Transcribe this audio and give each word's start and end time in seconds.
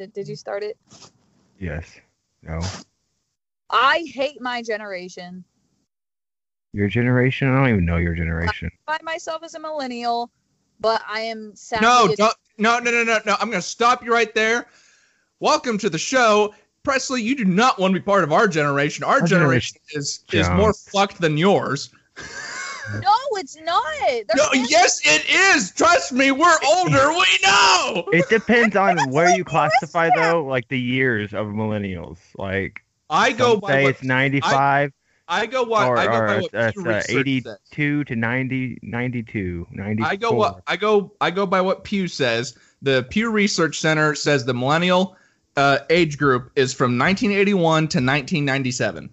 Did, 0.00 0.14
did 0.14 0.28
you 0.28 0.34
start 0.34 0.62
it? 0.62 0.78
Yes. 1.58 2.00
No. 2.42 2.58
I 3.68 4.02
hate 4.14 4.40
my 4.40 4.62
generation. 4.62 5.44
Your 6.72 6.88
generation? 6.88 7.48
I 7.48 7.58
don't 7.58 7.68
even 7.68 7.84
know 7.84 7.98
your 7.98 8.14
generation. 8.14 8.70
I 8.88 8.92
find 8.92 9.02
myself 9.04 9.42
as 9.42 9.56
a 9.56 9.60
millennial, 9.60 10.30
but 10.80 11.02
I 11.06 11.20
am 11.20 11.54
sad. 11.54 11.82
No, 11.82 12.14
don't, 12.16 12.34
no, 12.56 12.78
no, 12.78 12.90
no, 12.90 13.04
no, 13.04 13.18
no. 13.26 13.36
I'm 13.40 13.50
going 13.50 13.60
to 13.60 13.68
stop 13.68 14.02
you 14.02 14.10
right 14.10 14.34
there. 14.34 14.68
Welcome 15.40 15.76
to 15.76 15.90
the 15.90 15.98
show. 15.98 16.54
Presley, 16.82 17.20
you 17.20 17.36
do 17.36 17.44
not 17.44 17.78
want 17.78 17.92
to 17.92 18.00
be 18.00 18.02
part 18.02 18.24
of 18.24 18.32
our 18.32 18.48
generation. 18.48 19.04
Our, 19.04 19.20
Our 19.20 19.26
generation, 19.26 19.82
is 19.92 20.24
is 20.32 20.46
Jones. 20.46 20.56
more 20.56 20.72
fucked 20.72 21.20
than 21.20 21.36
yours. 21.36 21.90
No, 23.02 23.14
it's 23.32 23.56
not. 23.56 23.84
They're 24.08 24.24
No, 24.36 24.48
fans- 24.52 24.70
yes, 24.70 25.00
it 25.04 25.28
is. 25.28 25.72
Trust 25.72 26.12
me, 26.12 26.32
we're 26.32 26.58
older. 26.66 27.10
We 27.10 27.26
know. 27.42 28.04
It 28.12 28.28
depends 28.28 28.76
on 28.76 29.10
where 29.10 29.34
you 29.36 29.44
classify 29.44 30.08
Christmas. 30.10 30.30
though, 30.30 30.44
like 30.44 30.68
the 30.68 30.80
years 30.80 31.32
of 31.32 31.46
millennials. 31.46 32.18
Like 32.36 32.80
I 33.08 33.32
go 33.32 33.56
by 33.56 33.68
say 33.68 33.82
what, 33.84 33.90
it's 33.90 34.02
95 34.02 34.92
I 35.30 35.46
go 35.46 35.62
what 35.62 35.86
or, 35.86 35.96
I 35.96 36.06
go 36.06 36.12
or 36.12 36.26
by 36.26 36.34
it's, 36.36 36.52
what 36.52 36.64
it's, 36.64 36.82
Pew 36.82 36.90
uh, 36.90 37.02
82 37.20 37.98
says. 38.00 38.06
to 38.08 38.16
90, 38.16 38.78
92, 38.82 39.66
94. 39.70 40.10
I 40.10 40.16
go 40.16 40.32
what 40.32 40.62
I 40.66 40.76
go 40.76 41.12
I 41.20 41.30
go 41.30 41.46
by 41.46 41.60
what 41.60 41.84
Pew 41.84 42.08
says. 42.08 42.56
The 42.82 43.06
Pew 43.10 43.30
Research 43.30 43.78
Center 43.78 44.14
says 44.16 44.44
the 44.44 44.54
millennial 44.54 45.16
uh, 45.56 45.78
age 45.88 46.18
group 46.18 46.50
is 46.56 46.74
from 46.74 46.98
1981 46.98 47.60
to 47.62 47.98
1997. 47.98 49.10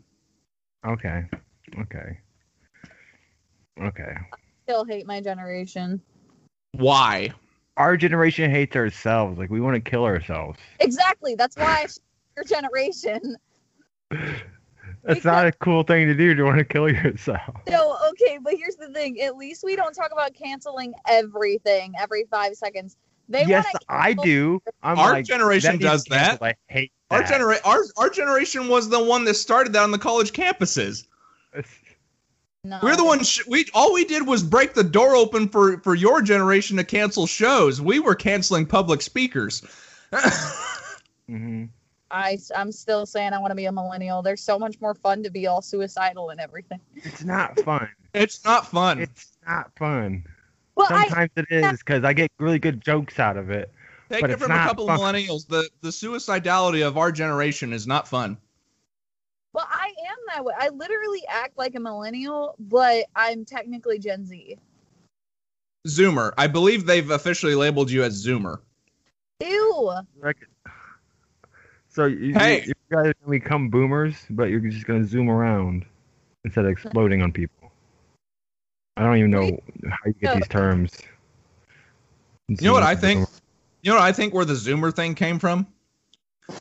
Okay. 0.87 1.25
Okay. 1.81 2.19
Okay. 3.81 4.15
still 4.63 4.85
hate 4.85 5.05
my 5.05 5.21
generation. 5.21 6.01
Why? 6.73 7.31
Our 7.77 7.95
generation 7.97 8.49
hates 8.51 8.75
ourselves. 8.75 9.37
Like 9.37 9.49
we 9.49 9.61
want 9.61 9.75
to 9.75 9.89
kill 9.89 10.03
ourselves. 10.05 10.57
Exactly. 10.79 11.35
That's 11.35 11.55
why 11.55 11.85
your 12.35 12.45
generation. 12.45 13.37
That's 15.03 15.23
not 15.23 15.45
a 15.47 15.51
cool 15.53 15.83
thing 15.83 16.07
to 16.07 16.13
do 16.15 16.33
to 16.35 16.43
want 16.43 16.57
to 16.57 16.65
kill 16.65 16.89
yourself. 16.89 17.41
No, 17.69 17.97
okay, 18.09 18.39
but 18.41 18.55
here's 18.55 18.75
the 18.75 18.89
thing. 18.89 19.21
At 19.21 19.37
least 19.37 19.63
we 19.63 19.75
don't 19.75 19.93
talk 19.93 20.11
about 20.11 20.33
canceling 20.33 20.93
everything 21.07 21.93
every 21.99 22.25
five 22.29 22.55
seconds. 22.55 22.97
They 23.29 23.45
yes, 23.45 23.65
wanna 23.65 23.79
I 23.89 24.07
cancel- 24.13 24.23
do. 24.23 24.61
I'm 24.83 24.97
Our 24.99 25.11
like, 25.11 25.25
generation 25.25 25.73
needs 25.73 25.83
does 25.83 26.03
canceled. 26.05 26.39
that. 26.39 26.45
I 26.45 26.55
hate 26.73 26.91
Our 27.11 27.19
that. 27.19 27.29
genera- 27.29 27.59
our 27.65 27.83
our 27.97 28.09
generation 28.09 28.67
was 28.69 28.89
the 28.89 29.01
one 29.03 29.23
that 29.25 29.35
started 29.35 29.73
that 29.73 29.83
on 29.83 29.91
the 29.91 29.99
college 29.99 30.31
campuses. 30.31 31.05
No. 32.67 32.79
We're 32.83 32.97
the 32.97 33.05
ones. 33.05 33.29
Sh- 33.29 33.47
we 33.47 33.65
all 33.73 33.93
we 33.93 34.03
did 34.03 34.27
was 34.27 34.43
break 34.43 34.73
the 34.73 34.83
door 34.83 35.15
open 35.15 35.47
for 35.47 35.79
for 35.79 35.95
your 35.95 36.21
generation 36.21 36.75
to 36.77 36.83
cancel 36.83 37.25
shows. 37.25 37.81
We 37.81 37.99
were 37.99 38.13
canceling 38.13 38.65
public 38.65 39.01
speakers. 39.01 39.63
hmm 41.27 41.65
I, 42.09 42.37
I'm 42.55 42.71
still 42.71 43.05
saying 43.05 43.33
I 43.33 43.39
want 43.39 43.51
to 43.51 43.55
be 43.55 43.65
a 43.65 43.71
millennial. 43.71 44.21
There's 44.21 44.41
so 44.41 44.57
much 44.57 44.79
more 44.79 44.93
fun 44.93 45.23
to 45.23 45.29
be 45.29 45.47
all 45.47 45.61
suicidal 45.61 46.29
and 46.29 46.39
everything. 46.39 46.79
It's 46.95 47.23
not 47.25 47.59
fun. 47.59 47.89
it's 48.13 48.45
not 48.45 48.65
fun. 48.65 48.99
It's 49.01 49.33
not 49.45 49.71
fun. 49.77 50.23
Well, 50.75 50.87
I, 50.89 51.07
Sometimes 51.07 51.31
it 51.35 51.47
is 51.49 51.79
because 51.79 52.05
I 52.05 52.13
get 52.13 52.31
really 52.39 52.59
good 52.59 52.79
jokes 52.81 53.19
out 53.19 53.35
of 53.35 53.49
it. 53.49 53.73
Take 54.09 54.21
but 54.21 54.29
it 54.29 54.33
it's 54.33 54.43
from 54.43 54.51
a 54.51 54.55
not 54.55 54.67
couple 54.69 54.87
fun. 54.87 54.95
of 54.95 55.01
millennials. 55.01 55.47
The 55.47 55.69
the 55.81 55.89
suicidality 55.89 56.85
of 56.85 56.97
our 56.97 57.11
generation 57.11 57.73
is 57.73 57.87
not 57.87 58.07
fun. 58.07 58.37
Well, 59.57 59.67
I 59.71 59.91
am 60.07 60.17
that 60.27 60.45
way. 60.45 60.53
I 60.55 60.69
literally 60.69 61.23
act 61.27 61.57
like 61.57 61.73
a 61.73 61.79
millennial, 61.79 62.53
but 62.59 63.05
I'm 63.15 63.43
technically 63.43 63.97
Gen 63.97 64.23
Z. 64.23 64.55
Zoomer. 65.87 66.31
I 66.37 66.45
believe 66.45 66.85
they've 66.85 67.09
officially 67.09 67.55
labeled 67.55 67.89
you 67.89 68.03
as 68.03 68.23
Zoomer. 68.23 68.59
Ew. 69.43 69.93
So 71.89 72.05
you, 72.05 72.35
Hey. 72.35 72.59
you, 72.59 72.67
you 72.67 72.73
guys 72.95 73.13
can 73.19 73.31
become 73.31 73.69
boomers, 73.69 74.27
but 74.29 74.51
you're 74.51 74.59
just 74.59 74.85
gonna 74.85 75.03
zoom 75.03 75.27
around 75.27 75.85
instead 76.45 76.65
of 76.65 76.71
exploding 76.71 77.23
on 77.23 77.31
people. 77.31 77.71
I 78.95 79.05
don't 79.05 79.17
even 79.17 79.31
know 79.31 79.57
how 79.89 79.97
you 80.05 80.13
get 80.21 80.35
these 80.35 80.47
terms. 80.47 80.95
You 82.47 82.57
know 82.61 82.73
what 82.73 82.83
I 82.83 82.95
think? 82.95 83.27
You 83.81 83.89
know 83.89 83.95
what 83.95 84.03
I 84.03 84.11
think 84.11 84.35
where 84.35 84.45
the 84.45 84.53
Zoomer 84.53 84.93
thing 84.95 85.15
came 85.15 85.39
from? 85.39 85.65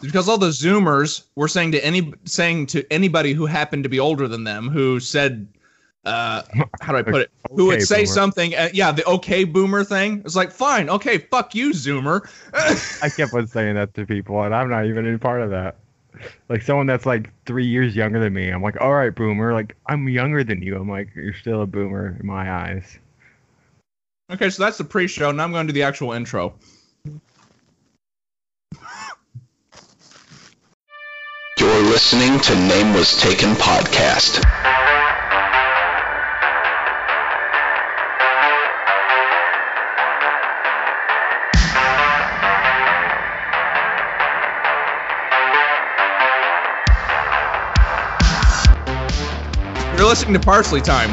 Because 0.00 0.28
all 0.28 0.38
the 0.38 0.48
Zoomers 0.48 1.24
were 1.36 1.48
saying 1.48 1.72
to 1.72 1.84
any 1.84 2.12
saying 2.24 2.66
to 2.66 2.84
anybody 2.92 3.32
who 3.32 3.46
happened 3.46 3.84
to 3.84 3.88
be 3.88 4.00
older 4.00 4.26
than 4.26 4.44
them 4.44 4.68
who 4.68 4.98
said, 4.98 5.46
uh, 6.06 6.42
how 6.80 6.92
do 6.92 6.98
I 6.98 7.02
put 7.02 7.22
it? 7.22 7.30
who 7.50 7.66
would 7.66 7.82
say 7.82 8.04
boomer. 8.04 8.06
something? 8.06 8.54
Uh, 8.54 8.68
yeah, 8.72 8.92
the 8.92 9.04
okay 9.06 9.44
boomer 9.44 9.84
thing. 9.84 10.22
It's 10.24 10.36
like 10.36 10.52
fine, 10.52 10.88
okay, 10.88 11.18
fuck 11.18 11.54
you, 11.54 11.70
Zoomer. 11.70 12.28
I 13.02 13.08
kept 13.08 13.34
on 13.34 13.46
saying 13.46 13.74
that 13.74 13.92
to 13.94 14.06
people, 14.06 14.42
and 14.42 14.54
I'm 14.54 14.70
not 14.70 14.86
even 14.86 15.06
any 15.06 15.18
part 15.18 15.42
of 15.42 15.50
that. 15.50 15.76
Like 16.48 16.62
someone 16.62 16.86
that's 16.86 17.06
like 17.06 17.30
three 17.44 17.66
years 17.66 17.94
younger 17.94 18.20
than 18.20 18.32
me, 18.32 18.48
I'm 18.48 18.62
like, 18.62 18.80
all 18.80 18.94
right, 18.94 19.14
boomer. 19.14 19.52
Like 19.52 19.76
I'm 19.86 20.08
younger 20.08 20.44
than 20.44 20.62
you. 20.62 20.76
I'm 20.76 20.88
like, 20.88 21.08
you're 21.14 21.34
still 21.34 21.62
a 21.62 21.66
boomer 21.66 22.16
in 22.18 22.26
my 22.26 22.50
eyes. 22.50 22.98
okay, 24.32 24.48
so 24.48 24.62
that's 24.62 24.78
the 24.78 24.84
pre-show. 24.84 25.30
Now 25.32 25.44
I'm 25.44 25.52
going 25.52 25.66
to 25.66 25.72
do 25.72 25.78
the 25.78 25.82
actual 25.82 26.12
intro. 26.12 26.54
Listening 31.96 32.38
to 32.38 32.54
Name 32.54 32.92
Was 32.92 33.16
Taken 33.16 33.54
podcast. 33.54 34.36
You're 49.96 50.06
listening 50.06 50.34
to 50.34 50.40
Parsley 50.40 50.82
Time. 50.82 51.08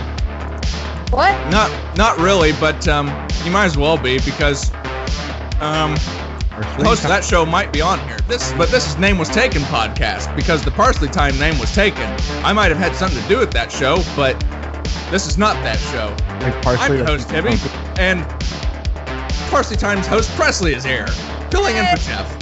What? 1.12 1.50
Not 1.50 1.72
not 1.96 2.18
really, 2.18 2.52
but 2.60 2.86
um, 2.90 3.08
you 3.46 3.52
might 3.52 3.64
as 3.64 3.78
well 3.78 3.98
be 3.98 4.20
because 4.20 4.70
um, 5.62 5.96
Our 5.96 6.33
the 6.68 6.74
swing 6.76 6.86
host 6.88 7.00
of 7.04 7.10
time- 7.10 7.20
that 7.20 7.24
show 7.26 7.46
might 7.46 7.72
be 7.72 7.82
on 7.82 8.00
here. 8.08 8.18
This, 8.28 8.54
but 8.54 8.70
this 8.70 8.88
is 8.88 8.98
name 8.98 9.18
was 9.18 9.30
taken 9.30 9.62
podcast 9.64 10.36
because 10.36 10.64
the 10.64 10.72
Parsley 10.72 11.08
Time 11.10 11.38
name 11.40 11.58
was 11.60 11.74
taken. 11.74 12.04
I 12.44 12.54
might 12.54 12.70
have 12.70 12.78
had 12.78 12.96
something 12.96 13.22
to 13.22 13.28
do 13.28 13.38
with 13.40 13.52
that 13.52 13.72
show, 13.72 14.02
but 14.16 14.40
this 15.12 15.28
is 15.28 15.38
not 15.38 15.56
that 15.64 15.80
show. 15.80 16.16
like, 16.46 16.62
parsley 16.62 16.86
I'm 16.86 16.94
your 16.98 17.06
that's- 17.06 17.24
host, 17.24 17.30
Hibby, 17.30 18.00
and 18.00 18.26
Parsley 19.50 19.78
Time's 19.78 20.08
host 20.08 20.30
Presley 20.36 20.74
is 20.74 20.84
here, 20.84 21.08
filling 21.52 21.76
in 21.78 21.86
for 21.88 21.98
Jeff. 21.98 22.38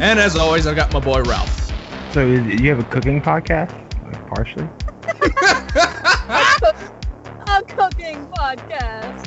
And 0.00 0.18
as 0.20 0.36
always, 0.36 0.66
I've 0.66 0.76
got 0.76 0.92
my 0.92 1.00
boy 1.00 1.22
Ralph. 1.22 1.72
So 2.12 2.24
you 2.26 2.68
have 2.70 2.78
a 2.78 2.84
cooking 2.84 3.20
podcast, 3.20 3.72
like 4.04 4.26
partially? 4.26 4.68
A 7.48 7.62
cooking 7.62 8.26
podcast. 8.28 9.26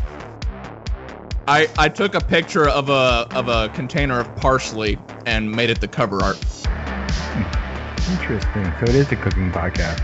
I, 1.50 1.68
I 1.80 1.90
took 1.90 2.14
a 2.14 2.22
picture 2.22 2.70
of 2.70 2.90
a 2.90 3.28
of 3.34 3.48
a 3.48 3.70
container 3.70 4.20
of 4.20 4.36
parsley 4.36 5.00
and 5.26 5.52
made 5.52 5.72
it 5.72 5.82
the 5.82 5.88
cover 5.88 6.22
art. 6.22 6.38
Interesting. 8.12 8.72
So 8.78 8.84
it 8.84 8.94
is 8.94 9.12
a 9.12 9.16
cooking 9.16 9.52
podcast. 9.52 10.00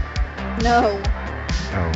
No. 0.63 0.99
Oh, 1.75 1.91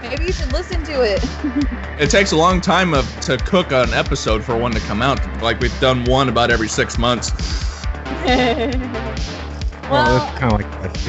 Maybe 0.00 0.26
you 0.26 0.32
should 0.32 0.52
listen 0.52 0.84
to 0.84 1.02
it. 1.02 1.24
It 1.98 2.10
takes 2.10 2.32
a 2.32 2.36
long 2.36 2.60
time 2.60 2.92
of, 2.92 3.20
to 3.22 3.38
cook 3.38 3.72
an 3.72 3.94
episode 3.94 4.44
for 4.44 4.54
one 4.54 4.70
to 4.72 4.80
come 4.80 5.00
out. 5.00 5.18
Like 5.42 5.58
we've 5.60 5.80
done 5.80 6.04
one 6.04 6.28
about 6.28 6.50
every 6.50 6.68
six 6.68 6.98
months. 6.98 7.32
well, 8.26 8.68
well, 9.90 10.18
that's 10.18 10.38
kind 10.38 10.52
of 10.52 10.60
like 10.60 10.66
us 10.84 11.04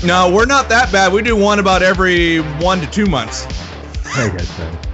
too. 0.00 0.06
No, 0.06 0.32
we're 0.32 0.46
not 0.46 0.68
that 0.68 0.92
bad. 0.92 1.12
We 1.12 1.20
do 1.20 1.34
one 1.34 1.58
about 1.58 1.82
every 1.82 2.38
one 2.38 2.80
to 2.80 2.86
two 2.86 3.06
months. 3.06 3.44
I 4.16 4.30
guess 4.30 4.48
so. 4.56 4.87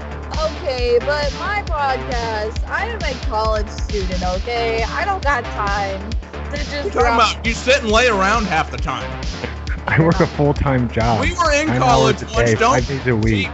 Okay, 0.84 0.98
but 1.04 1.32
my 1.38 1.62
podcast, 1.66 2.66
I 2.68 2.86
am 2.88 2.98
a 3.02 3.14
college 3.26 3.68
student, 3.68 4.22
okay? 4.22 4.82
I 4.84 5.04
don't 5.04 5.22
got 5.22 5.44
time 5.44 6.10
to 6.10 6.56
just 6.56 6.72
What 6.72 6.74
are 6.74 6.76
you 6.84 6.90
talking 6.90 6.90
drop- 6.92 7.32
about? 7.34 7.46
You 7.46 7.52
sit 7.54 7.80
and 7.82 7.90
lay 7.90 8.08
around 8.08 8.46
half 8.46 8.70
the 8.70 8.76
time. 8.76 9.10
I 9.86 10.00
work 10.02 10.20
a 10.20 10.26
full 10.26 10.54
time 10.54 10.88
job. 10.90 11.20
We 11.20 11.32
were 11.34 11.52
in 11.52 11.66
Nine 11.66 11.80
college 11.80 12.22
hours 12.22 12.34
once. 12.34 12.50
day, 12.50 12.56
Don't 12.56 12.74
five 12.74 12.88
days 12.88 13.06
a 13.06 13.16
week. 13.16 13.50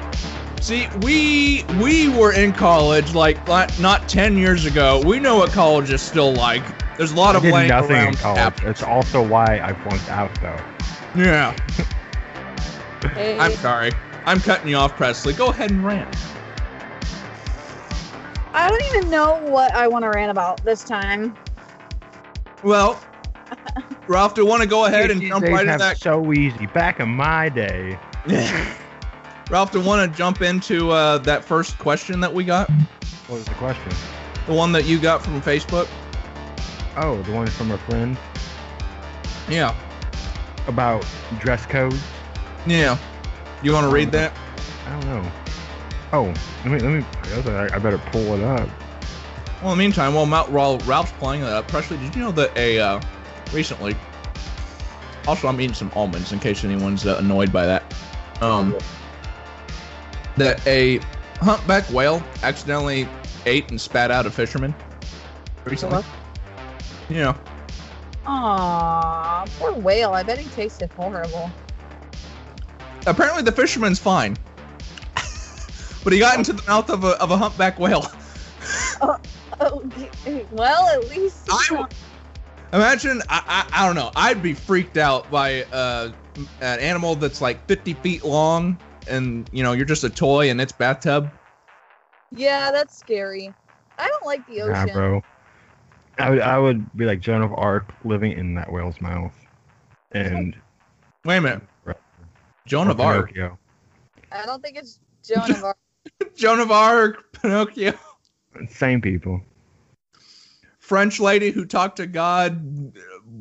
See, 0.60 0.88
we 1.02 1.64
we 1.80 2.08
were 2.08 2.32
in 2.32 2.52
college 2.52 3.14
like 3.14 3.48
like 3.48 3.76
not 3.80 4.08
ten 4.08 4.36
years 4.36 4.64
ago. 4.64 5.02
We 5.04 5.18
know 5.18 5.36
what 5.38 5.50
college 5.50 5.90
is 5.90 6.00
still 6.02 6.32
like. 6.34 6.62
There's 6.96 7.12
a 7.12 7.16
lot 7.16 7.34
I 7.34 7.38
of 7.38 7.42
did 7.42 7.52
laying 7.54 7.68
nothing 7.68 7.96
around. 7.96 8.08
in 8.08 8.14
college. 8.14 8.38
happening. 8.38 8.66
That's 8.66 8.82
also 8.84 9.26
why 9.26 9.60
I 9.60 9.72
flunked 9.72 10.08
out, 10.10 10.30
though. 10.40 10.60
Yeah, 11.16 11.56
Hey, 13.14 13.36
I'm 13.38 13.52
sorry. 13.52 13.90
I'm 14.26 14.38
cutting 14.38 14.68
you 14.68 14.76
off, 14.76 14.96
Presley. 14.96 15.32
Go 15.32 15.48
ahead 15.48 15.70
and 15.72 15.84
rant. 15.84 16.14
I 18.52 18.68
don't 18.68 18.82
even 18.96 19.10
know 19.10 19.38
what 19.50 19.72
I 19.74 19.86
want 19.88 20.04
to 20.04 20.08
rant 20.08 20.30
about 20.30 20.62
this 20.64 20.82
time. 20.84 21.36
Well, 22.62 23.00
Ralph, 24.08 24.34
do 24.34 24.42
you 24.42 24.46
want 24.46 24.62
to 24.62 24.68
go 24.68 24.84
ahead 24.86 25.10
and 25.10 25.22
jump 25.22 25.44
right 25.44 25.60
into 25.60 25.70
have 25.70 25.78
that? 25.80 25.98
so 25.98 26.32
easy. 26.32 26.66
Back 26.66 27.00
in 27.00 27.08
my 27.08 27.48
day, 27.48 27.98
Ralph, 29.50 29.72
do 29.72 29.80
you 29.80 29.86
want 29.86 30.10
to 30.10 30.16
jump 30.16 30.42
into 30.42 30.90
uh, 30.90 31.18
that 31.18 31.44
first 31.44 31.78
question 31.78 32.20
that 32.20 32.32
we 32.32 32.44
got? 32.44 32.68
what 33.28 33.36
was 33.36 33.44
the 33.44 33.54
question? 33.54 33.92
The 34.46 34.54
one 34.54 34.72
that 34.72 34.84
you 34.84 34.98
got 34.98 35.22
from 35.22 35.40
Facebook? 35.40 35.88
Oh, 36.96 37.22
the 37.22 37.32
one 37.32 37.46
from 37.46 37.70
a 37.70 37.78
friend 37.78 38.18
Yeah. 39.48 39.74
about 40.66 41.06
dress 41.38 41.64
codes. 41.66 42.00
Yeah. 42.66 42.98
You 43.62 43.72
want 43.72 43.84
to 43.86 43.92
read 43.92 44.10
that? 44.12 44.32
I 44.86 44.90
don't 45.00 45.06
know. 45.06 45.30
Oh, 46.12 46.32
let 46.64 46.72
me 46.72 46.78
let 46.80 46.98
me. 46.98 47.04
I 47.24 47.66
I, 47.68 47.76
I 47.76 47.78
better 47.78 47.98
pull 47.98 48.34
it 48.34 48.42
up. 48.42 48.68
Well, 49.62 49.72
in 49.72 49.78
the 49.78 49.84
meantime, 49.84 50.14
while 50.14 50.26
Mount 50.26 50.50
while 50.50 50.78
Ralph's 50.80 51.12
playing 51.12 51.42
that, 51.42 51.52
up, 51.52 51.68
Presley, 51.68 51.98
did 51.98 52.14
you 52.14 52.22
know 52.22 52.32
that 52.32 52.56
a 52.56 52.78
uh, 52.80 53.00
recently? 53.52 53.94
Also, 55.28 55.48
I'm 55.48 55.60
eating 55.60 55.74
some 55.74 55.92
almonds 55.94 56.32
in 56.32 56.40
case 56.40 56.64
anyone's 56.64 57.06
uh, 57.06 57.16
annoyed 57.18 57.52
by 57.52 57.66
that. 57.66 57.94
Um, 58.40 58.76
that 60.36 60.66
a 60.66 60.98
humpback 61.40 61.84
whale 61.90 62.22
accidentally 62.42 63.06
ate 63.46 63.70
and 63.70 63.80
spat 63.80 64.10
out 64.10 64.26
a 64.26 64.30
fisherman 64.30 64.74
recently. 65.64 66.02
You 67.10 67.16
know, 67.16 67.36
Aw, 68.26 69.44
poor 69.58 69.72
whale. 69.74 70.12
I 70.12 70.22
bet 70.22 70.38
he 70.38 70.48
tasted 70.50 70.90
horrible. 70.92 71.50
apparently 73.06 73.42
the 73.42 73.52
fisherman's 73.52 73.98
fine, 73.98 74.36
but 76.04 76.12
he 76.12 76.18
got 76.18 76.36
into 76.38 76.52
the 76.52 76.62
mouth 76.66 76.90
of 76.90 77.04
a 77.04 77.20
of 77.22 77.30
a 77.30 77.36
humpback 77.36 77.78
whale. 77.78 78.06
Oh, 79.62 79.82
okay. 79.86 80.46
well, 80.52 80.86
at 80.88 81.08
least. 81.08 81.48
I 81.50 81.66
w- 81.70 81.88
Imagine, 82.72 83.20
I, 83.28 83.66
I, 83.72 83.82
I 83.82 83.86
don't 83.86 83.94
know. 83.96 84.10
I'd 84.14 84.42
be 84.42 84.54
freaked 84.54 84.96
out 84.96 85.30
by 85.30 85.64
uh, 85.64 86.12
an 86.60 86.80
animal 86.80 87.14
that's 87.14 87.40
like 87.40 87.66
50 87.66 87.94
feet 87.94 88.24
long, 88.24 88.78
and 89.08 89.48
you 89.52 89.62
know 89.62 89.72
you're 89.72 89.86
just 89.86 90.04
a 90.04 90.10
toy 90.10 90.50
in 90.50 90.60
its 90.60 90.72
bathtub. 90.72 91.30
yeah, 92.30 92.70
that's 92.70 92.96
scary. 92.96 93.52
I 93.98 94.06
don't 94.08 94.24
like 94.24 94.46
the 94.46 94.58
Nah, 94.60 94.84
ocean. 94.84 94.94
bro. 94.94 95.22
I 96.18 96.30
would 96.30 96.40
I 96.40 96.58
would 96.58 96.96
be 96.96 97.06
like 97.06 97.20
Joan 97.20 97.42
of 97.42 97.52
Arc 97.54 97.92
living 98.04 98.32
in 98.32 98.54
that 98.54 98.70
whale's 98.72 99.00
mouth, 99.00 99.34
and 100.12 100.54
Wait 101.24 101.38
a 101.38 101.40
minute, 101.40 101.62
Joan 102.66 102.88
or 102.88 102.90
of 102.92 103.00
Arc, 103.00 103.28
Pinocchio. 103.34 103.58
I 104.32 104.46
don't 104.46 104.62
think 104.62 104.76
it's 104.78 105.00
Joan 105.26 105.50
of 105.50 105.64
Arc. 105.64 105.76
Joan 106.36 106.60
of 106.60 106.70
Arc, 106.70 107.32
Pinocchio, 107.32 107.92
Same 108.68 109.00
people. 109.00 109.40
French 110.78 111.20
lady 111.20 111.50
who 111.50 111.64
talked 111.64 111.96
to 111.96 112.06
God, 112.06 112.92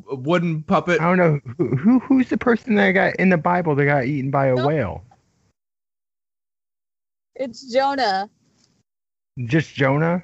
wooden 0.05 0.63
puppet. 0.63 1.01
I 1.01 1.05
don't 1.05 1.17
know 1.17 1.39
who, 1.57 1.75
who 1.75 1.99
who's 1.99 2.29
the 2.29 2.37
person 2.37 2.75
that 2.75 2.91
got 2.91 3.15
in 3.15 3.29
the 3.29 3.37
Bible 3.37 3.75
that 3.75 3.85
got 3.85 4.05
eaten 4.05 4.29
by 4.29 4.47
a 4.47 4.55
No. 4.55 4.67
whale. 4.67 5.03
It's 7.35 7.71
Jonah. 7.71 8.29
Just 9.45 9.73
Jonah. 9.73 10.23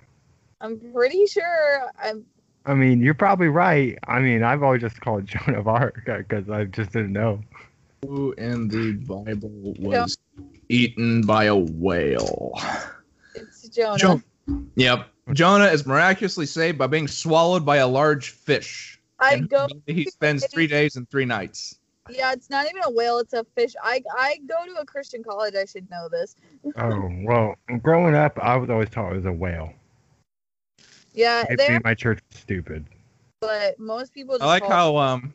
I'm 0.62 0.80
pretty 0.94 1.26
sure. 1.26 1.90
I'm. 2.04 2.26
I 2.66 2.74
mean, 2.74 3.00
you're 3.02 3.14
probably 3.14 3.48
right. 3.48 3.98
I 4.08 4.20
mean, 4.20 4.44
I've 4.44 4.64
always 4.64 4.82
just 4.82 5.00
called 5.00 5.26
Joan 5.28 5.56
of 5.56 5.68
Arc 5.68 6.08
uh, 6.10 6.18
because 6.18 6.50
I 6.50 6.66
just 6.66 6.92
didn't 6.92 7.14
know. 7.14 7.42
Who 8.08 8.34
in 8.34 8.68
the 8.68 8.94
Bible 8.94 9.74
was 9.80 10.18
eaten 10.70 11.26
by 11.26 11.46
a 11.46 11.56
whale? 11.56 12.54
It's 13.34 13.68
Jonah. 13.70 13.98
Jo- 13.98 14.22
Yep. 14.76 15.08
Jonah 15.34 15.66
is 15.66 15.86
miraculously 15.86 16.46
saved 16.46 16.78
by 16.78 16.88
being 16.88 17.08
swallowed 17.08 17.66
by 17.66 17.78
a 17.78 17.88
large 17.88 18.30
fish. 18.30 19.00
I 19.20 19.38
go. 19.40 19.68
He 19.88 20.06
spends 20.06 20.46
three 20.48 20.68
days 20.68 20.98
and 20.98 21.10
three 21.10 21.26
nights. 21.26 21.80
Yeah, 22.10 22.34
it's 22.34 22.50
not 22.52 22.66
even 22.70 22.84
a 22.86 22.92
whale. 22.92 23.18
It's 23.18 23.34
a 23.34 23.44
fish. 23.44 23.74
I 23.82 24.04
I 24.16 24.40
go 24.48 24.66
to 24.66 24.80
a 24.82 24.86
Christian 24.86 25.24
college. 25.24 25.56
I 25.56 25.66
should 25.66 25.90
know 25.90 26.08
this. 26.10 26.36
Oh 26.78 27.10
well, 27.24 27.56
growing 27.82 28.14
up, 28.16 28.38
I 28.40 28.58
was 28.58 28.70
always 28.70 28.90
taught 28.90 29.14
it 29.14 29.16
was 29.16 29.26
a 29.26 29.32
whale. 29.32 29.74
Yeah, 31.14 31.46
Maybe 31.48 31.56
there. 31.56 31.82
my 31.84 31.96
church 31.96 32.20
is 32.32 32.40
stupid. 32.40 32.86
But 33.40 33.80
most 33.80 34.14
people. 34.14 34.36
Just 34.36 34.44
I 34.44 34.48
like 34.48 34.66
how 34.66 34.98
um, 34.98 35.34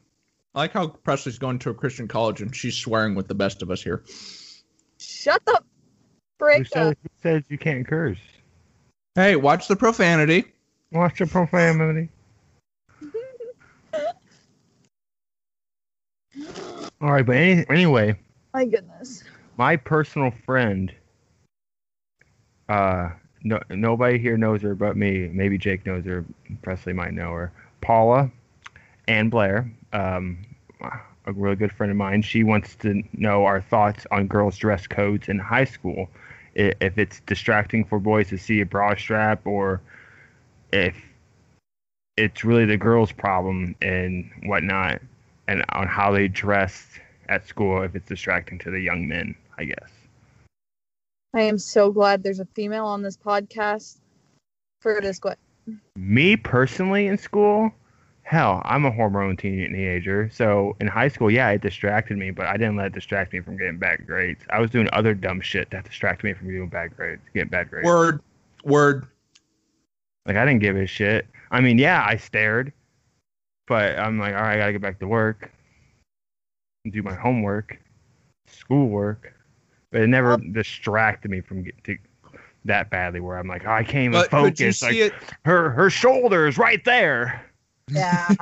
I 0.54 0.60
like 0.60 0.72
how 0.72 0.88
Presley's 0.88 1.38
going 1.38 1.58
to 1.60 1.70
a 1.70 1.74
Christian 1.74 2.08
college 2.08 2.40
and 2.42 2.54
she's 2.54 2.76
swearing 2.76 3.14
with 3.14 3.28
the 3.28 3.34
best 3.34 3.62
of 3.62 3.70
us 3.70 3.82
here. 3.82 4.02
Shut 4.98 5.44
the 5.46 5.52
Who 5.62 5.64
frick 6.38 6.66
says, 6.66 6.90
up. 6.92 6.98
who 7.02 7.08
says 7.22 7.42
you 7.48 7.56
can't 7.58 7.86
curse? 7.86 8.18
Hey, 9.14 9.36
watch 9.36 9.68
the 9.68 9.76
profanity. 9.76 10.44
Watch 10.92 11.18
the 11.20 11.26
profanity. 11.26 12.08
All 17.00 17.12
right, 17.12 17.24
but 17.24 17.36
any, 17.36 17.64
anyway, 17.70 18.16
My 18.52 18.64
goodness. 18.66 19.24
my 19.56 19.76
personal 19.76 20.32
friend. 20.44 20.92
Uh, 22.68 23.10
no, 23.42 23.58
nobody 23.70 24.18
here 24.18 24.36
knows 24.36 24.62
her 24.62 24.74
but 24.74 24.96
me. 24.96 25.28
Maybe 25.28 25.56
Jake 25.58 25.86
knows 25.86 26.04
her. 26.04 26.24
Presley 26.62 26.92
might 26.92 27.14
know 27.14 27.32
her. 27.32 27.52
Paula, 27.80 28.30
Ann 29.08 29.28
Blair, 29.30 29.70
um, 29.92 30.38
a 31.26 31.32
really 31.32 31.56
good 31.56 31.72
friend 31.72 31.90
of 31.90 31.96
mine. 31.96 32.22
She 32.22 32.42
wants 32.42 32.74
to 32.76 33.02
know 33.12 33.44
our 33.44 33.60
thoughts 33.60 34.06
on 34.10 34.26
girls' 34.26 34.56
dress 34.56 34.86
codes 34.86 35.28
in 35.28 35.38
high 35.38 35.64
school. 35.64 36.08
If 36.54 36.98
it's 36.98 37.20
distracting 37.20 37.84
for 37.84 37.98
boys 37.98 38.28
to 38.28 38.38
see 38.38 38.60
a 38.60 38.66
bra 38.66 38.94
strap, 38.96 39.46
or 39.46 39.80
if 40.72 40.96
it's 42.16 42.44
really 42.44 42.64
the 42.64 42.76
girls' 42.76 43.12
problem 43.12 43.76
and 43.80 44.30
whatnot, 44.44 45.00
and 45.46 45.64
on 45.70 45.86
how 45.86 46.12
they 46.12 46.28
dress 46.28 46.86
at 47.28 47.46
school 47.46 47.82
if 47.82 47.94
it's 47.94 48.08
distracting 48.08 48.58
to 48.58 48.70
the 48.70 48.80
young 48.80 49.06
men, 49.08 49.34
I 49.56 49.64
guess. 49.64 49.90
I 51.32 51.42
am 51.42 51.58
so 51.58 51.92
glad 51.92 52.22
there's 52.24 52.40
a 52.40 52.48
female 52.56 52.86
on 52.86 53.02
this 53.02 53.16
podcast 53.16 53.98
for 54.80 55.00
this 55.00 55.20
question. 55.20 55.40
Me 55.96 56.36
personally 56.36 57.06
in 57.06 57.16
school, 57.16 57.72
hell, 58.30 58.62
I'm 58.64 58.84
a 58.84 58.92
hormone 58.92 59.36
teenager. 59.36 60.30
So 60.32 60.76
in 60.80 60.86
high 60.86 61.08
school, 61.08 61.32
yeah, 61.32 61.50
it 61.50 61.62
distracted 61.62 62.16
me, 62.16 62.30
but 62.30 62.46
I 62.46 62.56
didn't 62.56 62.76
let 62.76 62.86
it 62.86 62.92
distract 62.92 63.32
me 63.32 63.40
from 63.40 63.56
getting 63.56 63.76
bad 63.76 64.06
grades. 64.06 64.44
I 64.50 64.60
was 64.60 64.70
doing 64.70 64.88
other 64.92 65.14
dumb 65.14 65.40
shit 65.40 65.68
that 65.70 65.84
distracted 65.84 66.24
me 66.24 66.34
from 66.34 66.46
getting 66.46 66.68
bad 66.68 66.96
grades, 66.96 67.22
getting 67.34 67.48
bad 67.48 67.70
grades. 67.70 67.84
Word, 67.84 68.20
word. 68.62 69.08
Like 70.26 70.36
I 70.36 70.44
didn't 70.44 70.60
give 70.60 70.76
a 70.76 70.86
shit. 70.86 71.26
I 71.50 71.60
mean, 71.60 71.76
yeah, 71.76 72.06
I 72.06 72.18
stared, 72.18 72.72
but 73.66 73.98
I'm 73.98 74.20
like, 74.20 74.36
all 74.36 74.42
right, 74.42 74.54
I 74.54 74.58
gotta 74.58 74.72
get 74.72 74.82
back 74.82 75.00
to 75.00 75.08
work, 75.08 75.50
do 76.88 77.02
my 77.02 77.14
homework, 77.14 77.80
schoolwork, 78.46 79.34
but 79.90 80.02
it 80.02 80.06
never 80.06 80.36
distracted 80.36 81.32
me 81.32 81.40
from 81.40 81.64
getting 81.64 81.82
to 81.82 81.98
that 82.66 82.90
badly 82.90 83.18
where 83.18 83.38
I'm 83.38 83.48
like, 83.48 83.66
oh, 83.66 83.72
I 83.72 83.82
can't 83.82 84.04
even 84.04 84.12
But 84.12 84.30
could 84.30 84.60
you 84.60 84.66
focus. 84.66 84.82
Like 84.82 84.92
see 84.92 85.00
it? 85.00 85.14
her 85.44 85.70
her 85.70 85.90
shoulders 85.90 86.58
right 86.58 86.84
there. 86.84 87.44
Yeah. 87.92 88.34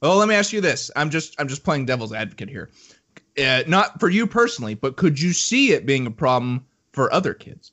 Well, 0.00 0.16
let 0.16 0.28
me 0.28 0.34
ask 0.34 0.52
you 0.52 0.60
this. 0.60 0.90
I'm 0.94 1.10
just 1.10 1.34
I'm 1.40 1.48
just 1.48 1.64
playing 1.64 1.86
devil's 1.86 2.12
advocate 2.12 2.48
here. 2.48 2.70
Uh, 3.36 3.64
not 3.66 3.98
for 3.98 4.08
you 4.08 4.26
personally, 4.26 4.74
but 4.74 4.96
could 4.96 5.20
you 5.20 5.32
see 5.32 5.72
it 5.72 5.86
being 5.86 6.06
a 6.06 6.10
problem 6.10 6.64
for 6.92 7.12
other 7.12 7.34
kids? 7.34 7.72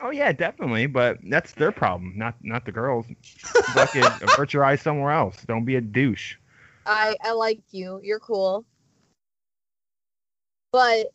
Oh 0.00 0.10
yeah, 0.10 0.32
definitely, 0.32 0.86
but 0.86 1.18
that's 1.30 1.52
their 1.52 1.72
problem, 1.72 2.12
not 2.16 2.34
not 2.42 2.66
the 2.66 2.72
girls. 2.72 3.06
Fucking 3.72 4.04
avert 4.20 4.52
your 4.52 4.64
eyes 4.64 4.82
somewhere 4.82 5.12
else. 5.12 5.36
Don't 5.46 5.64
be 5.64 5.76
a 5.76 5.80
douche. 5.80 6.34
I 6.84 7.16
I 7.22 7.32
like 7.32 7.60
you. 7.70 8.00
You're 8.02 8.20
cool. 8.20 8.64
But 10.72 11.06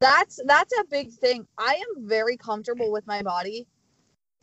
that's 0.00 0.40
that's 0.46 0.72
a 0.78 0.84
big 0.84 1.12
thing. 1.12 1.46
I 1.58 1.74
am 1.74 2.06
very 2.06 2.36
comfortable 2.36 2.90
with 2.92 3.06
my 3.06 3.22
body 3.22 3.66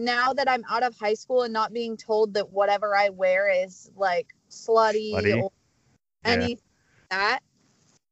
now 0.05 0.34
that 0.34 0.50
I'm 0.50 0.63
out 0.70 0.84
of 0.84 0.98
high 0.98 1.13
school 1.13 1.43
and 1.43 1.53
not 1.53 1.74
being 1.74 1.96
told 1.98 2.34
that 2.34 2.51
whatever 2.51 2.96
I 2.96 3.10
wear 3.10 3.50
is 3.63 3.89
like 3.96 4.34
slutty, 4.50 5.13
Slutty? 5.13 5.41
or 5.41 5.51
Yeah. 6.25 6.31
any 6.34 6.60
that. 7.10 7.39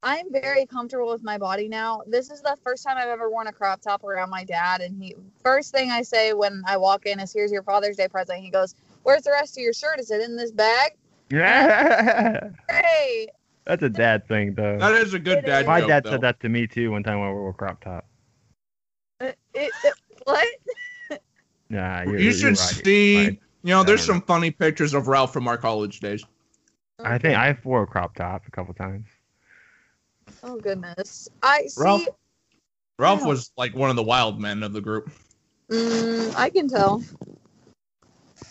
I'm 0.02 0.32
very 0.32 0.66
comfortable 0.66 1.10
with 1.12 1.24
my 1.24 1.38
body 1.38 1.68
now. 1.68 2.04
This 2.08 2.30
is 2.30 2.42
the 2.42 2.58
first 2.64 2.86
time 2.86 2.98
I've 2.98 3.10
ever 3.10 3.30
worn 3.30 3.48
a 3.48 3.52
crop 3.52 3.82
top 3.82 4.06
around 4.06 4.30
my 4.30 4.46
dad 4.46 4.80
and 4.80 5.02
he 5.02 5.16
first 5.44 5.74
thing 5.74 5.92
I 5.92 6.04
say 6.04 6.32
when 6.34 6.64
I 6.66 6.78
walk 6.78 7.06
in 7.06 7.20
is 7.20 7.34
here's 7.34 7.52
your 7.52 7.64
Father's 7.64 7.98
Day 7.98 8.08
present. 8.08 8.40
He 8.40 8.50
goes, 8.50 8.76
"Where's 9.04 9.24
the 9.24 9.32
rest 9.32 9.58
of 9.58 9.62
your 9.62 9.74
shirt? 9.74 10.00
Is 10.00 10.10
it 10.10 10.22
in 10.22 10.38
this 10.38 10.52
bag?" 10.52 10.92
Yeah, 11.32 12.50
Hey, 12.70 13.28
that's 13.66 13.84
a 13.84 13.90
dad 13.90 14.28
thing 14.28 14.56
though. 14.56 14.78
That 14.80 14.94
is 14.96 15.14
a 15.14 15.20
good 15.20 15.40
It 15.40 15.46
dad 15.46 15.62
is. 15.62 15.68
My 15.68 15.82
dad 15.82 16.04
though. 16.06 16.12
said 16.12 16.22
that 16.22 16.40
to 16.40 16.50
me 16.50 16.66
too 16.66 16.92
one 16.92 17.04
time 17.04 17.20
when 17.20 17.30
we 17.30 17.36
were 17.36 17.54
crop 17.54 17.84
top. 17.84 18.06
it, 19.20 19.38
it, 19.54 19.72
what? 20.24 20.48
Nah, 21.70 22.02
you're, 22.02 22.18
You 22.18 22.26
you're 22.26 22.34
should 22.34 22.58
right. 22.58 22.86
see. 22.86 23.16
Right. 23.26 23.40
You 23.64 23.70
know, 23.70 23.84
there's 23.84 24.06
don't 24.06 24.16
some 24.16 24.22
funny 24.22 24.52
pictures 24.52 24.94
of 24.94 25.08
Ralph 25.08 25.34
from 25.34 25.48
our 25.48 25.58
college 25.58 26.00
days. 26.00 26.26
I 27.04 27.18
think 27.18 27.38
I 27.38 27.58
wore 27.64 27.84
a 27.84 27.88
crop 27.88 28.16
top 28.16 28.48
a 28.48 28.52
couple 28.52 28.74
times. 28.74 29.08
Oh 30.44 30.58
goodness. 30.58 31.30
I 31.44 31.66
see. 31.68 31.84
Ralph? 31.84 32.08
Ralph 32.98 33.22
Wow. 33.22 33.30
was 33.30 33.52
like 33.58 33.76
one 33.76 33.90
of 33.90 33.96
the 33.96 34.04
wild 34.04 34.40
men 34.40 34.64
of 34.64 34.74
the 34.74 34.82
group. 34.82 35.10
Mm, 35.70 36.34
I 36.36 36.50
can 36.50 36.68
tell. 36.68 37.04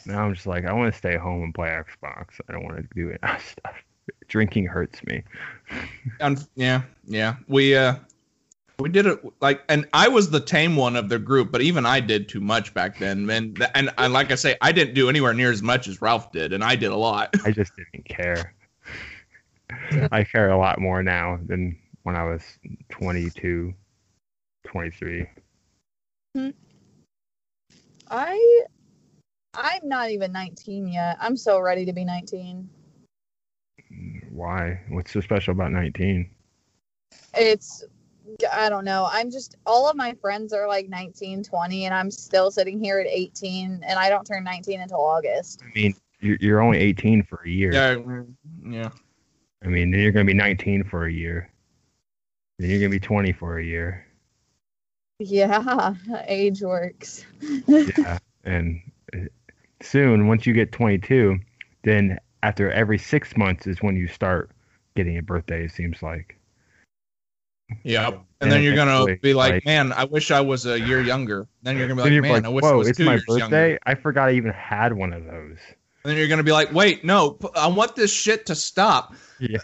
Now 0.06 0.24
I'm 0.24 0.34
just 0.34 0.46
like, 0.46 0.64
I 0.64 0.72
want 0.72 0.92
to 0.92 0.96
stay 0.96 1.16
home 1.16 1.42
and 1.42 1.54
play 1.54 1.68
Xbox. 1.68 2.40
I 2.48 2.52
don't 2.52 2.64
want 2.64 2.76
to 2.76 2.94
do 2.94 3.08
it 3.08 3.20
stuff. 3.40 3.74
Drinking 4.28 4.66
hurts 4.66 5.04
me. 5.04 5.22
And 6.20 6.46
yeah, 6.54 6.82
yeah, 7.06 7.36
we 7.46 7.76
uh, 7.76 7.96
We 8.80 8.88
did 8.88 9.06
it 9.06 9.18
like, 9.40 9.62
and 9.68 9.88
I 9.92 10.06
was 10.06 10.30
the 10.30 10.38
tame 10.38 10.76
one 10.76 10.94
of 10.94 11.08
the 11.08 11.18
group, 11.18 11.50
but 11.50 11.60
even 11.62 11.84
I 11.84 11.98
did 11.98 12.28
too 12.28 12.40
much 12.40 12.72
back 12.74 12.98
then. 12.98 13.28
And 13.28 13.68
and, 13.74 13.90
and 13.98 14.12
like 14.12 14.30
I 14.30 14.36
say, 14.36 14.56
I 14.60 14.70
didn't 14.70 14.94
do 14.94 15.08
anywhere 15.08 15.34
near 15.34 15.50
as 15.50 15.62
much 15.62 15.88
as 15.88 16.00
Ralph 16.00 16.30
did, 16.30 16.52
and 16.52 16.62
I 16.62 16.76
did 16.76 16.92
a 16.92 16.96
lot. 16.96 17.34
I 17.44 17.50
just 17.50 17.72
didn't 17.76 18.04
care. 18.04 18.54
I 20.12 20.22
care 20.24 20.50
a 20.50 20.56
lot 20.56 20.80
more 20.80 21.02
now 21.02 21.40
than 21.46 21.76
when 22.04 22.14
I 22.14 22.24
was 22.24 22.42
22, 22.90 23.74
23. 24.66 25.26
Hmm. 26.34 26.50
I 28.10 28.64
I'm 29.54 29.88
not 29.88 30.10
even 30.10 30.30
19 30.30 30.88
yet. 30.88 31.16
I'm 31.20 31.36
so 31.36 31.60
ready 31.60 31.84
to 31.84 31.92
be 31.92 32.04
19. 32.04 32.68
Why? 34.30 34.80
What's 34.88 35.12
so 35.12 35.20
special 35.20 35.52
about 35.52 35.72
19? 35.72 36.30
It's 37.34 37.84
I 38.52 38.68
don't 38.68 38.84
know. 38.84 39.08
I'm 39.10 39.30
just 39.30 39.56
all 39.66 39.88
of 39.90 39.96
my 39.96 40.14
friends 40.20 40.52
are 40.52 40.68
like 40.68 40.88
19, 40.88 41.42
20 41.42 41.84
and 41.86 41.94
I'm 41.94 42.10
still 42.10 42.50
sitting 42.50 42.78
here 42.78 43.00
at 43.00 43.06
18 43.06 43.82
and 43.84 43.98
I 43.98 44.08
don't 44.08 44.24
turn 44.24 44.44
19 44.44 44.80
until 44.80 45.00
August. 45.00 45.62
I 45.64 45.70
mean, 45.74 45.94
you're, 46.20 46.36
you're 46.40 46.60
only 46.60 46.78
18 46.78 47.24
for 47.24 47.42
a 47.44 47.48
year. 47.48 47.72
Yeah, 47.72 47.96
yeah. 48.64 48.90
I 49.64 49.66
mean, 49.66 49.90
then 49.90 50.00
you're 50.00 50.12
going 50.12 50.26
to 50.26 50.30
be 50.30 50.36
19 50.38 50.84
for 50.84 51.06
a 51.06 51.12
year. 51.12 51.50
Then 52.58 52.70
you're 52.70 52.78
going 52.78 52.92
to 52.92 52.96
be 52.96 53.04
20 53.04 53.32
for 53.32 53.58
a 53.58 53.64
year. 53.64 54.06
Yeah, 55.18 55.94
age 56.26 56.62
works. 56.62 57.24
Yeah. 57.66 58.18
and 58.44 58.80
uh, 59.12 59.26
soon, 59.82 60.28
once 60.28 60.46
you 60.46 60.52
get 60.52 60.70
22, 60.70 61.40
then 61.82 62.18
after 62.44 62.70
every 62.70 62.98
six 62.98 63.36
months 63.36 63.66
is 63.66 63.82
when 63.82 63.96
you 63.96 64.06
start 64.06 64.50
getting 64.94 65.18
a 65.18 65.22
birthday, 65.22 65.64
it 65.64 65.72
seems 65.72 66.02
like. 66.02 66.36
Yep. 67.82 68.24
And 68.40 68.46
And 68.46 68.52
then 68.52 68.62
you're 68.62 68.76
gonna 68.76 69.16
be 69.16 69.34
like, 69.34 69.54
like- 69.54 69.64
man, 69.66 69.92
I 69.92 70.04
wish 70.04 70.30
I 70.30 70.40
was 70.40 70.64
a 70.66 70.78
year 70.78 71.00
younger. 71.00 71.48
Then 71.62 71.76
you're 71.76 71.88
gonna 71.88 72.04
be 72.04 72.10
like, 72.20 72.22
man, 72.22 72.32
like, 72.32 72.44
I 72.44 72.48
wish 72.48 72.64
I 72.64 72.70
whoa, 72.70 72.78
was 72.78 72.88
it's 72.88 72.98
two 72.98 73.04
my 73.04 73.12
years 73.14 73.24
birthday. 73.26 73.70
younger. 73.70 73.78
I 73.84 73.94
forgot 73.96 74.28
I 74.28 74.32
even 74.34 74.52
had 74.52 74.92
one 74.92 75.12
of 75.12 75.24
those. 75.24 75.58
And 76.04 76.12
then 76.12 76.16
you're 76.16 76.28
gonna 76.28 76.44
be 76.44 76.52
like, 76.52 76.72
wait, 76.72 77.04
no, 77.04 77.36
I 77.56 77.66
want 77.66 77.96
this 77.96 78.12
shit 78.12 78.46
to 78.46 78.54
stop. 78.54 79.14
Yeah. 79.40 79.58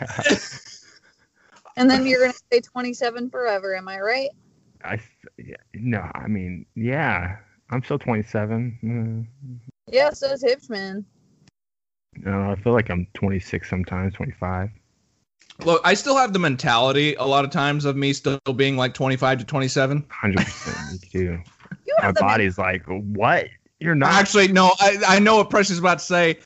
And 1.77 1.91
then 1.91 2.07
you're 2.07 2.21
gonna 2.21 2.33
stay 2.33 2.61
27 2.61 3.31
forever. 3.31 3.77
Am 3.77 3.89
I 3.89 3.99
right? 4.01 4.31
I 4.85 5.01
yeah, 5.39 5.57
no, 5.75 6.09
I 6.15 6.29
mean, 6.29 6.67
yeah, 6.77 7.39
I'm 7.71 7.83
still 7.83 7.99
27. 7.99 9.29
Yeah, 9.89 10.11
so 10.11 10.33
is 10.33 10.45
Hibschman. 10.45 11.05
No, 12.17 12.51
I 12.51 12.55
feel 12.57 12.73
like 12.73 12.91
I'm 12.91 13.07
26 13.15 13.69
sometimes, 13.69 14.15
25. 14.15 14.71
Look, 15.61 15.81
I 15.85 15.95
still 15.95 16.17
have 16.17 16.33
the 16.33 16.39
mentality 16.39 17.15
a 17.15 17.25
lot 17.25 17.45
of 17.45 17.51
times 17.51 17.85
of 17.85 17.97
me 17.97 18.13
still 18.13 18.39
being 18.57 18.77
like 18.77 18.95
25 18.95 19.39
to 19.39 19.45
27. 19.45 20.03
100% 20.03 20.93
me 20.93 20.99
too. 21.11 21.41
You 21.87 21.95
My 21.99 22.07
have 22.07 22.15
the 22.15 22.23
body's 22.23 22.57
like, 22.57 22.83
what? 22.87 23.49
You're 23.79 23.95
not. 23.95 24.11
Actually, 24.13 24.49
no, 24.49 24.73
I, 24.81 24.97
I 25.07 25.19
know 25.19 25.37
what 25.37 25.51
Presley 25.51 25.75
is 25.75 25.79
about 25.79 25.99
to 25.99 26.05
say. 26.05 26.39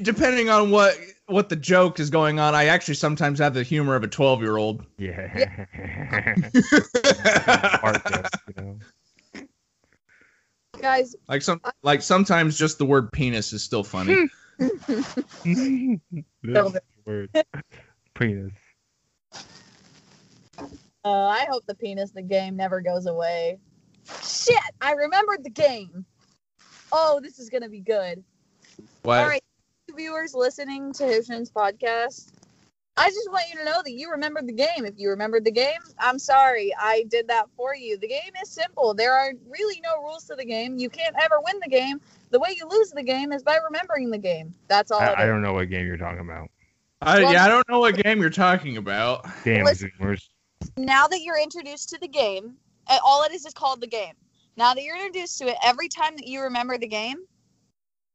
Depending 0.00 0.48
on 0.48 0.70
what 0.70 0.96
what 1.26 1.50
the 1.50 1.56
joke 1.56 2.00
is 2.00 2.08
going 2.08 2.40
on, 2.40 2.54
I 2.54 2.64
actually 2.66 2.94
sometimes 2.94 3.38
have 3.40 3.52
the 3.52 3.62
humor 3.62 3.94
of 3.94 4.04
a 4.04 4.08
12 4.08 4.40
year 4.40 4.56
old. 4.56 4.86
yeah. 4.96 5.66
Art 7.82 8.06
jokes, 8.06 8.30
you 8.46 8.54
know. 8.56 8.78
guys. 10.80 11.14
like 11.28 11.42
some 11.42 11.60
like 11.82 12.00
sometimes 12.00 12.58
just 12.58 12.78
the 12.78 12.86
word 12.86 13.12
penis 13.12 13.52
is 13.52 13.62
still 13.62 13.84
funny. 13.84 14.30
That's 14.58 15.14
the 15.44 16.80
word. 17.04 17.30
Penis. 18.18 18.52
Uh, 21.04 21.10
I 21.26 21.46
hope 21.48 21.64
the 21.66 21.74
penis 21.74 22.10
the 22.10 22.22
game 22.22 22.56
never 22.56 22.80
goes 22.80 23.06
away. 23.06 23.58
Shit! 24.22 24.56
I 24.80 24.92
remembered 24.92 25.44
the 25.44 25.50
game. 25.50 26.04
Oh, 26.92 27.20
this 27.22 27.38
is 27.38 27.48
gonna 27.48 27.68
be 27.68 27.80
good. 27.80 28.22
What? 29.02 29.18
All 29.20 29.26
right, 29.26 29.42
viewers 29.94 30.34
listening 30.34 30.92
to 30.94 31.04
Hibschman's 31.04 31.50
podcast, 31.50 32.32
I 32.98 33.10
just 33.10 33.30
want 33.30 33.44
you 33.52 33.58
to 33.60 33.64
know 33.64 33.80
that 33.84 33.92
you 33.92 34.10
remembered 34.10 34.48
the 34.48 34.52
game. 34.52 34.84
If 34.84 34.94
you 34.96 35.10
remembered 35.10 35.44
the 35.44 35.52
game, 35.52 35.80
I'm 36.00 36.18
sorry, 36.18 36.74
I 36.80 37.04
did 37.08 37.28
that 37.28 37.46
for 37.56 37.76
you. 37.76 37.96
The 37.96 38.08
game 38.08 38.32
is 38.42 38.50
simple. 38.50 38.92
There 38.92 39.14
are 39.14 39.32
really 39.48 39.80
no 39.84 40.02
rules 40.02 40.24
to 40.24 40.34
the 40.34 40.44
game. 40.44 40.78
You 40.78 40.90
can't 40.90 41.14
ever 41.22 41.36
win 41.44 41.60
the 41.62 41.70
game. 41.70 42.00
The 42.30 42.40
way 42.40 42.56
you 42.56 42.66
lose 42.68 42.90
the 42.90 43.04
game 43.04 43.32
is 43.32 43.44
by 43.44 43.56
remembering 43.64 44.10
the 44.10 44.18
game. 44.18 44.52
That's 44.66 44.90
all. 44.90 45.00
I, 45.00 45.14
I 45.16 45.26
don't 45.26 45.42
know 45.42 45.52
what 45.52 45.70
game 45.70 45.86
you're 45.86 45.96
talking 45.96 46.20
about. 46.20 46.48
I, 47.00 47.20
Well- 47.22 47.32
yeah, 47.32 47.44
I 47.44 47.48
don't 47.48 47.68
know 47.68 47.78
what 47.80 47.96
game 47.96 48.20
you're 48.20 48.30
talking 48.30 48.76
about. 48.76 49.26
Damn, 49.44 49.64
Listen- 49.64 49.92
Zoomers. 50.00 50.28
now 50.76 51.06
that 51.06 51.20
you're 51.22 51.38
introduced 51.40 51.88
to 51.90 51.98
the 51.98 52.08
game, 52.08 52.56
uh, 52.88 52.98
all 53.04 53.22
it 53.24 53.32
is 53.32 53.46
is 53.46 53.54
called 53.54 53.80
the 53.80 53.86
game. 53.86 54.14
Now 54.56 54.74
that 54.74 54.82
you're 54.82 54.96
introduced 54.96 55.38
to 55.38 55.48
it, 55.48 55.56
every 55.64 55.88
time 55.88 56.16
that 56.16 56.26
you 56.26 56.40
remember 56.42 56.76
the 56.78 56.88
game, 56.88 57.18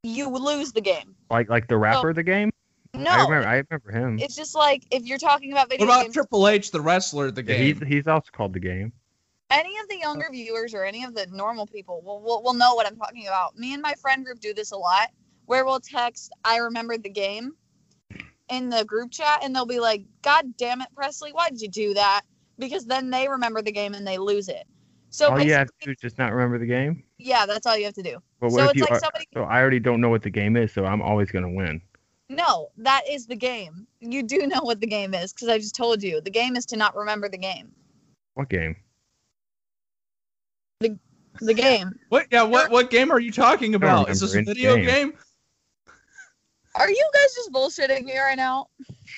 you 0.03 0.27
lose 0.29 0.73
the 0.73 0.81
game. 0.81 1.15
Like 1.29 1.49
like 1.49 1.67
the 1.69 1.77
rapper, 1.77 2.13
the 2.13 2.23
game. 2.23 2.49
I 2.93 2.97
No, 2.97 3.11
remember. 3.23 3.47
I 3.47 3.63
remember 3.69 3.91
him. 3.91 4.19
it's 4.19 4.35
just 4.35 4.53
like 4.53 4.83
if 4.91 5.03
you're 5.05 5.17
talking 5.17 5.53
about 5.53 5.69
video. 5.69 5.85
What 5.87 5.93
about 5.93 6.01
games. 6.03 6.13
Triple 6.15 6.47
H, 6.49 6.71
the 6.71 6.81
wrestler, 6.81 7.31
the 7.31 7.43
Yeah, 7.43 7.55
he's 7.55 7.79
game? 7.79 7.87
he's 7.89 8.07
also 8.07 8.29
called 8.33 8.51
the 8.53 8.59
game. 8.59 8.91
any 9.49 9.77
of 9.79 9.87
the 9.87 9.97
younger 9.97 10.27
viewers 10.31 10.73
or 10.73 10.83
any 10.83 11.03
of 11.05 11.13
the 11.15 11.25
normal 11.27 11.65
people 11.65 12.01
will, 12.01 12.21
will, 12.21 12.43
will 12.43 12.53
know 12.53 12.73
what 12.75 12.85
I'm 12.87 12.97
talking 12.97 13.27
about. 13.27 13.57
Me 13.57 13.73
and 13.73 13.81
my 13.81 13.93
friend 13.93 14.25
group 14.25 14.39
do 14.41 14.53
this 14.53 14.71
a 14.71 14.77
lot 14.77 15.09
where 15.45 15.63
we'll 15.63 15.79
text, 15.79 16.31
I 16.43 16.57
remembered 16.57 17.03
the 17.03 17.09
game 17.09 17.53
in 18.53 18.69
the 18.69 18.85
group 18.85 19.11
chat, 19.11 19.39
and 19.43 19.55
they'll 19.55 19.65
be 19.65 19.79
like, 19.79 20.05
God 20.21 20.55
damn 20.57 20.81
it, 20.81 20.87
Presley, 20.95 21.31
why 21.33 21.49
did 21.49 21.61
you 21.61 21.69
do 21.69 21.93
that? 21.95 22.21
Because 22.59 22.85
then 22.85 23.09
they 23.09 23.27
remember 23.27 23.61
the 23.61 23.71
game 23.71 23.93
and 23.93 24.05
they 24.05 24.17
lose 24.17 24.47
it. 24.47 24.65
So 25.09 25.29
all 25.29 25.41
you 25.41 25.53
have 25.53 25.67
to 25.67 25.73
do 25.81 25.91
is 25.91 25.97
just 25.97 26.17
not 26.17 26.31
remember 26.33 26.57
the 26.57 26.65
game. 26.65 27.03
yeah, 27.17 27.45
that's 27.45 27.65
all 27.65 27.77
you 27.77 27.85
have 27.85 27.93
to 27.95 28.03
do. 28.03 28.17
But 28.39 28.51
what 28.51 28.59
so 28.59 28.63
if 28.65 28.69
it's 28.71 28.77
you? 28.77 28.83
like 28.83 28.91
are- 28.91 28.99
somebody, 28.99 29.27
so 29.33 29.43
I 29.43 29.59
already 29.59 29.79
don't 29.79 30.01
know 30.01 30.09
what 30.09 30.21
the 30.21 30.29
game 30.29 30.55
is, 30.55 30.71
so 30.71 30.85
I'm 30.85 31.01
always 31.01 31.31
gonna 31.31 31.51
win. 31.51 31.81
no, 32.29 32.69
that 32.77 33.01
is 33.09 33.25
the 33.27 33.35
game. 33.35 33.87
You 33.99 34.23
do 34.23 34.47
know 34.47 34.61
what 34.61 34.79
the 34.79 34.87
game 34.87 35.13
is 35.13 35.33
because 35.33 35.49
I 35.49 35.57
just 35.57 35.75
told 35.75 36.01
you. 36.03 36.21
The 36.21 36.31
game 36.31 36.55
is 36.55 36.65
to 36.67 36.77
not 36.77 36.95
remember 36.95 37.29
the 37.29 37.37
game. 37.37 37.71
What 38.35 38.49
game? 38.49 38.75
The 40.79 40.97
the 41.41 41.53
game. 41.53 41.91
What? 42.09 42.27
Yeah, 42.31 42.43
what 42.43 42.71
what 42.71 42.89
game 42.89 43.11
are 43.11 43.19
you 43.19 43.31
talking 43.31 43.75
about? 43.75 44.09
Is 44.09 44.19
this 44.19 44.35
a 44.35 44.41
video 44.43 44.75
game. 44.75 44.85
game? 44.85 45.13
Are 46.75 46.89
you 46.89 47.09
guys 47.13 47.35
just 47.35 47.51
bullshitting 47.51 48.03
me 48.03 48.17
right 48.17 48.37
now? 48.37 48.67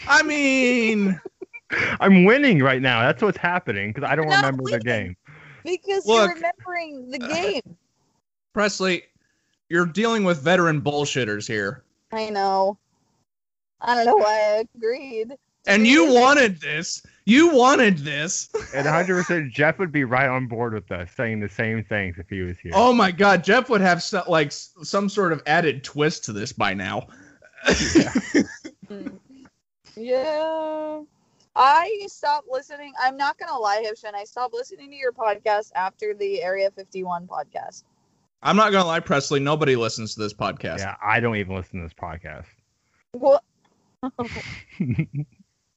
I 0.07 0.23
mean, 0.23 1.19
I'm 1.99 2.25
winning 2.25 2.61
right 2.61 2.81
now. 2.81 3.01
That's 3.01 3.21
what's 3.21 3.37
happening 3.37 3.91
because 3.91 4.09
I 4.09 4.15
don't 4.15 4.27
Not 4.27 4.37
remember 4.37 4.69
the 4.69 4.79
game. 4.79 5.15
Because 5.63 6.05
Look. 6.05 6.27
you're 6.27 6.35
remembering 6.35 7.11
the 7.11 7.23
uh, 7.23 7.27
game. 7.27 7.77
Presley, 8.53 9.03
you're 9.69 9.85
dealing 9.85 10.23
with 10.23 10.41
veteran 10.41 10.81
bullshitters 10.81 11.47
here. 11.47 11.83
I 12.11 12.29
know. 12.29 12.77
I 13.81 13.95
don't 13.95 14.05
know 14.05 14.15
why 14.15 14.57
I 14.57 14.65
agreed. 14.75 15.33
And 15.67 15.87
you 15.87 16.13
wanted 16.13 16.61
this. 16.61 17.01
You 17.25 17.49
wanted 17.49 17.97
this. 17.99 18.49
And 18.75 18.85
100% 18.85 19.51
Jeff 19.51 19.79
would 19.79 19.91
be 19.91 20.03
right 20.03 20.29
on 20.29 20.47
board 20.47 20.73
with 20.73 20.91
us, 20.91 21.09
saying 21.15 21.39
the 21.39 21.49
same 21.49 21.83
things 21.83 22.17
if 22.19 22.29
he 22.29 22.41
was 22.41 22.57
here. 22.59 22.71
Oh 22.75 22.93
my 22.93 23.11
god, 23.11 23.43
Jeff 23.43 23.69
would 23.69 23.81
have 23.81 24.03
so, 24.03 24.23
like 24.27 24.51
some 24.51 25.09
sort 25.09 25.33
of 25.33 25.41
added 25.47 25.83
twist 25.83 26.23
to 26.25 26.33
this 26.33 26.53
by 26.53 26.73
now. 26.73 27.07
Yeah. 29.95 31.01
I 31.55 32.05
stopped 32.07 32.47
listening. 32.49 32.93
I'm 32.99 33.15
not 33.15 33.37
gonna 33.37 33.57
lie, 33.57 33.83
Hibschman. 33.85 34.13
I 34.13 34.25
stopped 34.25 34.53
listening 34.53 34.89
to 34.89 34.95
your 34.95 35.13
podcast 35.13 35.71
after 35.73 36.13
the 36.13 36.43
Area 36.43 36.69
51 36.69 37.27
podcast. 37.27 37.83
I'm 38.43 38.57
not 38.57 38.73
gonna 38.73 38.85
lie, 38.85 38.99
Presley. 38.99 39.39
Nobody 39.39 39.75
listens 39.77 40.13
to 40.15 40.19
this 40.21 40.33
podcast. 40.33 40.79
Yeah, 40.79 40.95
I 41.01 41.21
don't 41.21 41.37
even 41.37 41.55
listen 41.55 41.79
to 41.79 41.85
this 41.85 41.93
podcast. 41.93 42.47
Well, 43.13 43.41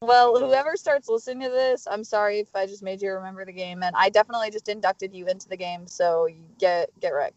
well, 0.02 0.38
whoever 0.38 0.76
starts 0.76 1.08
listening 1.08 1.48
to 1.48 1.50
this, 1.50 1.86
I'm 1.88 2.02
sorry 2.02 2.40
if 2.40 2.54
I 2.56 2.66
just 2.66 2.82
made 2.82 3.00
you 3.00 3.12
remember 3.12 3.44
the 3.44 3.52
game, 3.52 3.84
and 3.84 3.94
I 3.96 4.08
definitely 4.08 4.50
just 4.50 4.68
inducted 4.68 5.14
you 5.14 5.28
into 5.28 5.48
the 5.48 5.56
game, 5.56 5.86
so 5.86 6.26
you 6.26 6.42
get 6.58 6.90
get 6.98 7.10
wrecked. 7.10 7.36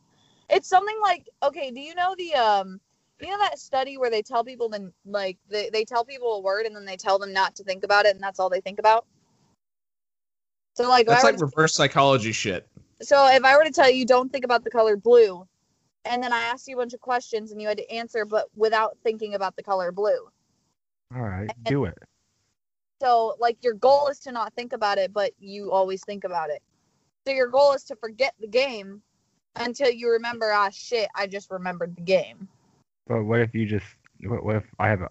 It's 0.50 0.68
something 0.68 0.98
like 1.04 1.30
okay. 1.44 1.70
Do 1.70 1.80
you 1.80 1.94
know 1.94 2.16
the 2.18 2.34
um? 2.34 2.80
You 3.22 3.30
know 3.30 3.38
that 3.40 3.60
study 3.60 3.98
where 3.98 4.10
they 4.10 4.22
tell 4.24 4.44
people 4.44 4.68
then 4.68 4.92
like 5.06 5.38
they, 5.48 5.70
they 5.72 5.86
tell 5.86 6.04
people 6.04 6.34
a 6.34 6.40
word 6.42 6.66
and 6.66 6.76
then 6.76 6.86
they 6.86 6.98
tell 6.98 7.20
them 7.20 7.32
not 7.32 7.56
to 7.56 7.64
think 7.64 7.84
about 7.84 8.06
it 8.06 8.16
and 8.16 8.24
that's 8.24 8.40
all 8.40 8.50
they 8.50 8.62
think 8.62 8.80
about. 8.80 9.06
So 10.74 10.88
like, 10.90 11.06
That's 11.06 11.24
I 11.24 11.28
were 11.28 11.32
like 11.34 11.40
to- 11.40 11.46
reverse 11.46 11.76
psychology 11.76 12.32
shit. 12.32 12.68
so 13.02 13.28
if 13.28 13.44
I 13.44 13.56
were 13.58 13.64
to 13.64 13.72
tell 13.72 13.90
you 13.90 14.06
don't 14.06 14.32
think 14.32 14.46
about 14.46 14.64
the 14.64 14.72
color 14.72 14.96
blue, 14.98 15.48
and 16.06 16.24
then 16.24 16.34
I 16.34 16.40
asked 16.42 16.68
you 16.68 16.76
a 16.76 16.80
bunch 16.80 16.94
of 16.94 17.02
questions 17.02 17.52
and 17.52 17.62
you 17.62 17.68
had 17.68 17.78
to 17.78 17.92
answer 17.92 18.26
but 18.26 18.48
without 18.56 18.98
thinking 19.04 19.36
about 19.36 19.56
the 19.56 19.64
color 19.64 19.92
blue. 19.92 20.28
All 21.16 21.22
right, 21.22 21.52
do 21.66 21.86
it. 21.86 21.98
So 23.02 23.36
like 23.40 23.58
your 23.64 23.74
goal 23.74 24.08
is 24.08 24.20
to 24.22 24.32
not 24.32 24.54
think 24.56 24.74
about 24.74 24.98
it, 24.98 25.14
but 25.14 25.32
you 25.40 25.72
always 25.72 26.04
think 26.04 26.24
about 26.24 26.50
it. 26.50 26.64
So 27.28 27.34
your 27.34 27.50
goal 27.50 27.74
is 27.74 27.84
to 27.86 27.96
forget 27.96 28.34
the 28.40 28.48
game 28.48 29.02
until 29.58 29.92
you 29.92 30.10
remember, 30.10 30.52
ah 30.52 30.70
shit, 30.72 31.10
I 31.14 31.28
just 31.28 31.52
remembered 31.52 31.96
the 31.96 32.02
game. 32.02 32.48
But 33.12 33.26
what 33.26 33.42
if 33.42 33.54
you 33.54 33.66
just? 33.66 33.86
What, 34.24 34.46
what 34.46 34.56
if 34.56 34.64
I 34.80 34.88
have 34.88 35.02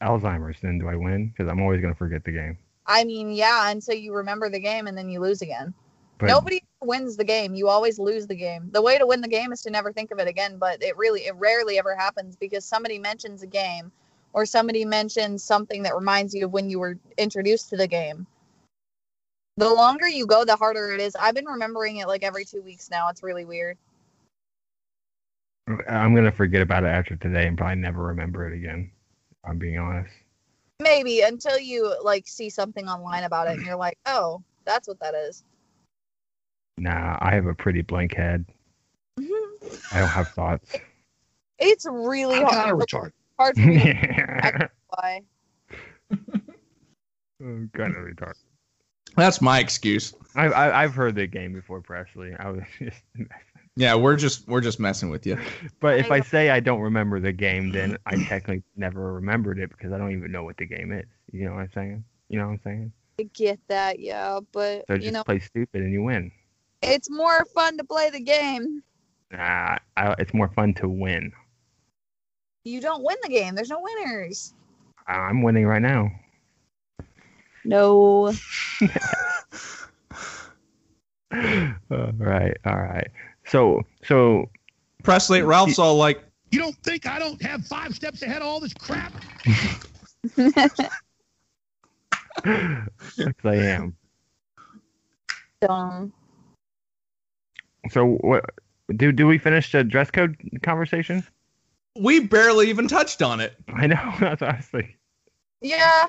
Alzheimer's? 0.00 0.56
Then 0.62 0.78
do 0.78 0.88
I 0.88 0.96
win? 0.96 1.28
Because 1.28 1.50
I'm 1.50 1.60
always 1.60 1.82
gonna 1.82 1.94
forget 1.94 2.24
the 2.24 2.32
game. 2.32 2.56
I 2.86 3.04
mean, 3.04 3.30
yeah, 3.30 3.70
until 3.70 3.94
you 3.94 4.14
remember 4.14 4.48
the 4.48 4.58
game 4.58 4.86
and 4.86 4.96
then 4.96 5.10
you 5.10 5.20
lose 5.20 5.42
again. 5.42 5.74
But 6.16 6.28
Nobody 6.28 6.62
wins 6.80 7.18
the 7.18 7.24
game. 7.24 7.54
You 7.54 7.68
always 7.68 7.98
lose 7.98 8.26
the 8.26 8.34
game. 8.34 8.70
The 8.72 8.80
way 8.80 8.96
to 8.96 9.06
win 9.06 9.20
the 9.20 9.28
game 9.28 9.52
is 9.52 9.60
to 9.62 9.70
never 9.70 9.92
think 9.92 10.12
of 10.12 10.18
it 10.18 10.28
again, 10.28 10.56
but 10.56 10.82
it 10.82 10.96
really 10.96 11.26
it 11.26 11.34
rarely 11.36 11.78
ever 11.78 11.94
happens 11.94 12.36
because 12.36 12.64
somebody 12.64 12.98
mentions 12.98 13.42
a 13.42 13.46
game 13.46 13.92
or 14.32 14.46
somebody 14.46 14.86
mentions 14.86 15.44
something 15.44 15.82
that 15.82 15.94
reminds 15.94 16.34
you 16.34 16.46
of 16.46 16.52
when 16.52 16.70
you 16.70 16.78
were 16.78 16.98
introduced 17.18 17.68
to 17.68 17.76
the 17.76 17.86
game. 17.86 18.26
The 19.58 19.68
longer 19.68 20.08
you 20.08 20.26
go, 20.26 20.46
the 20.46 20.56
harder 20.56 20.92
it 20.92 21.00
is. 21.00 21.14
I've 21.16 21.34
been 21.34 21.44
remembering 21.44 21.98
it 21.98 22.08
like 22.08 22.22
every 22.22 22.46
2 22.46 22.62
weeks 22.62 22.88
now. 22.90 23.10
It's 23.10 23.22
really 23.22 23.44
weird. 23.44 23.76
I'm 25.66 26.14
gonna 26.14 26.32
forget 26.32 26.62
about 26.62 26.84
it 26.84 26.88
after 26.88 27.16
today 27.16 27.46
and 27.46 27.58
probably 27.58 27.76
never 27.76 28.02
remember 28.04 28.46
it 28.46 28.56
again. 28.56 28.90
I'm 29.44 29.58
being 29.58 29.78
honest. 29.78 30.12
Maybe 30.80 31.22
until 31.22 31.58
you 31.58 31.96
like 32.02 32.28
see 32.28 32.50
something 32.50 32.88
online 32.88 33.24
about 33.24 33.48
it 33.48 33.56
and 33.56 33.66
you're 33.66 33.76
like, 33.76 33.98
"Oh, 34.06 34.42
that's 34.64 34.86
what 34.86 35.00
that 35.00 35.14
is." 35.14 35.42
Nah, 36.78 37.16
I 37.20 37.34
have 37.34 37.46
a 37.46 37.54
pretty 37.54 37.82
blank 37.82 38.14
head. 38.14 38.44
Mm-hmm. 39.18 39.76
I 39.92 40.00
don't 40.00 40.08
have 40.08 40.28
thoughts. 40.28 40.72
It's 41.58 41.86
really 41.90 42.36
I'm 42.36 42.46
kind 42.46 42.56
hard, 42.56 42.82
of 42.82 42.86
retarded. 42.86 43.12
hard 43.38 43.56
for 43.56 43.66
me 43.66 43.78
to 43.78 43.84
I'm 44.60 44.68
why. 44.88 45.22
kind 47.72 47.96
of 47.96 48.04
retarded. 48.04 48.34
That's 49.16 49.40
my 49.40 49.58
excuse. 49.60 50.14
I, 50.34 50.46
I 50.46 50.82
I've 50.82 50.94
heard 50.94 51.14
the 51.14 51.26
game 51.26 51.54
before, 51.54 51.80
Presley. 51.80 52.34
I 52.38 52.50
was 52.50 52.62
just, 52.78 53.02
Yeah, 53.78 53.94
we're 53.94 54.16
just 54.16 54.48
we're 54.48 54.62
just 54.62 54.80
messing 54.80 55.10
with 55.10 55.26
you. 55.26 55.38
but 55.80 55.98
if 55.98 56.10
I 56.10 56.16
I 56.16 56.20
say 56.20 56.50
I 56.50 56.60
don't 56.60 56.80
remember 56.80 57.20
the 57.20 57.32
game, 57.32 57.72
then 57.72 57.98
I 58.06 58.16
technically 58.16 58.62
never 58.74 59.12
remembered 59.12 59.58
it 59.58 59.68
because 59.68 59.92
I 59.92 59.98
don't 59.98 60.12
even 60.12 60.32
know 60.32 60.44
what 60.44 60.56
the 60.56 60.66
game 60.66 60.92
is. 60.92 61.04
You 61.30 61.44
know 61.44 61.52
what 61.52 61.60
I'm 61.60 61.70
saying? 61.74 62.04
You 62.28 62.38
know 62.38 62.46
what 62.46 62.52
I'm 62.52 62.60
saying? 62.64 62.92
I 63.20 63.24
get 63.34 63.60
that, 63.68 63.98
yeah, 63.98 64.40
but 64.52 64.84
So 64.88 64.96
just 64.96 65.06
you 65.06 65.12
know, 65.12 65.24
play 65.24 65.40
stupid 65.40 65.82
and 65.82 65.92
you 65.92 66.02
win. 66.02 66.32
it's 66.82 67.10
more 67.10 67.44
fun 67.54 67.76
to 67.76 67.84
play 67.84 68.10
the 68.10 68.20
game. 68.20 68.82
Nah, 69.30 69.76
I, 69.96 70.14
it's 70.18 70.32
more 70.32 70.48
fun 70.48 70.72
to 70.74 70.88
win. 70.88 71.32
You 72.64 72.80
don't 72.80 73.04
win 73.04 73.16
the 73.22 73.28
game. 73.28 73.54
There's 73.54 73.70
no 73.70 73.80
winners. 73.80 74.54
I'm 75.06 75.42
winning 75.42 75.66
right 75.66 75.82
now. 75.82 76.10
No. 77.64 78.32
all 81.90 82.12
right, 82.18 82.56
all 82.64 82.76
right. 82.76 83.08
So, 83.46 83.82
so 84.04 84.48
Presley, 85.02 85.42
Ralph's 85.42 85.78
all 85.78 85.96
like, 85.96 86.22
You 86.50 86.58
don't 86.58 86.76
think 86.82 87.06
I 87.06 87.18
don't 87.18 87.40
have 87.42 87.66
five 87.66 87.94
steps 87.94 88.22
ahead 88.22 88.42
of 88.42 88.48
all 88.48 88.60
this 88.60 88.74
crap? 88.74 89.12
yes, 90.36 90.70
I 93.44 93.54
am. 93.54 93.96
Dumb. 95.60 96.12
So, 97.90 98.18
what? 98.20 98.44
Do 98.96 99.10
do 99.12 99.26
we 99.26 99.38
finish 99.38 99.72
the 99.72 99.82
dress 99.82 100.10
code 100.10 100.36
conversation? 100.62 101.24
we 101.98 102.20
barely 102.20 102.68
even 102.68 102.88
touched 102.88 103.22
on 103.22 103.40
it. 103.40 103.54
I 103.68 103.86
know 103.86 104.14
that's 104.20 104.40
what 104.40 104.50
I 104.50 104.56
was 104.56 104.66
thinking. 104.66 104.94
Yeah. 105.60 106.06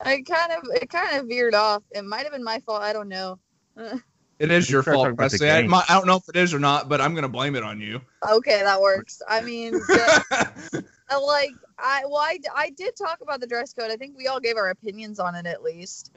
I 0.00 0.22
kind 0.22 0.52
of 0.52 0.64
it 0.74 0.90
kind 0.90 1.16
of 1.16 1.28
veered 1.28 1.54
off. 1.54 1.82
It 1.92 2.04
might 2.04 2.24
have 2.24 2.32
been 2.32 2.44
my 2.44 2.60
fault. 2.60 2.82
I 2.82 2.92
don't 2.92 3.08
know. 3.08 3.38
It 4.38 4.50
is 4.50 4.68
your 4.68 4.82
fault, 4.82 5.04
talking 5.04 5.16
Presley. 5.16 5.50
I, 5.50 5.62
my- 5.66 5.84
I 5.88 5.94
don't 5.94 6.06
know 6.06 6.16
if 6.16 6.28
it 6.28 6.36
is 6.36 6.52
or 6.52 6.58
not, 6.58 6.88
but 6.88 7.00
I'm 7.00 7.14
gonna 7.14 7.28
blame 7.28 7.54
it 7.54 7.62
on 7.62 7.80
you. 7.80 8.00
okay, 8.28 8.62
that 8.62 8.80
works. 8.80 9.22
I 9.28 9.40
mean, 9.42 9.72
the- 9.72 10.84
like 11.22 11.50
I 11.78 12.02
well, 12.06 12.16
I, 12.18 12.38
I 12.56 12.70
did 12.70 12.96
talk 12.96 13.20
about 13.20 13.40
the 13.40 13.46
dress 13.46 13.72
code. 13.72 13.90
I 13.90 13.96
think 13.96 14.16
we 14.16 14.26
all 14.26 14.40
gave 14.40 14.56
our 14.56 14.70
opinions 14.70 15.20
on 15.20 15.34
it 15.36 15.46
at 15.46 15.62
least. 15.62 16.10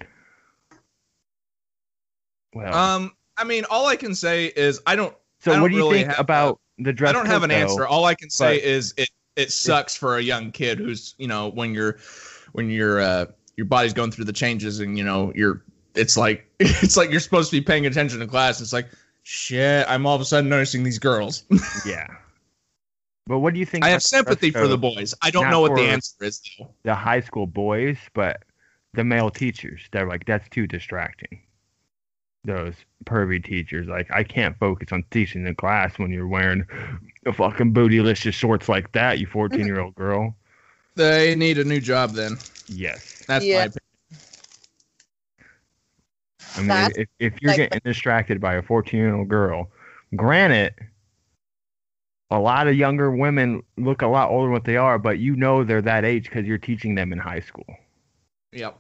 Well, 2.54 2.74
um, 2.74 3.12
I 3.38 3.44
mean, 3.44 3.66
all 3.70 3.86
I 3.88 3.96
can 3.96 4.16
say 4.16 4.48
is 4.56 4.82
I 4.88 4.96
don't. 4.96 5.16
so 5.40 5.52
I 5.52 5.56
what 5.56 5.68
don't 5.68 5.72
do 5.72 5.76
you 5.78 5.84
really 5.84 5.98
think 6.00 6.10
have 6.10 6.20
about 6.20 6.60
the 6.80 6.94
dress 6.94 7.12
code? 7.12 7.16
I 7.16 7.20
don't 7.20 7.28
have 7.32 7.44
an 7.44 7.50
though? 7.50 7.56
answer. 7.56 7.86
All 7.86 8.06
I 8.06 8.16
can 8.16 8.30
say 8.30 8.62
is 8.62 8.94
it 8.98 9.10
it 9.36 9.52
sucks 9.52 9.96
for 9.96 10.18
a 10.18 10.22
young 10.22 10.52
kid 10.52 10.80
who's 10.80 11.14
you 11.18 11.28
know 11.28 11.50
when 11.50 11.74
you're 11.74 11.98
when 12.54 12.70
you're 12.70 13.00
uh 13.00 13.26
your 13.56 13.66
body's 13.68 13.94
going 13.94 14.12
through 14.12 14.26
the 14.26 14.34
changes 14.34 14.80
and 14.80 14.98
you 14.98 15.04
know 15.04 15.32
you're 15.36 15.64
it's 15.98 16.18
like 16.18 16.46
it's 16.60 16.98
like 16.98 17.10
you're 17.12 17.20
supposed 17.20 17.50
to 17.52 17.58
be 17.58 17.62
paying 17.62 17.86
attention 17.86 18.20
to 18.20 18.28
class. 18.28 18.62
It's 18.62 18.74
like 18.74 18.88
shit. 19.24 19.86
I'm 19.90 20.06
all 20.06 20.16
of 20.16 20.22
a 20.22 20.26
sudden 20.26 20.50
noticing 20.50 20.84
these 20.84 21.00
girls. 21.00 21.44
Yeah. 21.86 22.08
But 23.28 23.40
what 23.40 23.54
do 23.54 23.60
you 23.60 23.66
think? 23.66 23.84
I 23.84 23.90
have 23.90 24.02
sympathy 24.02 24.52
for 24.52 24.68
the 24.70 24.78
boys. 24.78 25.14
I 25.22 25.32
don't 25.32 25.50
know 25.50 25.60
what 25.60 25.76
the 25.76 25.82
answer 25.82 26.16
is 26.22 26.42
though. 26.58 26.70
the 26.84 26.96
high 26.96 27.20
school 27.20 27.46
boys, 27.46 27.98
but 28.14 28.44
the 28.94 29.04
male 29.04 29.30
teachers. 29.30 29.82
They're 29.92 30.08
like, 30.08 30.26
that's 30.26 30.48
too 30.48 30.66
distracting. 30.66 31.42
Those 32.46 32.74
pervy 33.04 33.44
teachers, 33.44 33.88
like, 33.88 34.10
I 34.12 34.24
can't 34.24 34.58
focus 34.58 34.94
on 34.94 35.04
teaching 35.12 35.44
the 35.44 35.54
class 35.54 36.00
when 36.00 36.12
you're 36.12 36.28
wearing 36.28 36.66
a 37.26 37.34
fucking 37.34 37.74
bootylicious 37.74 38.32
shorts 38.34 38.70
like 38.70 38.94
that, 38.94 39.20
you 39.20 39.28
14 39.28 39.66
year 39.68 39.82
old 39.82 39.96
girl. 39.96 40.34
They 40.96 41.36
need 41.36 41.58
a 41.58 41.66
new 41.66 41.82
job 41.82 42.12
then. 42.14 42.38
Yes. 42.68 43.24
That's 43.28 43.44
Yeah. 43.44 43.56
my 43.58 43.64
opinion. 43.66 43.80
I 46.58 46.62
mean, 46.62 46.68
That's 46.70 46.98
if, 46.98 47.08
if 47.20 47.42
you're 47.42 47.52
like- 47.52 47.58
getting 47.58 47.82
distracted 47.84 48.42
by 48.42 48.56
a 48.56 48.62
14 48.62 49.00
year 49.00 49.16
old 49.16 49.28
girl, 49.28 49.70
granted, 50.16 50.74
a 52.30 52.40
lot 52.40 52.68
of 52.68 52.76
younger 52.76 53.12
women 53.12 53.64
look 53.78 54.02
a 54.02 54.08
lot 54.08 54.30
older 54.30 54.48
than 54.48 54.52
what 54.54 54.66
they 54.66 54.78
are, 54.78 55.00
but 55.00 55.20
you 55.20 55.36
know 55.36 55.64
they're 55.64 55.82
that 55.82 56.04
age 56.04 56.26
because 56.26 56.46
you're 56.46 56.58
teaching 56.58 56.96
them 56.96 57.14
in 57.14 57.20
high 57.20 57.40
school. 57.40 57.66
Yep. 58.52 58.78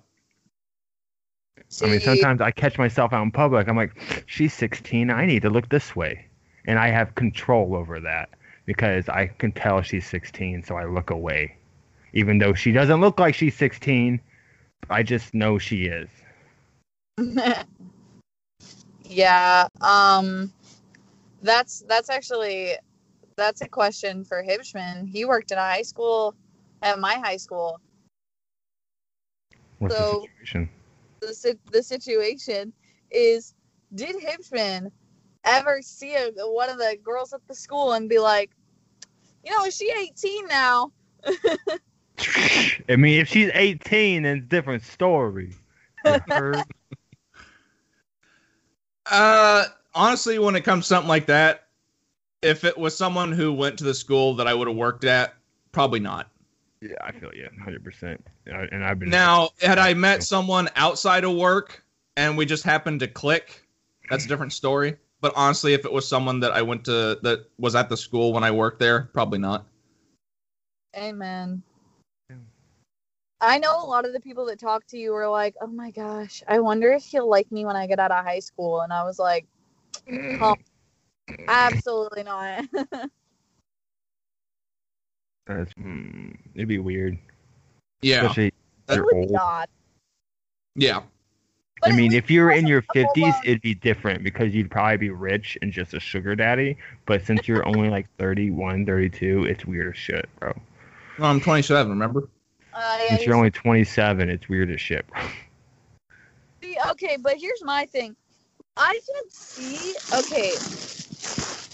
I 1.81 1.85
mean, 1.87 1.99
sometimes 1.99 2.41
I 2.41 2.51
catch 2.51 2.77
myself 2.77 3.11
out 3.13 3.23
in 3.23 3.31
public. 3.31 3.67
I'm 3.67 3.75
like, 3.75 4.23
she's 4.25 4.53
16. 4.53 5.09
I 5.09 5.25
need 5.25 5.41
to 5.41 5.49
look 5.49 5.69
this 5.69 5.95
way. 5.95 6.25
And 6.65 6.79
I 6.79 6.89
have 6.89 7.15
control 7.15 7.75
over 7.75 7.99
that 8.01 8.29
because 8.65 9.07
I 9.09 9.27
can 9.27 9.51
tell 9.51 9.81
she's 9.81 10.05
16, 10.07 10.63
so 10.63 10.75
I 10.75 10.85
look 10.85 11.09
away. 11.09 11.55
Even 12.13 12.37
though 12.37 12.53
she 12.53 12.71
doesn't 12.71 12.99
look 13.01 13.19
like 13.19 13.35
she's 13.35 13.55
16, 13.55 14.19
I 14.89 15.03
just 15.03 15.33
know 15.33 15.57
she 15.57 15.85
is. 15.85 16.09
yeah. 19.03 19.67
Um, 19.81 20.51
that's 21.41 21.81
that's 21.87 22.09
actually 22.09 22.73
that's 23.35 23.61
a 23.61 23.67
question 23.67 24.23
for 24.23 24.43
Hibschman. 24.43 25.07
He 25.07 25.25
worked 25.25 25.51
in 25.51 25.57
a 25.57 25.61
high 25.61 25.81
school 25.81 26.35
at 26.81 26.99
my 26.99 27.15
high 27.15 27.37
school. 27.37 27.79
What's 29.79 29.95
So- 29.95 30.21
the 30.21 30.27
situation? 30.45 30.69
The 31.19 31.57
the 31.71 31.83
situation 31.83 32.71
is, 33.09 33.55
did 33.95 34.15
Hibschman 34.17 34.91
ever 35.43 35.81
see 35.81 36.13
a, 36.15 36.31
one 36.45 36.69
of 36.69 36.77
the 36.77 36.97
girls 37.03 37.33
at 37.33 37.41
the 37.47 37.55
school 37.55 37.93
and 37.93 38.07
be 38.07 38.19
like, 38.19 38.51
you 39.43 39.51
know, 39.51 39.65
is 39.65 39.75
she 39.75 39.91
18 39.91 40.47
now? 40.47 40.91
I 42.89 42.95
mean, 42.95 43.19
if 43.19 43.27
she's 43.29 43.49
18, 43.53 44.23
then 44.23 44.37
it's 44.37 44.45
a 44.45 44.49
different 44.49 44.83
story. 44.83 45.53
You 49.11 49.17
heard? 49.17 49.23
Uh, 49.23 49.65
honestly, 49.93 50.39
when 50.39 50.55
it 50.55 50.61
comes 50.61 50.85
to 50.85 50.87
something 50.89 51.09
like 51.09 51.25
that, 51.27 51.67
if 52.41 52.63
it 52.63 52.77
was 52.77 52.95
someone 52.95 53.31
who 53.31 53.51
went 53.53 53.77
to 53.79 53.83
the 53.83 53.93
school 53.93 54.35
that 54.35 54.47
I 54.47 54.53
would 54.53 54.67
have 54.67 54.77
worked 54.77 55.03
at, 55.03 55.33
probably 55.71 55.99
not. 55.99 56.29
yeah, 56.81 56.95
I 57.01 57.11
feel 57.11 57.33
you 57.33 57.49
100%. 57.59 58.17
And 58.45 58.83
I've 58.83 58.99
been 58.99 59.09
Now, 59.09 59.49
had 59.61 59.79
I 59.79 59.93
met 59.93 60.23
someone 60.23 60.69
outside 60.75 61.23
of 61.23 61.35
work 61.35 61.83
and 62.15 62.37
we 62.37 62.45
just 62.45 62.63
happened 62.63 62.99
to 63.01 63.07
click, 63.07 63.65
that's 64.09 64.25
a 64.25 64.27
different 64.27 64.53
story. 64.53 64.95
But 65.19 65.33
honestly, 65.35 65.73
if 65.73 65.83
it 65.83 65.91
was 65.91 66.07
someone 66.07 66.39
that 66.41 66.51
I 66.51 66.61
went 66.61 66.85
to 66.85 67.17
that 67.23 67.49
was 67.57 67.75
at 67.75 67.89
the 67.89 67.97
school 67.97 68.33
when 68.33 68.43
I 68.43 68.51
worked 68.51 68.79
there, 68.79 69.09
probably 69.13 69.39
not. 69.39 69.65
Amen. 70.95 71.63
Yeah. 73.41 73.47
I 73.49 73.57
know 73.59 73.81
a 73.83 73.85
lot 73.85 74.05
of 74.05 74.13
the 74.13 74.19
people 74.19 74.45
that 74.47 74.59
talk 74.59 74.85
to 74.87 74.97
you 74.97 75.11
were 75.11 75.27
like, 75.29 75.55
"Oh 75.61 75.67
my 75.67 75.91
gosh, 75.91 76.43
I 76.47 76.59
wonder 76.59 76.91
if 76.91 77.03
he'll 77.03 77.29
like 77.29 77.51
me 77.51 77.65
when 77.65 77.75
I 77.75 77.87
get 77.87 77.99
out 77.99 78.11
of 78.11 78.23
high 78.25 78.39
school." 78.39 78.81
And 78.81 78.91
I 78.93 79.03
was 79.03 79.19
like, 79.19 79.45
"Oh, 80.41 80.55
absolutely 81.47 82.23
not." 82.23 82.65
That's, 85.47 85.73
mm, 85.75 86.35
it'd 86.55 86.67
be 86.67 86.77
weird. 86.79 87.17
Yeah, 88.01 88.23
Especially 88.23 88.47
it 88.47 88.53
they're 88.87 89.05
would 89.05 89.15
old. 89.15 89.29
be 89.29 89.35
odd. 89.35 89.69
yeah, 90.75 91.01
But 91.81 91.93
I 91.93 91.95
mean, 91.95 92.11
if 92.13 92.29
you 92.29 92.41
were 92.41 92.51
in 92.51 92.67
your 92.67 92.81
50s, 92.81 93.33
it'd 93.43 93.61
be 93.61 93.73
different 93.73 94.23
because 94.23 94.53
you'd 94.53 94.69
probably 94.69 94.97
be 94.97 95.09
rich 95.09 95.57
and 95.61 95.71
just 95.71 95.93
a 95.93 95.99
sugar 95.99 96.35
daddy. 96.35 96.77
But 97.05 97.25
since 97.25 97.47
you're 97.47 97.65
only 97.67 97.89
like 97.89 98.07
31, 98.17 98.85
32, 98.85 99.45
it's 99.45 99.65
weird 99.65 99.93
as 99.93 99.97
shit, 99.97 100.27
bro. 100.39 100.53
well, 101.17 101.29
I'm 101.29 101.39
27. 101.39 101.89
Remember? 101.89 102.27
Uh, 102.77 102.97
yeah, 103.01 103.09
Since 103.09 103.25
you're 103.25 103.35
only 103.35 103.49
27, 103.49 104.29
it's 104.29 104.47
weird 104.47 104.69
as 104.69 104.79
shit. 104.79 105.05
See, 106.61 106.77
okay, 106.91 107.17
but 107.19 107.37
here's 107.37 107.63
my 107.63 107.85
thing. 107.87 108.15
I 108.75 108.99
can 109.07 109.29
see, 109.31 109.95
okay, 110.13 110.51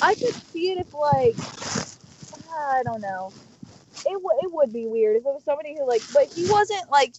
I 0.01 0.15
could 0.15 0.33
see 0.51 0.71
it 0.71 0.77
if 0.77 0.93
like, 0.93 1.35
I 2.57 2.83
don't 2.83 3.01
know. 3.01 3.33
It 4.05 4.21
would 4.21 4.35
it 4.43 4.53
would 4.53 4.71
be 4.71 4.87
weird 4.87 5.17
if 5.17 5.21
it 5.21 5.25
was 5.25 5.43
somebody 5.43 5.75
who 5.77 5.85
like, 5.85 6.01
but 6.13 6.27
he 6.27 6.49
wasn't 6.49 6.89
like, 6.89 7.15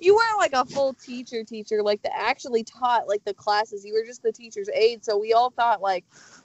you 0.00 0.16
weren't 0.16 0.38
like 0.38 0.52
a 0.54 0.64
full 0.64 0.94
teacher 0.94 1.44
teacher 1.44 1.80
like 1.82 2.02
that 2.02 2.16
actually 2.16 2.64
taught 2.64 3.06
like 3.06 3.24
the 3.24 3.34
classes. 3.34 3.84
You 3.84 3.94
were 3.94 4.04
just 4.04 4.24
the 4.24 4.32
teacher's 4.32 4.68
aide. 4.74 5.04
So 5.04 5.16
we 5.16 5.32
all 5.32 5.50
thought 5.50 5.80
like, 5.80 6.04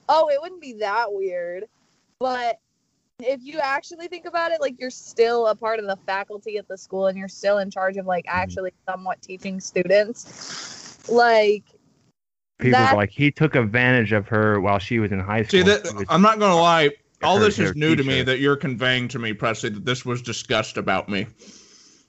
oh, 0.10 0.30
it 0.30 0.40
wouldn't 0.40 0.62
be 0.62 0.74
that 0.74 1.12
weird. 1.12 1.66
But 2.20 2.60
if 3.24 3.40
you 3.44 3.60
actually 3.60 4.08
think 4.08 4.26
about 4.26 4.52
it, 4.52 4.62
like 4.62 4.80
you're 4.80 4.90
still 4.90 5.48
a 5.48 5.56
part 5.56 5.80
of 5.80 5.86
the 5.86 5.98
faculty 6.06 6.58
at 6.58 6.68
the 6.68 6.78
school 6.78 7.08
and 7.08 7.18
you're 7.18 7.28
still 7.28 7.60
in 7.60 7.72
charge 7.72 7.98
of 7.98 8.06
like 8.06 8.26
mm-hmm. 8.26 8.38
actually 8.38 8.74
somewhat 8.88 9.22
teaching 9.22 9.60
students. 9.60 11.10
Like 11.10 11.64
People 12.60 12.80
That- 12.80 12.96
like 12.96 13.10
he 13.10 13.32
took 13.32 13.56
advantage 13.56 14.12
of 14.12 14.28
her 14.28 14.60
while 14.60 14.80
she 14.80 15.00
was 15.00 15.12
in 15.12 15.20
high 15.20 15.44
See 15.44 15.62
school. 15.62 15.74
that 15.74 15.88
She 15.88 15.94
was- 15.96 16.06
I'm 16.10 16.22
not 16.22 16.40
gonna 16.40 16.56
lie. 16.56 16.92
All 17.22 17.38
her- 17.38 17.46
this 17.46 17.60
is 17.60 17.70
her 17.70 17.74
new 17.74 17.96
to 17.96 18.04
me 18.04 18.22
that 18.22 18.40
you're 18.40 18.56
conveying 18.56 19.08
to 19.10 19.20
me, 19.20 19.34
Presley, 19.34 19.70
that 19.70 19.86
this 19.86 20.06
was 20.06 20.22
discussed 20.22 20.78
about 20.78 21.10
me. 21.10 21.28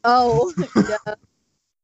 Oh, 0.05 0.53
yeah. 0.77 1.15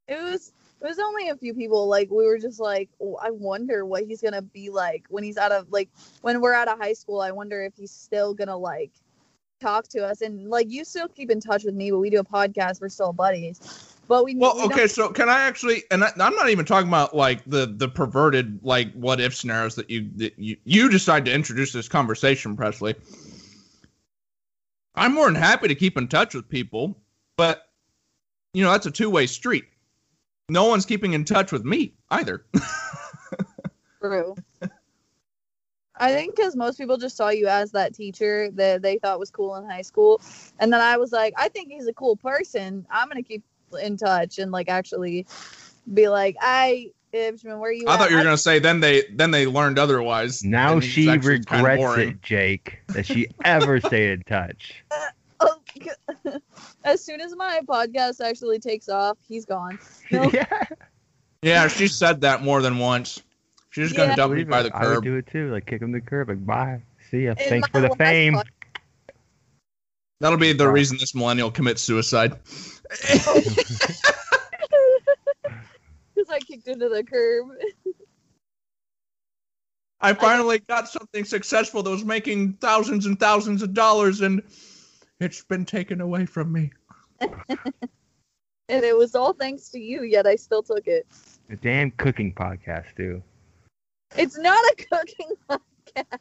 It 0.09 0.23
was 0.23 0.53
it 0.81 0.87
was 0.87 0.99
only 0.99 1.29
a 1.29 1.37
few 1.37 1.53
people. 1.55 1.89
Like 1.89 2.11
we 2.11 2.27
were 2.27 2.39
just 2.39 2.61
like, 2.61 2.91
oh, 3.01 3.19
I 3.23 3.31
wonder 3.31 3.85
what 3.85 4.05
he's 4.05 4.21
gonna 4.21 4.43
be 4.43 4.71
like 4.71 5.05
when 5.09 5.25
he's 5.25 5.37
out 5.37 5.53
of 5.53 5.71
like 5.71 5.89
when 6.23 6.41
we're 6.41 6.55
out 6.55 6.69
of 6.69 6.79
high 6.79 6.93
school. 6.93 7.21
I 7.21 7.33
wonder 7.33 7.63
if 7.65 7.75
he's 7.77 7.93
still 7.93 8.35
gonna 8.35 8.57
like 8.57 8.93
talk 9.61 9.89
to 9.89 10.05
us 10.05 10.21
and 10.23 10.49
like 10.49 10.71
you 10.71 10.85
still 10.85 11.09
keep 11.09 11.31
in 11.31 11.41
touch 11.41 11.65
with 11.65 11.75
me, 11.75 11.91
but 11.91 11.99
we 11.99 12.11
do 12.11 12.21
a 12.21 12.25
podcast. 12.25 12.81
We're 12.81 12.89
still 12.89 13.13
buddies. 13.13 13.61
But 14.09 14.25
we 14.25 14.35
Well, 14.35 14.57
we 14.57 14.65
okay, 14.65 14.87
so 14.87 15.11
can 15.11 15.29
I 15.29 15.43
actually? 15.43 15.85
And 15.91 16.03
I, 16.03 16.11
I'm 16.19 16.35
not 16.35 16.49
even 16.49 16.65
talking 16.65 16.89
about 16.89 17.15
like 17.15 17.45
the 17.45 17.67
the 17.67 17.89
perverted 17.89 18.59
like 18.63 18.93
what 18.95 19.21
if 19.21 19.37
scenarios 19.37 19.75
that 19.77 19.89
you 19.89 20.11
that 20.17 20.39
you 20.39 20.57
you 20.65 20.89
decide 20.89 21.25
to 21.27 21.33
introduce 21.33 21.73
this 21.73 21.89
conversation, 21.89 22.57
Presley. 22.57 22.95
I'm 24.97 25.15
more 25.15 25.27
than 25.27 25.37
happy 25.37 25.69
to 25.69 25.75
keep 25.75 25.97
in 25.97 26.09
touch 26.09 26.35
with 26.35 26.49
people, 26.49 26.99
but 27.37 27.69
you 28.53 28.65
know 28.65 28.73
that's 28.73 28.87
a 28.87 28.91
two 28.91 29.11
way 29.11 29.27
street. 29.27 29.67
No 30.49 30.65
one's 30.65 30.87
keeping 30.87 31.13
in 31.13 31.25
touch 31.25 31.53
with 31.53 31.65
me 31.65 31.95
either. 32.11 32.45
True. 34.01 34.35
I 36.01 36.13
think 36.13 36.35
because 36.35 36.57
most 36.57 36.79
people 36.79 36.97
just 36.97 37.17
saw 37.17 37.29
you 37.29 37.47
as 37.47 37.73
that 37.73 37.95
teacher 37.95 38.51
that 38.55 38.83
they 38.83 38.99
thought 38.99 39.19
was 39.21 39.31
cool 39.31 39.55
in 39.57 39.69
high 39.69 39.83
school, 39.83 40.21
and 40.59 40.73
then 40.73 40.81
I 40.81 40.97
was 40.97 41.13
like, 41.13 41.35
I 41.37 41.49
think 41.49 41.71
he's 41.71 41.87
a 41.87 41.93
cool 41.93 42.17
person. 42.17 42.87
I'm 42.91 43.09
gonna 43.09 43.23
keep 43.23 43.45
in 43.83 43.97
touch 43.97 44.39
and 44.39 44.51
like 44.51 44.69
actually 44.69 45.27
be 45.93 46.09
like, 46.09 46.37
I, 46.41 46.91
Hibschman, 47.13 47.59
where 47.59 47.73
you? 47.73 47.87
I 47.87 47.95
at? 47.95 47.99
thought 47.99 48.11
you 48.11 48.17
were 48.17 48.23
gonna 48.23 48.37
say 48.39 48.59
then 48.59 48.81
they 48.81 49.05
then 49.15 49.31
they 49.31 49.47
learned 49.47 49.79
otherwise. 49.79 50.43
now 50.43 50.81
she 50.81 51.09
actually 51.09 51.41
kinda 51.41 51.65
regrets 51.65 51.99
it, 51.99 52.23
Jake, 52.23 52.79
that 52.89 53.07
she 53.07 53.29
ever 53.45 53.81
stayed 53.81 54.11
in 54.13 54.23
touch. 54.23 54.83
Oh, 55.43 55.59
as 56.85 57.03
soon 57.03 57.23
as 57.23 57.35
my 57.35 57.63
podcast 57.67 58.21
actually 58.21 58.59
takes 58.59 58.91
off, 58.91 59.17
he's 59.27 59.47
gone. 59.47 59.79
No. 60.11 60.31
yeah. 60.35 60.45
Yeah, 61.43 61.69
she 61.69 61.89
said 61.89 62.21
that 62.21 62.43
more 62.43 62.61
than 62.61 62.77
once. 62.77 63.23
She's 63.71 63.85
just 63.89 63.97
gonna 63.97 64.11
Yeah. 64.11 64.17
dump 64.17 64.35
me 64.35 64.45
by 64.45 64.63
the 64.63 64.71
curb. 64.71 64.83
I 64.83 64.89
would 64.97 65.05
do 65.05 65.17
it 65.17 65.27
too. 65.29 65.51
Like 65.53 65.67
kick 65.67 65.81
him 65.83 65.93
to 65.93 66.01
the 66.01 66.05
curb. 66.07 66.29
Like 66.29 66.45
bye. 66.45 66.83
See 67.11 67.25
ya. 67.25 67.31
In 67.31 67.37
Thanks 67.49 67.69
for 67.69 67.81
the 67.81 67.91
fame. 67.97 68.35
pod- 68.35 68.51
That'll 70.21 70.39
be 70.39 70.53
the 70.53 70.65
Wow. 70.67 70.71
reason 70.73 70.99
this 70.99 71.15
millennial 71.15 71.51
commits 71.51 71.83
suicide. 71.83 72.37
Because 76.15 76.29
I 76.31 76.39
kicked 76.41 76.69
into 76.69 76.89
the 76.89 77.03
curb. 77.03 77.47
I 80.03 80.13
finally 80.15 80.59
got 80.61 80.89
something 80.89 81.25
successful 81.25 81.83
that 81.83 81.91
was 81.91 82.05
making 82.05 82.55
thousands 82.55 83.07
and 83.07 83.19
thousands 83.19 83.63
of 83.63 83.73
dollars, 83.75 84.21
and 84.21 84.43
it's 85.21 85.43
been 85.45 85.65
taken 85.65 86.01
away 86.01 86.27
from 86.27 86.53
me. 86.53 86.71
And 88.69 88.85
it 88.85 88.97
was 88.97 89.17
all 89.17 89.33
thanks 89.33 89.69
to 89.71 89.81
you, 89.81 90.05
yet 90.05 90.29
I 90.29 90.37
still 90.37 90.63
took 90.63 90.87
it. 90.87 91.05
The 91.49 91.57
damn 91.57 91.91
cooking 91.91 92.33
podcast 92.33 92.95
too. 92.97 93.21
It's 94.17 94.37
not 94.39 94.59
a 94.59 94.87
cooking 94.91 95.31
podcast. 95.51 96.19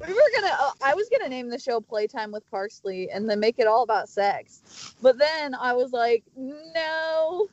we 0.00 0.12
were 0.12 0.30
gonna, 0.34 0.56
uh, 0.58 0.72
I 0.82 0.94
was 0.94 1.08
gonna 1.10 1.28
name 1.28 1.50
the 1.50 1.58
show 1.58 1.80
Playtime 1.80 2.32
with 2.32 2.48
Parsley 2.50 3.10
and 3.10 3.28
then 3.28 3.40
make 3.40 3.58
it 3.58 3.66
all 3.66 3.82
about 3.82 4.08
sex. 4.08 4.94
But 5.02 5.18
then 5.18 5.54
I 5.54 5.72
was 5.74 5.92
like, 5.92 6.24
no, 6.36 7.48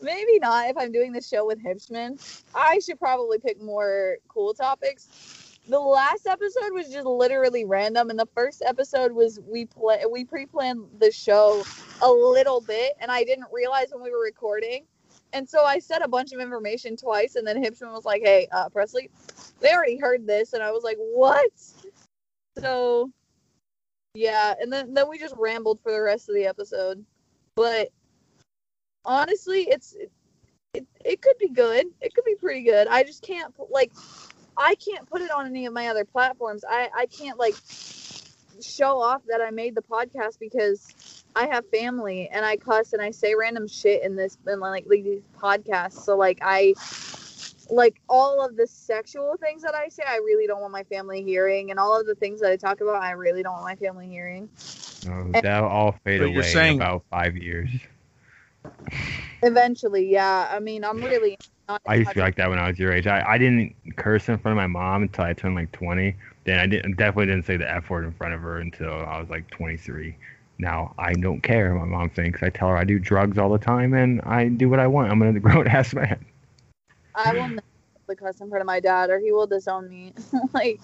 maybe 0.00 0.38
not 0.38 0.68
if 0.70 0.76
I'm 0.76 0.92
doing 0.92 1.12
this 1.12 1.28
show 1.28 1.46
with 1.46 1.62
Hibschman. 1.62 2.42
I 2.54 2.78
should 2.78 2.98
probably 2.98 3.38
pick 3.38 3.60
more 3.60 4.18
cool 4.28 4.54
topics. 4.54 5.58
The 5.66 5.78
last 5.78 6.26
episode 6.26 6.72
was 6.72 6.90
just 6.90 7.06
literally 7.06 7.64
random, 7.64 8.10
and 8.10 8.18
the 8.18 8.28
first 8.34 8.62
episode 8.66 9.12
was 9.12 9.40
we 9.40 9.64
play 9.64 10.04
we 10.10 10.24
pre-planned 10.24 10.84
the 10.98 11.10
show 11.10 11.64
a 12.02 12.10
little 12.10 12.60
bit, 12.60 12.92
and 13.00 13.10
I 13.10 13.24
didn't 13.24 13.46
realize 13.50 13.88
when 13.90 14.02
we 14.02 14.10
were 14.10 14.22
recording. 14.22 14.84
And 15.34 15.48
so 15.48 15.64
I 15.64 15.80
said 15.80 16.00
a 16.00 16.08
bunch 16.08 16.32
of 16.32 16.40
information 16.40 16.96
twice, 16.96 17.34
and 17.34 17.44
then 17.44 17.62
Hibschman 17.62 17.92
was 17.92 18.04
like, 18.04 18.22
"Hey, 18.22 18.46
uh, 18.52 18.68
Presley, 18.68 19.10
they 19.60 19.72
already 19.72 19.98
heard 19.98 20.26
this," 20.26 20.52
and 20.52 20.62
I 20.62 20.70
was 20.70 20.84
like, 20.84 20.96
"What?" 20.96 21.50
So, 22.58 23.10
yeah, 24.14 24.54
and 24.60 24.72
then 24.72 24.94
then 24.94 25.08
we 25.08 25.18
just 25.18 25.34
rambled 25.36 25.80
for 25.82 25.90
the 25.90 26.00
rest 26.00 26.28
of 26.28 26.36
the 26.36 26.46
episode. 26.46 27.04
But 27.56 27.88
honestly, 29.04 29.62
it's 29.62 29.96
it, 30.72 30.86
it 31.04 31.20
could 31.20 31.38
be 31.38 31.48
good. 31.48 31.86
It 32.00 32.14
could 32.14 32.24
be 32.24 32.36
pretty 32.36 32.62
good. 32.62 32.86
I 32.86 33.02
just 33.02 33.22
can't 33.22 33.52
like 33.70 33.90
I 34.56 34.76
can't 34.76 35.08
put 35.10 35.20
it 35.20 35.32
on 35.32 35.46
any 35.46 35.66
of 35.66 35.72
my 35.72 35.88
other 35.88 36.04
platforms. 36.04 36.64
I 36.68 36.90
I 36.96 37.06
can't 37.06 37.40
like 37.40 37.56
show 38.62 39.00
off 39.00 39.22
that 39.26 39.40
I 39.40 39.50
made 39.50 39.74
the 39.74 39.82
podcast 39.82 40.38
because 40.38 41.23
I 41.36 41.46
have 41.46 41.64
family 41.70 42.28
and 42.28 42.44
I 42.44 42.56
cuss 42.56 42.92
and 42.92 43.02
I 43.02 43.10
say 43.10 43.34
random 43.34 43.66
shit 43.66 44.02
in 44.02 44.14
this 44.16 44.38
in 44.46 44.60
like 44.60 44.86
these 44.88 45.20
podcasts. 45.40 46.04
So 46.04 46.16
like 46.16 46.38
I 46.42 46.74
like 47.70 48.00
all 48.08 48.44
of 48.44 48.56
the 48.56 48.66
sexual 48.66 49.36
things 49.38 49.62
that 49.62 49.74
I 49.74 49.88
say, 49.88 50.02
I 50.06 50.16
really 50.16 50.46
don't 50.46 50.60
want 50.60 50.72
my 50.72 50.84
family 50.84 51.22
hearing, 51.22 51.70
and 51.70 51.80
all 51.80 51.98
of 51.98 52.06
the 52.06 52.14
things 52.14 52.40
that 52.40 52.50
I 52.50 52.56
talk 52.56 52.80
about, 52.80 53.02
I 53.02 53.12
really 53.12 53.42
don't 53.42 53.54
want 53.54 53.64
my 53.64 53.76
family 53.76 54.08
hearing. 54.08 54.48
Oh, 55.06 55.30
that'll 55.32 55.68
all 55.68 55.96
fade 56.04 56.22
away 56.22 56.32
you're 56.32 56.42
saying- 56.42 56.76
in 56.76 56.82
about 56.82 57.04
five 57.10 57.36
years. 57.36 57.70
Eventually, 59.42 60.10
yeah. 60.10 60.48
I 60.50 60.58
mean, 60.58 60.84
I'm 60.84 61.02
really. 61.02 61.36
Not 61.68 61.80
I 61.86 61.94
used 61.94 62.10
to 62.10 62.14
be 62.14 62.20
like 62.20 62.36
that 62.36 62.50
when 62.50 62.58
I 62.58 62.68
was 62.68 62.78
your 62.78 62.92
age. 62.92 63.06
I, 63.06 63.22
I 63.26 63.38
didn't 63.38 63.74
curse 63.96 64.28
in 64.28 64.36
front 64.36 64.52
of 64.52 64.56
my 64.56 64.66
mom 64.66 65.02
until 65.02 65.24
I 65.24 65.32
turned 65.32 65.54
like 65.54 65.72
20. 65.72 66.14
Then 66.44 66.58
I 66.58 66.66
didn't 66.66 66.96
definitely 66.96 67.26
didn't 67.26 67.46
say 67.46 67.56
the 67.56 67.70
F 67.70 67.88
word 67.88 68.04
in 68.04 68.12
front 68.12 68.34
of 68.34 68.42
her 68.42 68.58
until 68.58 68.92
I 68.92 69.18
was 69.18 69.30
like 69.30 69.48
23. 69.48 70.14
Now 70.58 70.94
I 70.98 71.12
don't 71.14 71.40
care. 71.40 71.74
My 71.74 71.84
mom 71.84 72.10
thinks 72.10 72.42
I 72.42 72.50
tell 72.50 72.68
her 72.68 72.76
I 72.76 72.84
do 72.84 72.98
drugs 72.98 73.38
all 73.38 73.50
the 73.50 73.58
time 73.58 73.94
and 73.94 74.20
I 74.22 74.48
do 74.48 74.68
what 74.68 74.78
I 74.78 74.86
want. 74.86 75.10
I'm 75.10 75.20
a 75.22 75.32
grown 75.40 75.66
ass 75.68 75.94
man. 75.94 76.24
I 77.14 77.32
will 77.32 77.48
never 77.48 77.62
cuss 78.16 78.40
in 78.40 78.48
front 78.48 78.60
of 78.60 78.66
my 78.66 78.80
dad, 78.80 79.10
or 79.10 79.18
he 79.18 79.32
will 79.32 79.46
disown 79.46 79.88
me. 79.88 80.12
like, 80.52 80.80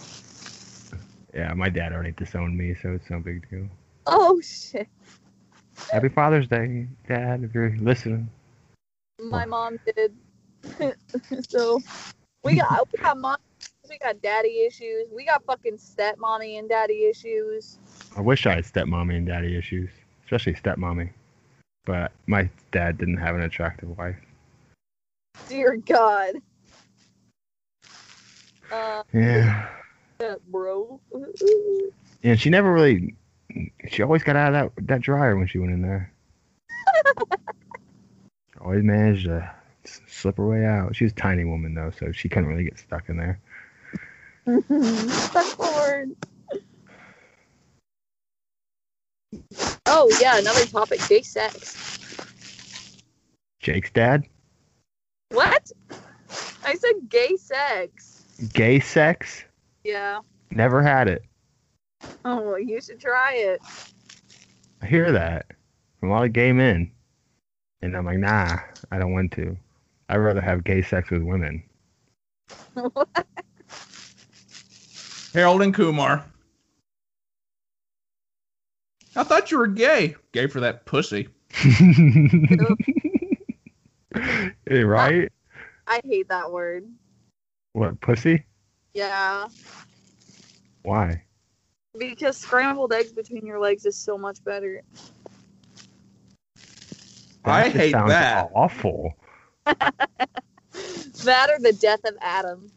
Yeah, 1.35 1.53
my 1.55 1.69
dad 1.69 1.93
already 1.93 2.13
disowned 2.13 2.57
me, 2.57 2.75
so 2.81 2.91
it's 2.93 3.11
no 3.11 3.19
big 3.21 3.49
deal. 3.51 3.69
oh 4.07 4.41
shit. 4.41 4.89
Happy 5.91 6.09
Father's 6.09 6.47
Day, 6.47 6.87
Dad, 7.09 7.43
if 7.43 7.53
you're 7.55 7.77
listening. 7.81 8.31
My 9.19 9.45
mom 9.45 9.79
did. 9.85 10.15
so 11.49 11.81
we 12.45 12.57
got 12.57 12.89
we 12.93 13.03
got 13.03 13.19
mom, 13.19 13.39
we 13.91 13.99
got 13.99 14.23
daddy 14.23 14.65
issues. 14.67 15.09
We 15.13 15.25
got 15.25 15.45
fucking 15.45 15.77
stepmommy 15.77 16.59
and 16.59 16.69
daddy 16.69 17.05
issues. 17.05 17.79
I 18.17 18.21
wish 18.21 18.47
I 18.47 18.55
had 18.55 18.65
stepmommy 18.65 19.17
and 19.17 19.27
daddy 19.27 19.57
issues, 19.57 19.91
especially 20.25 20.55
stepmommy. 20.55 21.11
But 21.85 22.13
my 22.27 22.49
dad 22.71 22.99
didn't 22.99 23.17
have 23.17 23.35
an 23.35 23.43
attractive 23.43 23.99
wife. 23.99 24.17
Dear 25.49 25.77
God. 25.77 26.35
Uh, 28.71 29.03
Yeah. 29.13 29.69
bro. 30.49 31.01
And 32.23 32.39
she 32.39 32.51
never 32.51 32.73
really. 32.73 33.17
She 33.89 34.03
always 34.03 34.23
got 34.23 34.37
out 34.37 34.55
of 34.55 34.73
that 34.77 34.87
that 34.87 35.01
dryer 35.01 35.37
when 35.37 35.49
she 35.49 35.59
went 35.59 35.73
in 35.73 35.83
there. 35.83 36.13
always 38.61 38.85
managed 38.85 39.25
to 39.25 39.53
slip 40.07 40.37
her 40.37 40.47
way 40.47 40.65
out. 40.65 40.95
She 40.95 41.05
was 41.05 41.13
a 41.13 41.17
tiny 41.17 41.45
woman 41.45 41.75
though, 41.75 41.91
so 41.99 42.13
she 42.13 42.29
couldn't 42.29 42.49
really 42.49 42.65
get 42.65 42.79
stuck 42.79 43.09
in 43.09 43.17
there. 43.17 43.41
Stuck 44.59 45.45
forward. 45.57 46.11
Oh 49.87 50.11
yeah, 50.21 50.39
another 50.39 50.65
topic: 50.67 51.01
gay 51.09 51.23
sex. 51.23 51.77
Jake's 53.61 53.91
dad, 53.91 54.25
What? 55.31 55.71
I 56.65 56.75
said 56.75 57.09
gay 57.09 57.37
sex. 57.37 58.25
gay 58.55 58.81
sex, 58.81 59.45
Yeah. 59.85 60.21
never 60.51 60.83
had 60.83 61.09
it. 61.09 61.23
Oh, 62.25 62.41
well, 62.41 62.59
you 62.59 62.81
should 62.81 62.99
try 63.01 63.35
it. 63.35 63.61
I 64.81 64.87
hear 64.87 65.13
that 65.13 65.47
from 65.99 66.09
a 66.11 66.13
lot 66.13 66.25
of 66.25 66.33
gay 66.33 66.53
men, 66.53 66.91
and 67.83 67.95
I'm 67.97 68.07
like, 68.07 68.19
nah, 68.19 68.57
I 68.91 68.99
don't 68.99 69.13
want 69.13 69.33
to. 69.33 69.57
I'd 70.09 70.17
rather 70.17 70.41
have 70.41 70.65
gay 70.65 70.81
sex 70.83 71.11
with 71.11 71.23
women. 71.23 71.63
Harold 75.33 75.63
and 75.63 75.75
Kumar. 75.75 76.25
I 79.17 79.25
thought 79.25 79.51
you 79.51 79.59
were 79.59 79.67
gay. 79.67 80.17
Gay 80.33 80.47
for 80.47 80.61
that 80.61 80.87
pussy. 80.87 81.29
Right? 84.67 85.33
I 85.87 86.01
hate 86.05 86.29
that 86.29 86.51
word. 86.51 86.85
What 87.73 88.01
pussy? 88.01 88.45
Yeah, 88.95 89.49
Why? 90.83 91.23
because 91.99 92.37
scrambled 92.37 92.93
eggs 92.93 93.13
between 93.13 93.47
your 93.47 93.59
legs 93.59 93.87
is 93.87 93.97
so 93.97 94.17
much 94.17 94.43
better. 94.45 94.83
I 97.45 97.69
hate 97.69 97.93
that. 97.93 98.51
Awful. 98.55 99.15
That 101.25 101.51
or 101.51 101.59
the 101.59 101.73
death 101.73 102.05
of 102.05 102.15
Adam. 102.23 102.71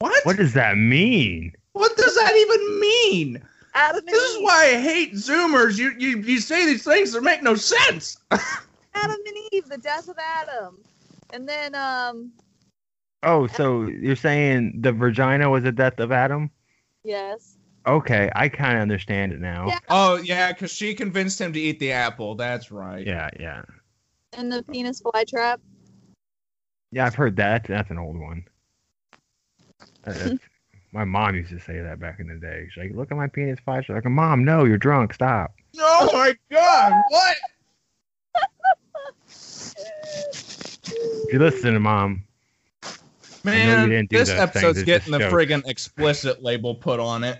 What? 0.00 0.24
What 0.24 0.36
does 0.36 0.52
that 0.54 0.76
mean? 0.76 1.52
What 1.72 1.96
does 1.96 2.14
that 2.14 2.34
even 2.36 2.80
mean? 2.80 3.42
Adam 3.74 4.04
This 4.06 4.20
is 4.22 4.36
Eve. 4.36 4.42
why 4.44 4.64
I 4.76 4.80
hate 4.80 5.14
Zoomers. 5.14 5.78
You 5.78 5.94
you 5.98 6.18
you 6.18 6.38
say 6.40 6.66
these 6.66 6.84
things 6.84 7.12
that 7.12 7.22
make 7.22 7.42
no 7.42 7.54
sense. 7.54 8.16
Adam 8.30 9.16
and 9.26 9.36
Eve, 9.52 9.68
the 9.68 9.78
death 9.78 10.08
of 10.08 10.16
Adam, 10.18 10.78
and 11.30 11.48
then 11.48 11.74
um, 11.74 12.32
Oh, 13.22 13.46
so 13.48 13.82
you're 13.86 14.16
saying 14.16 14.80
the 14.80 14.92
vagina 14.92 15.50
was 15.50 15.64
the 15.64 15.72
death 15.72 15.98
of 16.00 16.12
Adam? 16.12 16.50
yes, 17.04 17.56
Okay, 17.86 18.30
I 18.34 18.48
kind 18.48 18.76
of 18.76 18.82
understand 18.82 19.32
it 19.32 19.40
now. 19.40 19.66
Yeah. 19.68 19.78
Oh 19.88 20.16
yeah, 20.16 20.52
because 20.52 20.72
she 20.72 20.94
convinced 20.94 21.40
him 21.40 21.52
to 21.52 21.60
eat 21.60 21.78
the 21.78 21.92
apple. 21.92 22.34
That's 22.34 22.70
right. 22.70 23.06
Yeah, 23.06 23.30
yeah. 23.38 23.62
and 24.32 24.50
the 24.52 24.62
penis 24.62 25.00
fly 25.00 25.24
trap. 25.24 25.60
Yeah, 26.90 27.06
I've 27.06 27.14
heard 27.14 27.36
that. 27.36 27.64
That's 27.64 27.90
an 27.90 27.98
old 27.98 28.18
one. 28.18 28.44
That's- 30.14 30.38
my 30.92 31.04
mom 31.04 31.34
used 31.34 31.50
to 31.50 31.60
say 31.60 31.80
that 31.80 32.00
back 32.00 32.20
in 32.20 32.28
the 32.28 32.36
day. 32.36 32.68
She's 32.70 32.82
like, 32.82 32.94
"Look 32.94 33.10
at 33.10 33.16
my 33.16 33.26
penis 33.26 33.58
flash." 33.60 33.86
She's 33.86 33.94
like, 33.94 34.04
"Mom, 34.04 34.44
no, 34.44 34.64
you're 34.64 34.78
drunk. 34.78 35.14
Stop." 35.14 35.54
Oh 35.78 36.10
my 36.12 36.36
god! 36.50 37.02
What? 37.08 37.36
If 40.90 41.32
you 41.32 41.38
listen 41.38 41.74
to 41.74 41.80
mom, 41.80 42.24
Man, 43.44 44.06
this 44.10 44.30
episode's 44.30 44.82
getting 44.82 45.12
the 45.12 45.18
just 45.18 45.34
friggin' 45.34 45.66
explicit 45.68 46.42
label 46.42 46.74
put 46.74 47.00
on 47.00 47.24
it. 47.24 47.38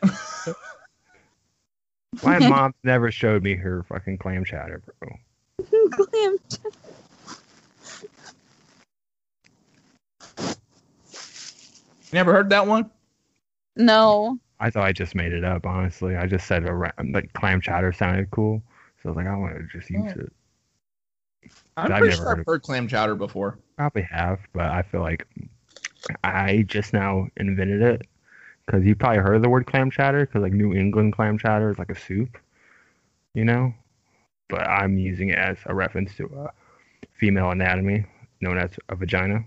my 2.23 2.39
mom 2.49 2.75
never 2.85 3.11
showed 3.11 3.43
me 3.43 3.55
her 3.55 3.83
fucking 3.85 4.19
clam 4.19 4.45
chowder, 4.45 4.83
bro. 5.01 5.11
Glam. 5.91 6.39
Never 12.13 12.33
heard 12.33 12.51
that 12.51 12.67
one? 12.67 12.91
No, 13.77 14.39
I 14.59 14.71
thought 14.71 14.85
I 14.85 14.93
just 14.93 15.15
made 15.15 15.33
it 15.33 15.45
up. 15.45 15.65
Honestly, 15.67 16.17
I 16.17 16.27
just 16.27 16.47
said 16.47 16.67
a 16.67 16.73
ra- 16.75 16.91
like 17.13 17.33
clam 17.33 17.61
chowder 17.61 17.93
sounded 17.93 18.31
cool, 18.31 18.63
so 19.03 19.09
I 19.09 19.13
was 19.13 19.17
like, 19.17 19.27
I 19.27 19.37
want 19.37 19.57
to 19.57 19.67
just 19.79 19.89
use 19.91 20.13
Oh. 20.17 20.21
it. 20.21 20.33
I'm 21.77 21.93
I've 21.93 22.01
pretty 22.01 22.05
never 22.11 22.17
sure 22.17 22.25
heard 22.27 22.39
I've 22.41 22.47
heard 22.47 22.63
clam 22.63 22.89
chowder 22.89 23.15
before. 23.15 23.59
Probably 23.77 24.03
have, 24.03 24.41
but 24.53 24.67
I 24.67 24.83
feel 24.83 25.01
like 25.01 25.27
I 26.25 26.65
just 26.67 26.93
now 26.93 27.29
invented 27.37 27.83
it 27.83 28.03
because 28.67 28.85
you 28.85 28.97
probably 28.97 29.19
heard 29.19 29.37
of 29.37 29.43
the 29.43 29.49
word 29.49 29.67
clam 29.67 29.91
chowder 29.91 30.27
because 30.27 30.43
like 30.43 30.53
New 30.53 30.75
England 30.75 31.13
clam 31.13 31.39
chowder 31.39 31.71
is 31.71 31.79
like 31.79 31.91
a 31.91 31.99
soup, 31.99 32.37
you 33.35 33.45
know. 33.45 33.73
But 34.49 34.67
I'm 34.67 34.99
using 34.99 35.29
it 35.29 35.39
as 35.39 35.59
a 35.67 35.75
reference 35.75 36.17
to 36.17 36.25
a 36.27 36.51
female 37.13 37.51
anatomy 37.51 38.07
known 38.41 38.59
as 38.59 38.71
a 38.89 38.97
vagina. 38.97 39.45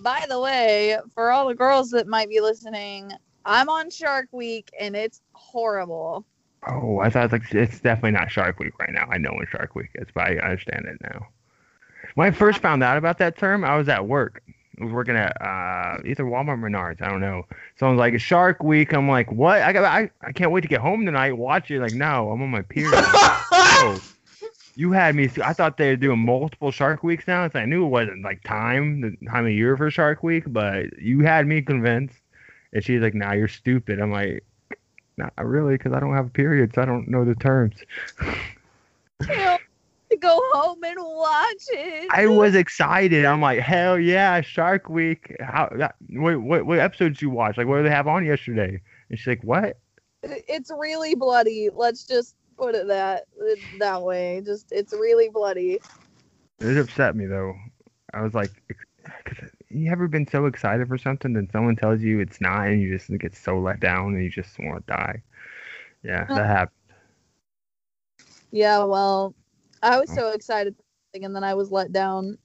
By 0.00 0.24
the 0.28 0.40
way, 0.40 0.98
for 1.14 1.30
all 1.30 1.48
the 1.48 1.54
girls 1.54 1.90
that 1.90 2.06
might 2.06 2.28
be 2.28 2.40
listening, 2.40 3.12
I'm 3.44 3.68
on 3.68 3.90
Shark 3.90 4.28
Week 4.32 4.70
and 4.78 4.96
it's 4.96 5.20
horrible. 5.32 6.24
Oh, 6.66 6.98
I 7.00 7.10
thought 7.10 7.32
like 7.32 7.52
it's 7.52 7.80
definitely 7.80 8.12
not 8.12 8.30
Shark 8.30 8.58
Week 8.58 8.78
right 8.78 8.92
now. 8.92 9.06
I 9.10 9.18
know 9.18 9.32
when 9.32 9.46
Shark 9.46 9.74
Week 9.74 9.90
is, 9.96 10.08
but 10.14 10.24
I 10.24 10.36
understand 10.38 10.86
it 10.86 10.98
now. 11.02 11.28
When 12.14 12.28
I 12.28 12.30
first 12.30 12.60
found 12.60 12.82
out 12.82 12.96
about 12.96 13.18
that 13.18 13.36
term, 13.36 13.64
I 13.64 13.76
was 13.76 13.88
at 13.88 14.06
work. 14.06 14.42
I 14.80 14.84
was 14.84 14.92
working 14.92 15.14
at 15.14 15.40
uh, 15.40 15.98
either 16.04 16.24
Walmart 16.24 16.48
or 16.48 16.56
Menards. 16.56 17.02
I 17.02 17.08
don't 17.08 17.20
know. 17.20 17.44
Someone's 17.78 17.98
like 17.98 18.18
Shark 18.18 18.62
Week. 18.62 18.92
I'm 18.92 19.08
like, 19.08 19.30
what? 19.30 19.62
I 19.62 19.72
got. 19.72 19.84
I, 19.84 20.10
I 20.22 20.32
can't 20.32 20.50
wait 20.50 20.62
to 20.62 20.68
get 20.68 20.80
home 20.80 21.04
tonight. 21.04 21.32
Watch 21.32 21.70
it. 21.70 21.80
Like, 21.80 21.92
no, 21.92 22.30
I'm 22.30 22.42
on 22.42 22.50
my 22.50 22.62
period. 22.62 22.92
oh, 22.96 24.00
you 24.76 24.92
had 24.92 25.14
me. 25.14 25.30
I 25.42 25.52
thought 25.52 25.76
they 25.76 25.90
were 25.90 25.96
doing 25.96 26.18
multiple 26.18 26.70
Shark 26.70 27.02
Weeks 27.02 27.26
now. 27.26 27.48
So 27.48 27.58
I 27.58 27.64
knew 27.64 27.84
it 27.84 27.88
wasn't 27.88 28.24
like 28.24 28.42
time, 28.42 29.00
the 29.00 29.16
time 29.26 29.46
of 29.46 29.52
year 29.52 29.76
for 29.76 29.90
Shark 29.90 30.22
Week, 30.22 30.44
but 30.46 30.98
you 30.98 31.20
had 31.20 31.46
me 31.46 31.62
convinced. 31.62 32.16
And 32.72 32.82
she's 32.82 33.00
like, 33.00 33.14
"Nah, 33.14 33.32
you're 33.32 33.48
stupid." 33.48 34.00
I'm 34.00 34.10
like, 34.10 34.44
"Not 35.16 35.32
really, 35.38 35.74
because 35.76 35.92
I 35.92 36.00
don't 36.00 36.14
have 36.14 36.26
a 36.26 36.30
period, 36.30 36.74
so 36.74 36.82
I 36.82 36.84
don't 36.84 37.08
know 37.08 37.24
the 37.24 37.34
terms." 37.34 37.76
To 40.10 40.18
go 40.18 40.38
home 40.52 40.84
and 40.84 40.98
watch 40.98 41.64
it. 41.70 42.08
I 42.10 42.26
was 42.26 42.54
excited. 42.54 43.24
I'm 43.24 43.40
like, 43.40 43.60
"Hell 43.60 43.98
yeah, 43.98 44.42
Shark 44.42 44.90
Week!" 44.90 45.34
How? 45.40 45.70
That, 45.74 45.94
what, 46.10 46.42
what 46.42 46.66
what 46.66 46.78
episodes 46.78 47.22
you 47.22 47.30
watch? 47.30 47.56
Like, 47.56 47.66
what 47.66 47.78
do 47.78 47.84
they 47.84 47.90
have 47.90 48.06
on 48.06 48.24
yesterday? 48.24 48.80
And 49.08 49.18
she's 49.18 49.26
like, 49.26 49.42
"What?" 49.42 49.78
It's 50.22 50.70
really 50.76 51.14
bloody. 51.14 51.70
Let's 51.72 52.04
just 52.04 52.36
put 52.56 52.74
it 52.74 52.88
that 52.88 53.24
that 53.78 54.02
way. 54.02 54.42
Just 54.44 54.72
it's 54.72 54.92
really 54.92 55.28
bloody. 55.28 55.80
It 56.60 56.78
upset 56.78 57.16
me 57.16 57.26
though. 57.26 57.54
I 58.12 58.22
was 58.22 58.34
like, 58.34 58.50
cause 59.24 59.38
you 59.70 59.90
ever 59.90 60.08
been 60.08 60.26
so 60.26 60.46
excited 60.46 60.88
for 60.88 60.98
something, 60.98 61.32
then 61.32 61.48
someone 61.50 61.76
tells 61.76 62.00
you 62.02 62.20
it's 62.20 62.40
not, 62.40 62.68
and 62.68 62.80
you 62.80 62.96
just 62.96 63.10
get 63.18 63.34
so 63.34 63.58
let 63.58 63.80
down, 63.80 64.14
and 64.14 64.22
you 64.24 64.30
just 64.30 64.58
want 64.58 64.86
to 64.86 64.92
die. 64.92 65.22
Yeah, 66.02 66.28
that 66.34 66.46
happened. 66.46 66.76
Yeah, 68.52 68.84
well, 68.84 69.34
I 69.82 69.98
was 69.98 70.10
Oh. 70.10 70.14
so 70.14 70.30
excited, 70.30 70.74
and 71.14 71.34
then 71.34 71.44
I 71.44 71.54
was 71.54 71.70
let 71.70 71.92
down, 71.92 72.38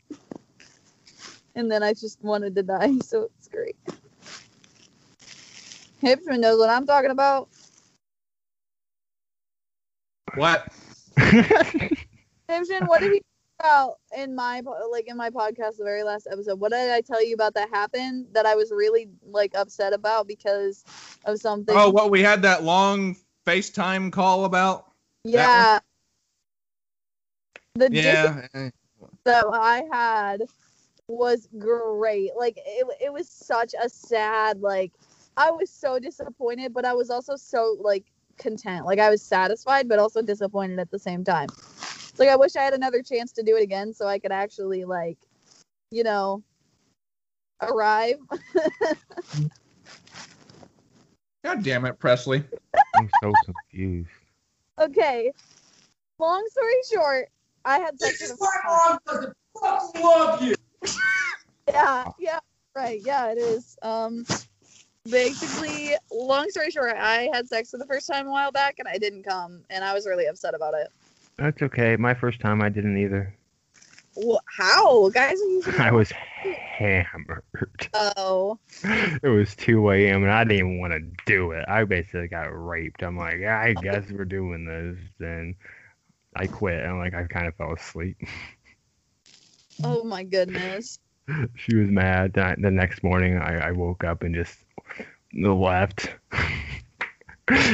and 1.55 1.71
then 1.71 1.83
I 1.83 1.93
just 1.93 2.21
wanted 2.23 2.55
to 2.55 2.63
die. 2.63 2.93
So 3.03 3.23
it's 3.37 3.47
great. 3.47 3.75
Hibschman 6.01 6.39
knows 6.39 6.59
what 6.59 6.69
I'm 6.69 6.85
talking 6.85 7.11
about. 7.11 7.49
What? 10.35 10.67
Hibschman, 11.17 12.87
what 12.87 13.01
did 13.01 13.11
we 13.11 13.21
about 13.59 13.95
in 14.17 14.35
my 14.35 14.61
like 14.89 15.07
in 15.07 15.17
my 15.17 15.29
podcast, 15.29 15.77
the 15.77 15.83
very 15.83 16.03
last 16.03 16.27
episode? 16.31 16.59
What 16.59 16.71
did 16.71 16.91
I 16.91 17.01
tell 17.01 17.23
you 17.23 17.33
about 17.33 17.53
that 17.55 17.69
happened 17.69 18.27
that 18.33 18.45
I 18.45 18.55
was 18.55 18.71
really 18.71 19.09
like 19.25 19.51
upset 19.55 19.93
about 19.93 20.27
because 20.27 20.83
of 21.25 21.39
something? 21.39 21.75
Oh, 21.77 21.89
what 21.89 22.09
we 22.09 22.21
had 22.21 22.41
that 22.43 22.63
long 22.63 23.15
FaceTime 23.45 24.11
call 24.11 24.45
about? 24.45 24.91
yeah. 25.23 25.79
The 27.75 27.89
dis- 27.89 28.03
Yeah. 28.03 28.47
Eh. 28.53 28.69
that 29.25 29.45
I 29.51 29.83
had 29.91 30.43
was 31.07 31.47
great. 31.57 32.31
Like 32.37 32.57
it, 32.57 32.87
it 33.01 33.13
was 33.13 33.27
such 33.27 33.73
a 33.81 33.89
sad 33.89 34.61
like 34.61 34.93
I 35.37 35.51
was 35.51 35.69
so 35.69 35.99
disappointed, 35.99 36.73
but 36.73 36.85
I 36.85 36.93
was 36.93 37.09
also 37.09 37.35
so 37.35 37.77
like 37.79 38.05
content. 38.39 38.85
Like 38.85 38.99
I 38.99 39.09
was 39.09 39.21
satisfied 39.21 39.87
but 39.87 39.99
also 39.99 40.21
disappointed 40.21 40.79
at 40.79 40.89
the 40.89 40.99
same 40.99 41.23
time. 41.23 41.47
It's 41.51 42.19
like 42.19 42.29
I 42.29 42.35
wish 42.35 42.55
I 42.55 42.63
had 42.63 42.73
another 42.73 43.03
chance 43.03 43.31
to 43.33 43.43
do 43.43 43.55
it 43.55 43.63
again 43.63 43.93
so 43.93 44.07
I 44.07 44.17
could 44.19 44.31
actually 44.31 44.85
like 44.85 45.17
you 45.91 46.03
know 46.03 46.43
arrive. 47.61 48.17
God 51.43 51.63
damn 51.63 51.85
it, 51.85 51.99
Presley. 51.99 52.43
I'm 52.95 53.09
so 53.21 53.31
confused. 53.45 54.09
okay. 54.79 55.31
Long 56.19 56.45
story 56.51 56.73
short, 56.93 57.29
I 57.63 57.79
had 57.79 57.99
sex 57.99 58.19
with 58.21 58.31
a 58.31 58.37
mom 58.67 58.99
doesn't 59.07 59.33
fucking 59.61 60.01
love 60.03 60.41
you. 60.41 60.55
yeah, 61.69 62.11
yeah, 62.19 62.39
right. 62.75 62.99
Yeah, 63.03 63.31
it 63.31 63.37
is. 63.37 63.77
Um, 63.81 64.25
basically, 65.09 65.95
long 66.11 66.49
story 66.49 66.71
short, 66.71 66.95
I 66.95 67.29
had 67.33 67.47
sex 67.47 67.71
for 67.71 67.77
the 67.77 67.85
first 67.85 68.07
time 68.11 68.27
a 68.27 68.31
while 68.31 68.51
back, 68.51 68.75
and 68.79 68.87
I 68.87 68.97
didn't 68.97 69.23
come, 69.23 69.63
and 69.69 69.83
I 69.83 69.93
was 69.93 70.05
really 70.07 70.25
upset 70.27 70.53
about 70.53 70.73
it. 70.73 70.87
That's 71.37 71.61
okay. 71.61 71.95
My 71.95 72.13
first 72.13 72.39
time, 72.41 72.61
I 72.61 72.69
didn't 72.69 72.97
either. 72.97 73.35
Wh- 74.21 74.37
How 74.57 75.09
guys? 75.09 75.37
I 75.79 75.91
was 75.91 76.11
hammered. 76.77 77.43
Oh, 77.93 78.59
It 78.83 79.29
was 79.29 79.55
2 79.55 79.91
a.m. 79.91 80.23
and 80.23 80.31
I 80.31 80.43
didn't 80.43 80.57
even 80.59 80.79
want 80.79 80.93
to 80.93 81.01
do 81.25 81.51
it. 81.51 81.65
I 81.67 81.83
basically 81.85 82.27
got 82.27 82.47
raped. 82.47 83.03
I'm 83.03 83.17
like, 83.17 83.37
yeah, 83.39 83.59
I 83.59 83.73
guess 83.73 84.09
we're 84.11 84.25
doing 84.25 84.65
this. 84.65 84.97
Then 85.19 85.55
I 86.35 86.47
quit. 86.47 86.83
And 86.83 86.97
like, 86.97 87.13
I 87.13 87.23
kind 87.23 87.47
of 87.47 87.55
fell 87.55 87.73
asleep. 87.73 88.17
oh 89.83 90.03
my 90.03 90.23
goodness. 90.23 90.99
she 91.55 91.75
was 91.75 91.89
mad. 91.89 92.33
The 92.33 92.71
next 92.71 93.03
morning, 93.03 93.37
I, 93.37 93.69
I 93.69 93.71
woke 93.71 94.03
up 94.03 94.23
and 94.23 94.33
just 94.33 94.57
left. 95.33 96.13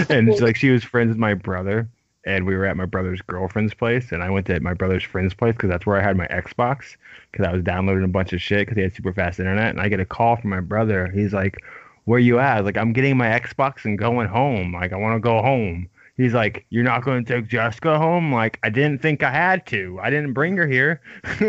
and 0.10 0.30
it's 0.30 0.42
like 0.42 0.56
she 0.56 0.70
was 0.70 0.84
friends 0.84 1.10
with 1.10 1.18
my 1.18 1.34
brother, 1.34 1.90
and 2.26 2.46
we 2.46 2.56
were 2.56 2.66
at 2.66 2.78
my 2.78 2.86
brother's 2.86 3.22
girlfriend's 3.22 3.74
place, 3.74 4.12
and 4.12 4.24
I 4.24 4.30
went 4.30 4.48
to 4.48 4.60
my 4.60 4.74
brother's 4.74 5.04
friend's 5.04 5.34
place 5.34 5.54
because 5.54 5.70
that's 5.70 5.86
where 5.86 5.98
I 5.98 6.04
had 6.04 6.18
my 6.18 6.28
Xbox 6.28 6.96
because 7.32 7.46
I 7.46 7.54
was 7.54 7.64
downloading 7.64 8.04
a 8.04 8.10
bunch 8.10 8.34
of 8.34 8.42
shit 8.42 8.60
because 8.60 8.78
he 8.78 8.84
had 8.84 8.96
super 8.96 9.14
fast 9.14 9.40
internet, 9.40 9.70
and 9.70 9.82
I 9.82 9.90
get 9.90 10.00
a 10.00 10.06
call 10.06 10.36
from 10.38 10.50
my 10.50 10.62
brother. 10.62 11.08
He's 11.08 11.34
like, 11.34 11.58
where 12.06 12.20
you 12.20 12.40
at? 12.40 12.66
Like, 12.66 12.78
I'm 12.78 12.94
getting 12.94 13.18
my 13.18 13.28
Xbox 13.28 13.86
and 13.86 13.98
going 13.98 14.28
home. 14.28 14.74
Like, 14.74 14.94
I 14.94 14.98
want 14.98 15.16
to 15.16 15.20
go 15.20 15.42
home. 15.42 15.90
He's 16.18 16.34
like, 16.34 16.66
you're 16.70 16.84
not 16.84 17.04
going 17.04 17.26
to 17.26 17.34
take 17.36 17.50
Jessica 17.50 17.98
home? 17.98 18.32
Like, 18.32 18.58
I 18.64 18.70
didn't 18.70 19.02
think 19.02 19.22
I 19.22 19.32
had 19.32 19.66
to. 19.68 20.00
I 20.02 20.10
didn't 20.10 20.32
bring 20.34 20.56
her 20.56 20.68
here. 20.68 21.02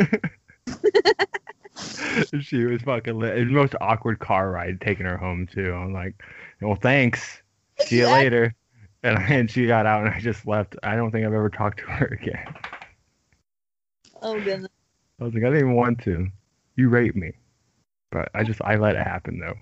she 2.40 2.64
was 2.64 2.82
fucking 2.82 3.18
lit. 3.18 3.36
It 3.36 3.40
was 3.40 3.48
the 3.48 3.54
most 3.54 3.74
awkward 3.80 4.18
car 4.18 4.50
ride 4.50 4.80
taking 4.80 5.06
her 5.06 5.16
home 5.16 5.46
too. 5.46 5.72
I'm 5.72 5.92
like, 5.92 6.14
well, 6.60 6.76
thanks. 6.76 7.42
See 7.78 7.98
you 7.98 8.06
later. 8.06 8.54
And, 9.02 9.18
and 9.28 9.50
she 9.50 9.66
got 9.66 9.86
out 9.86 10.04
and 10.04 10.14
I 10.14 10.20
just 10.20 10.46
left. 10.46 10.76
I 10.82 10.96
don't 10.96 11.10
think 11.10 11.26
I've 11.26 11.32
ever 11.32 11.50
talked 11.50 11.80
to 11.80 11.86
her 11.86 12.06
again. 12.20 12.54
Oh 14.22 14.40
goodness. 14.40 14.70
I 15.20 15.24
was 15.24 15.34
like, 15.34 15.42
I 15.42 15.46
didn't 15.46 15.60
even 15.60 15.74
want 15.74 16.02
to. 16.04 16.28
You 16.76 16.88
raped 16.88 17.16
me. 17.16 17.32
But 18.10 18.30
I 18.34 18.44
just, 18.44 18.60
I 18.62 18.76
let 18.76 18.96
it 18.96 19.06
happen 19.06 19.38
though. 19.38 19.54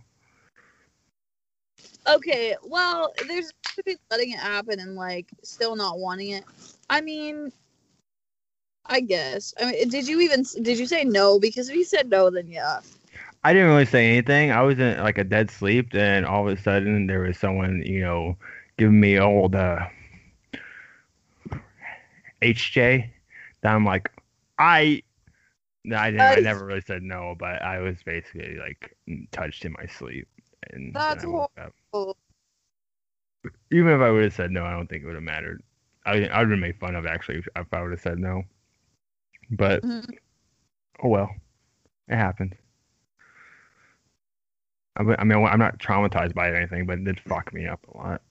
Okay, 2.06 2.54
well, 2.62 3.14
there's 3.26 3.50
between 3.76 3.96
letting 4.10 4.32
it 4.32 4.38
happen 4.38 4.78
and 4.78 4.94
like 4.94 5.26
still 5.42 5.74
not 5.74 5.98
wanting 5.98 6.30
it. 6.30 6.44
I 6.90 7.00
mean, 7.00 7.50
I 8.86 9.00
guess. 9.00 9.54
I 9.60 9.72
mean, 9.72 9.88
did 9.88 10.06
you 10.06 10.20
even 10.20 10.44
did 10.62 10.78
you 10.78 10.86
say 10.86 11.04
no? 11.04 11.38
Because 11.38 11.68
if 11.68 11.76
you 11.76 11.84
said 11.84 12.10
no, 12.10 12.30
then 12.30 12.48
yeah. 12.48 12.80
I 13.42 13.52
didn't 13.52 13.68
really 13.68 13.84
say 13.86 14.10
anything. 14.10 14.50
I 14.50 14.62
was 14.62 14.78
in 14.78 14.98
like 14.98 15.18
a 15.18 15.24
dead 15.24 15.50
sleep, 15.50 15.94
and 15.94 16.24
all 16.24 16.48
of 16.48 16.58
a 16.58 16.60
sudden 16.60 17.06
there 17.06 17.20
was 17.20 17.38
someone, 17.38 17.82
you 17.84 18.00
know, 18.00 18.36
giving 18.78 19.00
me 19.00 19.18
all 19.18 19.48
the 19.48 19.86
uh, 21.50 21.58
HJ. 22.42 23.10
That 23.62 23.74
I'm 23.74 23.84
like, 23.84 24.10
I, 24.58 25.02
no, 25.84 25.96
I 25.96 26.10
didn't. 26.10 26.26
I 26.26 26.36
never 26.36 26.64
really 26.64 26.80
said 26.80 27.02
no, 27.02 27.34
but 27.38 27.62
I 27.62 27.80
was 27.80 28.02
basically 28.02 28.56
like 28.56 28.96
touched 29.30 29.64
in 29.64 29.72
my 29.78 29.86
sleep, 29.86 30.28
and 30.70 30.94
That's 30.94 31.24
I 31.24 31.28
woke 31.28 31.52
up. 31.58 31.74
horrible. 31.92 32.16
Even 33.70 33.92
if 33.92 34.00
I 34.00 34.10
would 34.10 34.24
have 34.24 34.34
said 34.34 34.50
no, 34.50 34.64
I 34.64 34.72
don't 34.72 34.88
think 34.88 35.02
it 35.02 35.06
would 35.06 35.16
have 35.16 35.22
mattered. 35.22 35.62
I 36.06 36.26
I 36.26 36.40
would 36.40 36.50
have 36.50 36.58
made 36.58 36.78
fun 36.78 36.94
of 36.94 37.06
actually 37.06 37.38
if 37.38 37.72
I 37.72 37.82
would 37.82 37.90
have 37.90 38.00
said 38.00 38.18
no. 38.18 38.42
But 39.50 39.82
Mhm. 39.82 40.18
oh 41.02 41.08
well, 41.08 41.30
it 42.08 42.16
happened. 42.16 42.56
I 44.96 45.02
mean, 45.02 45.16
I'm 45.18 45.58
not 45.58 45.78
traumatized 45.78 46.34
by 46.34 46.48
it 46.48 46.52
or 46.52 46.56
anything, 46.56 46.86
but 46.86 46.98
it 46.98 47.04
did 47.04 47.20
fuck 47.20 47.52
me 47.52 47.66
up 47.66 47.84
a 47.88 47.96
lot. 47.96 48.22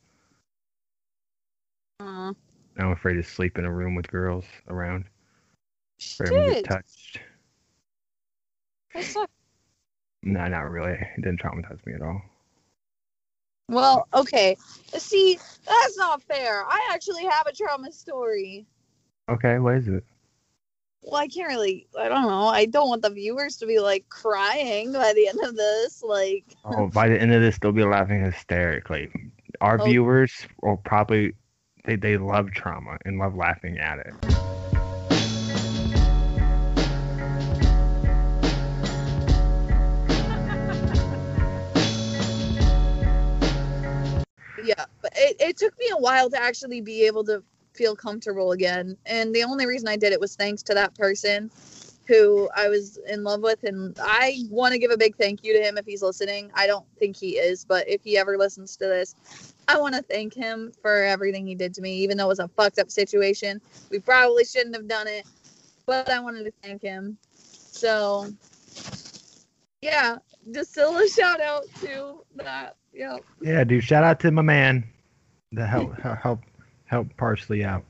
Uh, 2.00 2.34
I'm 2.78 2.92
afraid 2.92 3.16
to 3.16 3.24
sleep 3.24 3.58
in 3.58 3.66
a 3.66 3.72
room 3.72 3.96
with 3.96 4.08
girls 4.10 4.46
around. 4.70 5.06
Afraid 6.00 6.30
I'm 6.30 6.46
get 6.48 6.56
shit. 6.56 6.66
touched. 6.66 7.20
That 8.94 9.04
sucks. 9.04 9.34
No, 10.24 10.48
not 10.48 10.72
really. 10.72 10.94
It 10.94 11.22
didn't 11.22 11.42
traumatize 11.42 11.86
me 11.86 11.94
at 11.94 12.02
all. 12.02 12.22
Well, 13.68 14.08
okay. 14.14 14.56
See, 14.98 15.38
that's 15.66 15.98
not 15.98 16.22
fair. 16.24 16.64
I 16.66 16.90
actually 16.94 17.26
have 17.26 17.46
a 17.48 17.54
trauma 17.54 17.92
story. 17.92 18.66
Okay, 19.30 19.60
what 19.60 19.76
is 19.76 19.88
it? 19.88 20.06
Well, 21.04 21.20
I 21.22 21.28
can't 21.28 21.50
really. 21.50 21.88
I 22.00 22.08
don't 22.08 22.24
know. 22.24 22.48
I 22.48 22.66
don't 22.66 22.88
want 22.88 23.02
the 23.02 23.10
viewers 23.10 23.58
to 23.58 23.66
be 23.66 23.80
like 23.80 24.08
crying 24.10 24.94
by 24.94 25.14
the 25.14 25.28
end 25.28 25.40
of 25.44 25.56
this. 25.56 26.02
Like, 26.02 26.46
Oh, 26.66 26.88
by 26.88 27.10
the 27.10 27.20
end 27.22 27.34
of 27.34 27.42
this, 27.42 27.58
they'll 27.60 27.72
be 27.74 27.84
laughing 27.84 28.24
hysterically. 28.24 29.10
Our 29.62 29.80
Oh. 29.80 29.84
viewers 29.86 30.48
will 30.62 30.78
probably 30.78 31.34
they, 31.86 31.98
they 31.98 32.18
love 32.18 32.52
trauma 32.52 32.98
and 33.06 33.20
love 33.20 33.36
laughing 33.36 33.78
at 33.78 34.00
it. 34.00 34.14
yeah, 44.64 44.86
but 45.02 45.12
it, 45.16 45.36
it 45.40 45.58
took 45.58 45.78
me 45.78 45.90
a 45.92 45.98
while 45.98 46.30
to 46.30 46.42
actually 46.42 46.82
be 46.82 47.06
able 47.06 47.24
to 47.26 47.44
feel 47.74 47.96
comfortable 47.96 48.52
again. 48.52 48.98
And 49.06 49.34
the 49.34 49.44
only 49.44 49.66
reason 49.66 49.88
I 49.88 49.98
did 49.98 50.14
it 50.14 50.20
was 50.20 50.36
thanks 50.36 50.64
to 50.64 50.74
that 50.74 50.96
person 50.96 51.50
who 52.08 52.50
I 52.56 52.68
was 52.68 52.98
in 53.08 53.24
love 53.24 53.42
with. 53.42 53.64
And 53.64 53.98
I 54.02 54.44
want 54.50 54.74
to 54.74 54.80
give 54.80 54.92
a 54.92 54.98
big 54.98 55.16
thank 55.16 55.44
you 55.44 55.54
to 55.54 55.62
him 55.62 55.78
if 55.78 55.86
he's 55.86 56.02
listening. 56.02 56.52
I 56.54 56.68
don't 56.68 56.86
think 57.00 57.16
he 57.16 57.38
is, 57.38 57.64
but 57.66 57.88
if 57.88 58.04
he 58.04 58.18
ever 58.18 58.38
listens 58.38 58.76
to 58.78 58.86
this, 58.86 59.16
I 59.68 59.80
want 59.80 59.96
to 59.96 60.02
thank 60.02 60.34
him 60.34 60.72
for 60.82 61.04
everything 61.04 61.48
he 61.48 61.56
did 61.56 61.74
to 61.76 61.82
me, 61.82 61.94
even 61.98 62.18
though 62.18 62.26
it 62.26 62.30
was 62.30 62.40
a 62.40 62.48
fucked 62.50 62.80
up 62.80 62.92
situation. 62.92 63.62
We 63.90 64.00
probably 64.00 64.44
shouldn't 64.44 64.76
have 64.76 64.88
done 64.88 65.08
it, 65.08 65.26
but 65.86 66.10
I 66.10 66.20
wanted 66.20 66.44
to 66.44 66.52
thank 66.62 66.82
him. 66.82 67.18
So, 67.34 68.28
yeah, 69.82 70.18
just 70.52 70.72
still 70.72 70.98
a 70.98 71.08
shout 71.10 71.40
out 71.40 71.64
to 71.82 72.24
that. 72.36 72.76
Yeah. 72.94 73.18
Yeah, 73.42 73.64
dude. 73.64 73.84
Shout 73.84 74.04
out 74.04 74.20
to 74.22 74.32
my 74.32 74.42
man. 74.42 74.84
The 75.54 75.66
help 75.66 75.96
help 76.00 76.40
help, 76.94 77.08
Parsley 77.18 77.64
out. 77.64 77.84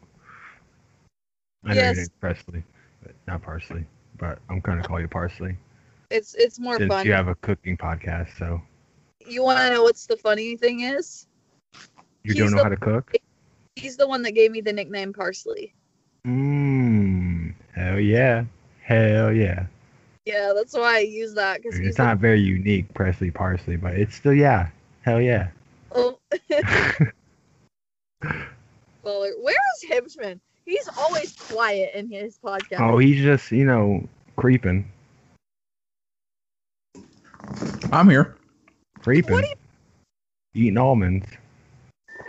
I 1.66 1.70
know 1.70 1.76
Yes. 1.76 1.86
your 1.86 1.96
name's 1.96 2.10
Presley, 2.22 2.64
but 3.02 3.14
not 3.28 3.42
Parsley. 3.42 3.86
But 4.18 4.40
I'm 4.50 4.60
gonna 4.62 4.84
call 4.84 5.00
you 5.02 5.08
Parsley 5.10 5.58
It's 6.10 6.36
it's 6.36 6.58
more 6.60 6.78
since 6.78 6.88
fun. 6.94 7.06
you 7.06 7.12
have 7.14 7.28
a 7.28 7.36
cooking 7.36 7.76
podcast. 7.78 8.30
So 8.38 8.62
You 9.28 9.44
want 9.44 9.60
to 9.60 9.70
know 9.74 9.84
what's 9.84 10.06
the 10.06 10.16
funny 10.18 10.56
thing 10.56 10.82
is? 10.82 11.28
you 12.24 12.32
He's 12.34 12.38
don't 12.38 12.52
know 12.52 12.58
the- 12.58 12.64
how 12.64 12.70
to 12.70 12.78
cook. 12.78 13.12
He's 13.76 13.98
the 13.98 14.08
one 14.08 14.22
that 14.22 14.32
gave 14.34 14.52
me 14.52 14.62
the 14.62 14.72
nickname 14.72 15.12
Parsley. 15.14 15.74
Mmm. 16.26 17.54
Hell 17.74 18.00
yeah. 18.00 18.46
Hell 18.84 19.34
yeah. 19.34 19.66
Yeah, 20.26 20.54
that's 20.56 20.74
why 20.74 20.96
I 20.98 21.00
use 21.00 21.34
that 21.34 21.62
because 21.62 21.80
It's 21.80 21.98
not 21.98 22.20
very 22.20 22.40
unique, 22.40 22.94
Presley 22.94 23.32
Parsley, 23.32 23.76
but 23.76 23.96
it's 23.96 24.16
still 24.16 24.34
yeah. 24.34 24.70
Hell 25.02 25.20
yeah. 25.20 25.50
oh, 25.92 26.18
well, 29.04 29.22
where 29.42 29.56
is 29.84 29.90
Hibschman? 29.90 30.40
He's 30.66 30.88
always 30.98 31.34
quiet 31.34 31.92
in 31.94 32.10
his 32.10 32.40
podcast. 32.44 32.80
Oh, 32.80 32.98
he's 32.98 33.22
just 33.22 33.52
you 33.52 33.66
know 33.66 34.08
creeping, 34.38 34.90
I'm 37.92 38.10
here. 38.10 38.36
creeping, 39.02 39.34
What 39.34 39.44
do 39.44 39.52
eating 40.56 40.78
almonds. 40.78 41.28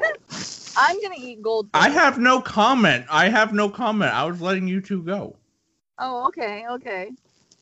I'm 0.77 1.01
gonna 1.01 1.15
eat 1.17 1.41
gold. 1.43 1.69
I 1.75 1.89
have 1.89 2.19
no 2.19 2.41
comment. 2.41 3.07
I 3.09 3.29
have 3.29 3.53
no 3.53 3.69
comment. 3.69 4.13
I 4.13 4.25
was 4.25 4.41
letting 4.41 4.67
you 4.67 4.81
two 4.81 5.03
go. 5.03 5.37
Oh, 5.99 6.27
okay, 6.27 6.65
okay. 6.69 7.13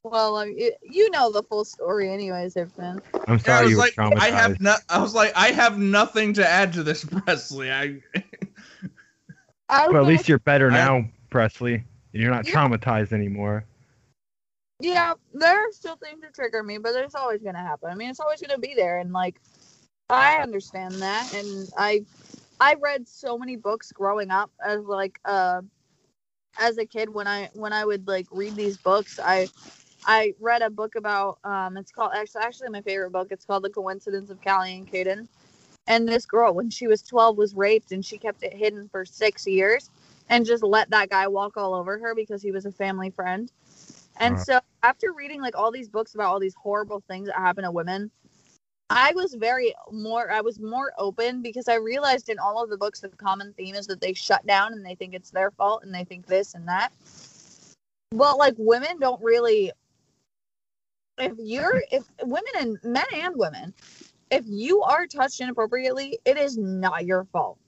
Well, 0.05 0.37
um, 0.37 0.49
you, 0.57 0.73
you 0.83 1.11
know 1.11 1.31
the 1.31 1.43
full 1.45 1.65
story, 1.65 2.11
anyways, 2.11 2.55
Hibschman. 2.55 3.01
I'm 3.29 3.35
Yeah, 3.35 3.35
I 3.35 3.39
sorry 3.39 3.63
was 3.65 3.71
you 3.71 3.77
were 3.77 3.83
like, 3.83 3.95
traumatized. 3.95 4.21
I 4.21 4.31
have 4.31 4.61
no. 4.61 4.75
I 4.89 4.99
was 5.01 5.15
like, 5.15 5.33
I 5.37 5.49
have 5.49 5.79
nothing 5.79 6.33
to 6.35 6.49
add 6.49 6.73
to 6.73 6.83
this, 6.83 7.05
Presley. 7.27 7.71
I. 7.71 8.01
I 9.69 9.89
But 9.89 9.97
at 9.97 10.07
least 10.07 10.29
you're 10.29 10.39
better 10.39 10.71
I- 10.71 10.77
now, 10.77 11.09
Presley. 11.31 11.85
You're 12.13 12.31
not 12.31 12.45
Yeah. 12.45 12.53
traumatized 12.53 13.13
anymore. 13.13 13.65
yeah, 14.81 15.15
there 15.33 15.69
are 15.69 15.73
still 15.73 15.97
things 15.97 16.21
that 16.23 16.35
trigger 16.35 16.63
me, 16.63 16.79
but 16.79 16.95
it's 16.95 17.15
always 17.15 17.43
gonna 17.43 17.59
happen. 17.59 17.91
I 17.91 17.95
mean, 17.95 18.11
it's 18.11 18.21
always 18.21 18.41
gonna 18.41 18.59
be 18.59 18.75
there, 18.75 18.99
and 18.99 19.13
like, 19.13 19.41
I 20.11 20.37
understand 20.43 20.95
that, 21.03 21.33
and 21.35 21.69
I, 21.77 22.05
I 22.61 22.75
read 22.75 23.09
so 23.09 23.39
many 23.39 23.57
books 23.57 23.93
growing 23.93 24.31
up 24.31 24.51
as 24.65 24.85
like 24.85 25.21
uh, 25.25 25.63
as 26.61 26.79
a 26.79 26.87
kid 26.87 27.09
when 27.13 27.27
I 27.27 27.51
when 27.55 27.73
I 27.73 27.85
would 27.85 28.07
like 28.07 28.27
read 28.31 28.57
these 28.57 28.77
books, 28.79 29.19
I, 29.23 29.49
I 30.07 30.35
read 30.41 30.63
a 30.63 30.71
book 30.71 30.97
about 30.97 31.39
um, 31.45 31.77
it's 31.77 31.93
called 31.93 32.13
actually 32.15 32.43
actually 32.43 32.71
my 32.71 32.83
favorite 32.83 33.11
book. 33.11 33.29
It's 33.31 33.45
called 33.45 33.65
The 33.65 33.71
Coincidence 33.71 34.31
of 34.31 34.43
Callie 34.43 34.77
and 34.77 34.91
Kayden, 34.91 35.29
and 35.87 36.09
this 36.09 36.27
girl 36.27 36.55
when 36.55 36.71
she 36.71 36.87
was 36.87 37.03
12 37.03 37.37
was 37.37 37.55
raped 37.55 37.93
and 37.93 38.05
she 38.05 38.19
kept 38.19 38.43
it 38.43 38.53
hidden 38.53 38.89
for 38.89 39.05
six 39.05 39.47
years 39.47 39.91
and 40.29 40.47
just 40.47 40.63
let 40.63 40.89
that 40.91 41.11
guy 41.11 41.27
walk 41.27 41.57
all 41.57 41.75
over 41.75 41.99
her 41.99 42.15
because 42.15 42.43
he 42.43 42.53
was 42.53 42.67
a 42.67 42.73
family 42.73 43.11
friend. 43.11 43.51
And 44.19 44.37
Right. 44.37 44.47
so 44.47 44.61
after 44.83 45.13
reading 45.13 45.41
like 45.41 45.57
all 45.57 45.71
these 45.73 45.89
books 45.89 46.15
about 46.15 46.29
all 46.29 46.41
these 46.41 46.55
horrible 46.55 47.03
things 47.09 47.27
that 47.27 47.37
happen 47.37 47.65
to 47.65 47.71
women, 47.71 48.11
I 48.91 49.13
was 49.15 49.35
very 49.35 49.75
more 49.91 50.31
I 50.31 50.43
was 50.43 50.61
more 50.61 50.93
open 50.99 51.41
because 51.43 51.67
I 51.67 51.77
realized 51.77 52.29
in 52.29 52.39
all 52.39 52.63
of 52.63 52.71
the 52.71 52.77
books 52.77 53.01
the 53.01 53.09
common 53.09 53.53
theme 53.55 53.75
is 53.75 53.87
that 53.87 54.01
they 54.01 54.13
shut 54.13 54.47
down 54.47 54.73
and 54.75 54.85
they 54.85 54.95
think 54.95 55.15
it's 55.15 55.31
their 55.31 55.51
fault 55.51 55.83
and 55.83 55.95
they 55.95 56.05
think 56.05 56.27
this 56.27 56.55
and 56.55 56.69
that. 56.69 56.93
Well, 58.13 58.37
like 58.39 58.55
women 58.59 58.99
don't 59.01 59.23
really 59.23 59.73
if 61.19 61.33
you're 61.39 61.83
if 61.91 62.05
women 62.23 62.53
and 62.59 62.79
men 62.85 63.05
and 63.15 63.35
women, 63.37 63.75
if 64.33 64.45
you 64.47 64.83
are 64.83 65.07
touched 65.07 65.41
inappropriately, 65.41 66.19
it 66.25 66.37
is 66.37 66.57
not 66.59 67.07
your 67.07 67.25
fault. 67.27 67.59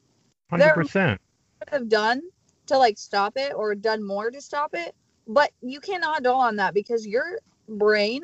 Hundred 0.50 0.64
There- 0.64 0.74
percent. 0.74 1.20
could 1.60 1.68
have 1.70 1.88
done 1.88 2.22
to 2.66 2.78
like 2.78 2.98
stop 2.98 3.36
it 3.36 3.52
or 3.54 3.74
done 3.74 4.02
more 4.02 4.30
to 4.30 4.40
stop 4.40 4.74
it 4.74 4.94
but 5.26 5.50
you 5.62 5.80
cannot 5.80 6.22
dwell 6.22 6.36
on 6.36 6.56
that 6.56 6.74
because 6.74 7.06
your 7.06 7.38
brain 7.68 8.22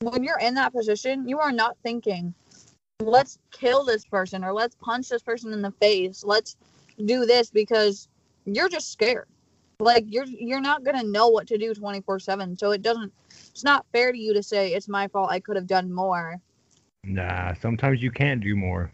when 0.00 0.24
you're 0.24 0.38
in 0.38 0.54
that 0.54 0.72
position 0.72 1.28
you 1.28 1.38
are 1.38 1.52
not 1.52 1.76
thinking 1.82 2.34
let's 3.00 3.38
kill 3.50 3.84
this 3.84 4.04
person 4.04 4.44
or 4.44 4.52
let's 4.52 4.76
punch 4.76 5.08
this 5.08 5.22
person 5.22 5.52
in 5.52 5.62
the 5.62 5.70
face. 5.72 6.24
Let's 6.24 6.56
do 7.04 7.26
this 7.26 7.50
because 7.50 8.08
you're 8.44 8.68
just 8.68 8.92
scared. 8.92 9.26
Like 9.80 10.04
you're 10.08 10.26
you're 10.26 10.60
not 10.60 10.84
going 10.84 10.96
to 10.96 11.06
know 11.06 11.28
what 11.28 11.46
to 11.48 11.58
do 11.58 11.74
24/7 11.74 12.58
so 12.58 12.70
it 12.70 12.82
doesn't 12.82 13.12
it's 13.50 13.64
not 13.64 13.84
fair 13.92 14.12
to 14.12 14.18
you 14.18 14.32
to 14.34 14.42
say 14.42 14.72
it's 14.72 14.88
my 14.88 15.08
fault. 15.08 15.30
I 15.30 15.40
could 15.40 15.56
have 15.56 15.66
done 15.66 15.92
more 15.92 16.40
Nah, 17.04 17.54
sometimes 17.54 18.02
you 18.02 18.10
can't 18.10 18.40
do 18.40 18.54
more. 18.54 18.90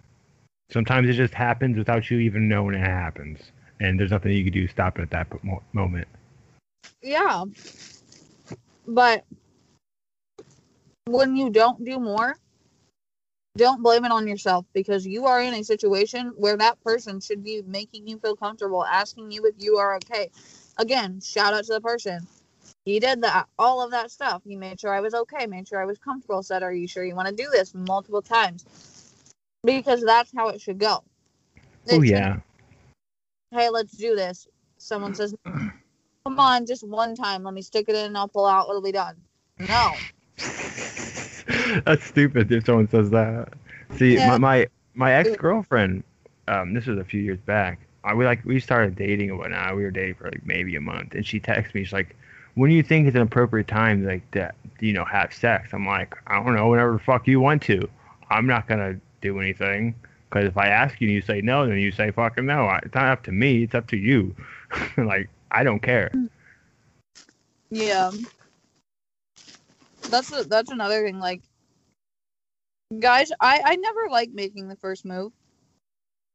Sometimes 0.70 1.09
it 1.09 1.14
just 1.14 1.34
happens 1.34 1.76
without 1.76 2.11
you 2.11 2.18
even 2.18 2.48
knowing 2.48 2.74
it 2.74 2.80
happens, 2.80 3.38
and 3.80 3.98
there's 3.98 4.11
nothing 4.11 4.32
you 4.32 4.44
can 4.44 4.52
do 4.52 4.66
to 4.66 4.72
stop 4.72 4.98
it 4.98 5.02
at 5.02 5.11
that 5.11 5.26
moment. 5.72 6.09
Yeah. 7.02 7.44
But 8.86 9.24
when 11.06 11.36
you 11.36 11.50
don't 11.50 11.84
do 11.84 12.00
more, 12.00 12.36
don't 13.56 13.82
blame 13.82 14.04
it 14.04 14.12
on 14.12 14.26
yourself 14.26 14.64
because 14.72 15.06
you 15.06 15.26
are 15.26 15.42
in 15.42 15.54
a 15.54 15.64
situation 15.64 16.32
where 16.36 16.56
that 16.56 16.82
person 16.82 17.20
should 17.20 17.42
be 17.42 17.62
making 17.66 18.06
you 18.06 18.18
feel 18.18 18.36
comfortable, 18.36 18.84
asking 18.84 19.30
you 19.30 19.44
if 19.46 19.54
you 19.59 19.76
are 19.76 19.96
okay. 19.96 20.30
Again, 20.78 21.20
shout 21.20 21.54
out 21.54 21.64
to 21.64 21.74
the 21.74 21.80
person. 21.80 22.26
He 22.89 23.01
did 23.01 23.20
that, 23.20 23.47
all 23.59 23.84
of 23.84 23.91
that 23.91 24.11
stuff. 24.11 24.41
He 24.47 24.57
made 24.57 24.80
sure 24.80 24.95
I 24.95 25.01
was 25.01 25.12
okay, 25.12 25.47
made 25.47 25.68
sure 25.68 25.78
I 25.78 25.84
was 25.84 25.99
comfortable, 25.99 26.43
said, 26.43 26.62
Are 26.62 26.72
you 26.72 26.89
sure 26.89 27.05
you 27.05 27.14
want 27.14 27.28
to 27.28 27.34
do 27.34 27.51
this 27.51 27.74
multiple 27.74 28.22
times? 28.22 28.64
Because 29.62 30.03
that's 30.03 30.32
how 30.34 30.49
it 30.49 30.59
should 30.59 30.78
go. 30.78 31.05
Oh 31.91 32.01
yeah, 32.01 32.39
Hey, 33.51 33.68
let's 33.68 33.93
do 33.93 34.16
this. 34.16 34.49
Someone 34.78 35.14
says, 35.14 35.34
Come 35.45 36.41
on, 36.41 36.64
just 36.64 36.82
one 36.82 37.14
time. 37.14 37.43
Let 37.43 37.53
me 37.53 37.61
stick 37.61 37.91
it 37.91 37.95
in 37.95 38.07
and 38.07 38.16
I'll 38.16 38.26
pull 38.26 38.47
out. 38.47 38.70
It'll 38.70 38.80
be 38.80 38.93
done. 38.93 39.16
No. 39.59 39.95
that's 41.84 42.05
stupid 42.05 42.51
if 42.51 42.64
someone 42.64 42.89
says 42.89 43.11
that. 43.11 43.53
See, 43.99 44.14
Yeah. 44.14 44.30
my 44.30 44.39
my, 44.39 44.66
my 44.95 45.12
ex 45.12 45.36
girlfriend, 45.36 46.05
um, 46.47 46.72
this 46.72 46.86
was 46.86 46.99
a 46.99 47.05
few 47.05 47.20
years 47.20 47.41
back. 47.41 47.80
I 48.03 48.14
we 48.14 48.24
like 48.24 48.43
we 48.47 48.59
started 48.61 48.97
dating 48.97 49.28
and 49.28 49.39
whatnot. 49.39 49.76
We 49.76 49.82
were 49.82 49.91
dating 49.91 50.14
for 50.14 50.30
like 50.30 50.47
maybe 50.47 50.74
a 50.76 50.80
month, 50.80 51.14
and 51.14 51.26
she 51.26 51.39
texted 51.39 51.74
me. 51.74 51.84
She's 51.84 51.93
like, 51.93 52.16
"When 52.59 52.70
do 52.70 52.76
you 52.76 52.82
think 52.82 53.06
is 53.06 53.14
an 53.14 53.22
appropriate 53.22 53.68
time 53.68 54.04
like 54.04 54.28
that? 54.32 54.56
You 54.80 54.92
know, 54.92 55.04
have 55.04 55.32
sex?" 55.32 55.70
I'm 55.72 55.86
like, 55.86 56.14
"I 56.26 56.42
don't 56.42 56.56
know. 56.56 56.68
Whenever 56.68 56.94
the 56.94 56.98
fuck 56.98 57.26
you 57.28 57.40
want 57.40 57.62
to. 57.62 57.88
I'm 58.30 58.46
not 58.46 58.66
gonna 58.66 59.00
do 59.20 59.38
anything." 59.40 59.94
Because 60.28 60.46
if 60.46 60.59
I 60.59 60.68
ask 60.68 61.00
you 61.00 61.09
and 61.09 61.14
you 61.14 61.22
say 61.22 61.40
no, 61.40 61.66
then 61.66 61.78
you 61.78 61.90
say 61.90 62.11
fucking 62.11 62.44
no. 62.44 62.68
It's 62.82 62.94
not 62.94 63.06
up 63.06 63.22
to 63.24 63.32
me. 63.32 63.62
It's 63.62 63.74
up 63.74 63.86
to 63.88 63.96
you. 63.96 64.34
like 64.96 65.30
I 65.50 65.62
don't 65.62 65.80
care. 65.80 66.11
Yeah. 67.70 68.11
That's 70.11 70.32
a, 70.32 70.44
that's 70.44 70.70
another 70.70 71.04
thing. 71.04 71.18
Like, 71.18 71.42
guys, 72.98 73.30
I 73.40 73.61
I 73.64 73.76
never 73.76 74.09
like 74.11 74.30
making 74.30 74.68
the 74.68 74.76
first 74.76 75.04
move. 75.04 75.32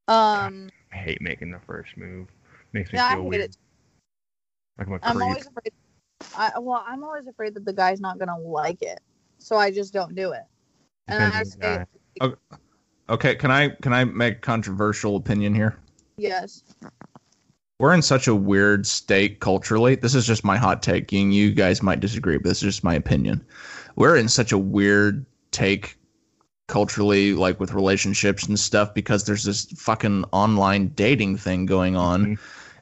Um, 0.07 0.69
I 0.91 0.97
hate 0.97 1.21
making 1.21 1.51
the 1.51 1.59
first 1.65 1.95
move. 1.97 2.27
Makes 2.73 2.91
me 2.91 2.99
yeah, 2.99 3.13
feel 3.13 3.23
weird. 3.23 3.41
it. 3.41 3.57
Like 4.77 4.87
I'm 4.87 4.99
I'm 5.03 5.21
always 5.21 5.45
afraid. 5.45 5.73
I 6.37 6.51
well, 6.59 6.83
I'm 6.87 7.03
always 7.03 7.27
afraid 7.27 7.53
that 7.55 7.65
the 7.65 7.73
guy's 7.73 7.99
not 8.01 8.19
gonna 8.19 8.37
like 8.39 8.81
it, 8.81 8.99
so 9.37 9.55
I 9.55 9.71
just 9.71 9.93
don't 9.93 10.15
do 10.15 10.31
it. 10.31 10.43
And 11.07 11.23
I 11.23 11.43
Depends 11.43 11.55
on 11.55 11.59
the 11.59 11.85
say 12.19 12.29
guy. 12.29 12.33
Okay, 13.09 13.35
can 13.35 13.51
I 13.51 13.69
can 13.81 13.91
I 13.93 14.05
make 14.05 14.37
a 14.37 14.39
controversial 14.39 15.15
opinion 15.17 15.53
here? 15.53 15.77
yes. 16.17 16.63
We're 17.79 17.93
in 17.93 18.01
such 18.01 18.27
a 18.29 18.35
weird 18.35 18.87
state 18.87 19.41
culturally. 19.41 19.95
This 19.95 20.15
is 20.15 20.25
just 20.25 20.45
my 20.45 20.55
hot 20.55 20.81
take. 20.81 21.11
You, 21.11 21.19
you 21.19 21.51
guys 21.51 21.83
might 21.83 21.99
disagree, 21.99 22.37
but 22.37 22.45
this 22.45 22.59
is 22.59 22.75
just 22.75 22.83
my 22.83 22.93
opinion. 22.93 23.45
We're 23.97 24.15
in 24.15 24.29
such 24.29 24.53
a 24.53 24.57
weird 24.57 25.25
take 25.51 25.97
culturally, 26.67 27.33
like 27.33 27.59
with 27.59 27.73
relationships 27.73 28.45
and 28.47 28.57
stuff, 28.57 28.93
because 28.93 29.25
there's 29.25 29.43
this 29.43 29.65
fucking 29.75 30.23
online 30.31 30.89
dating 30.89 31.37
thing 31.37 31.65
going 31.65 31.97
on, 31.97 32.25
Mhm. 32.25 32.39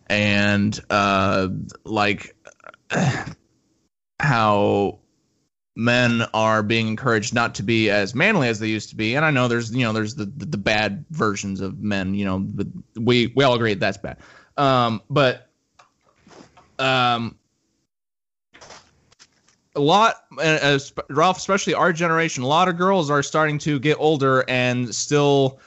and 0.08 0.80
uh, 0.92 1.48
like 1.84 2.36
how 4.20 5.00
men 5.76 6.24
are 6.34 6.62
being 6.62 6.88
encouraged 6.88 7.34
not 7.34 7.56
to 7.56 7.64
be 7.64 7.90
as 7.90 8.14
manly 8.14 8.48
as 8.48 8.60
they 8.60 8.68
used 8.68 8.90
to 8.90 8.96
be. 8.96 9.16
And 9.16 9.26
i 9.26 9.32
know 9.32 9.48
there's 9.48 9.74
you 9.74 9.86
know 9.86 9.94
there's 9.94 10.16
the 10.16 10.26
the, 10.26 10.46
the 10.46 10.58
bad 10.58 11.06
versions 11.12 11.62
of 11.62 11.80
men 11.80 12.14
you 12.14 12.26
know 12.26 12.46
we 13.00 13.32
we 13.36 13.44
all 13.44 13.56
agree 13.56 13.74
that 13.74 13.80
that's 13.80 13.98
bad. 13.98 14.18
Um 14.58 15.02
but 15.10 15.50
um 16.80 17.38
a 19.76 19.80
lot 19.80 20.26
as 20.42 20.92
ralph 21.10 21.38
especially 21.38 21.74
our 21.74 21.94
generation 21.94 22.44
a 22.44 22.48
lot 22.48 22.68
of 22.68 22.78
girls 22.78 23.10
are 23.10 23.24
starting 23.24 23.58
to 23.58 23.80
get 23.80 23.96
older 24.00 24.44
and 24.50 24.94
still 24.94 25.60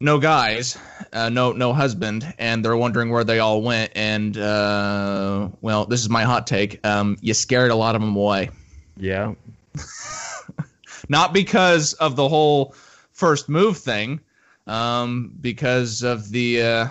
no 0.00 0.18
guys 0.18 0.76
uh, 1.12 1.28
no 1.28 1.52
no 1.52 1.72
husband 1.72 2.34
and 2.38 2.64
they're 2.64 2.76
wondering 2.76 3.10
where 3.10 3.24
they 3.24 3.38
all 3.38 3.62
went 3.62 3.90
and 3.94 4.36
uh 4.36 5.48
well 5.62 5.86
this 5.86 6.00
is 6.00 6.10
my 6.10 6.22
hot 6.22 6.46
take 6.46 6.84
um 6.86 7.16
you 7.20 7.32
scared 7.32 7.70
a 7.70 7.74
lot 7.74 7.94
of 7.94 8.00
them 8.02 8.14
away 8.16 8.50
Yeah. 8.98 9.34
not 11.08 11.32
because 11.32 11.92
of 11.94 12.16
the 12.16 12.28
whole 12.28 12.74
first 13.12 13.48
move 13.48 13.78
thing, 13.78 14.20
um, 14.66 15.32
because 15.40 16.02
of 16.02 16.30
the 16.30 16.62
uh, 16.62 16.88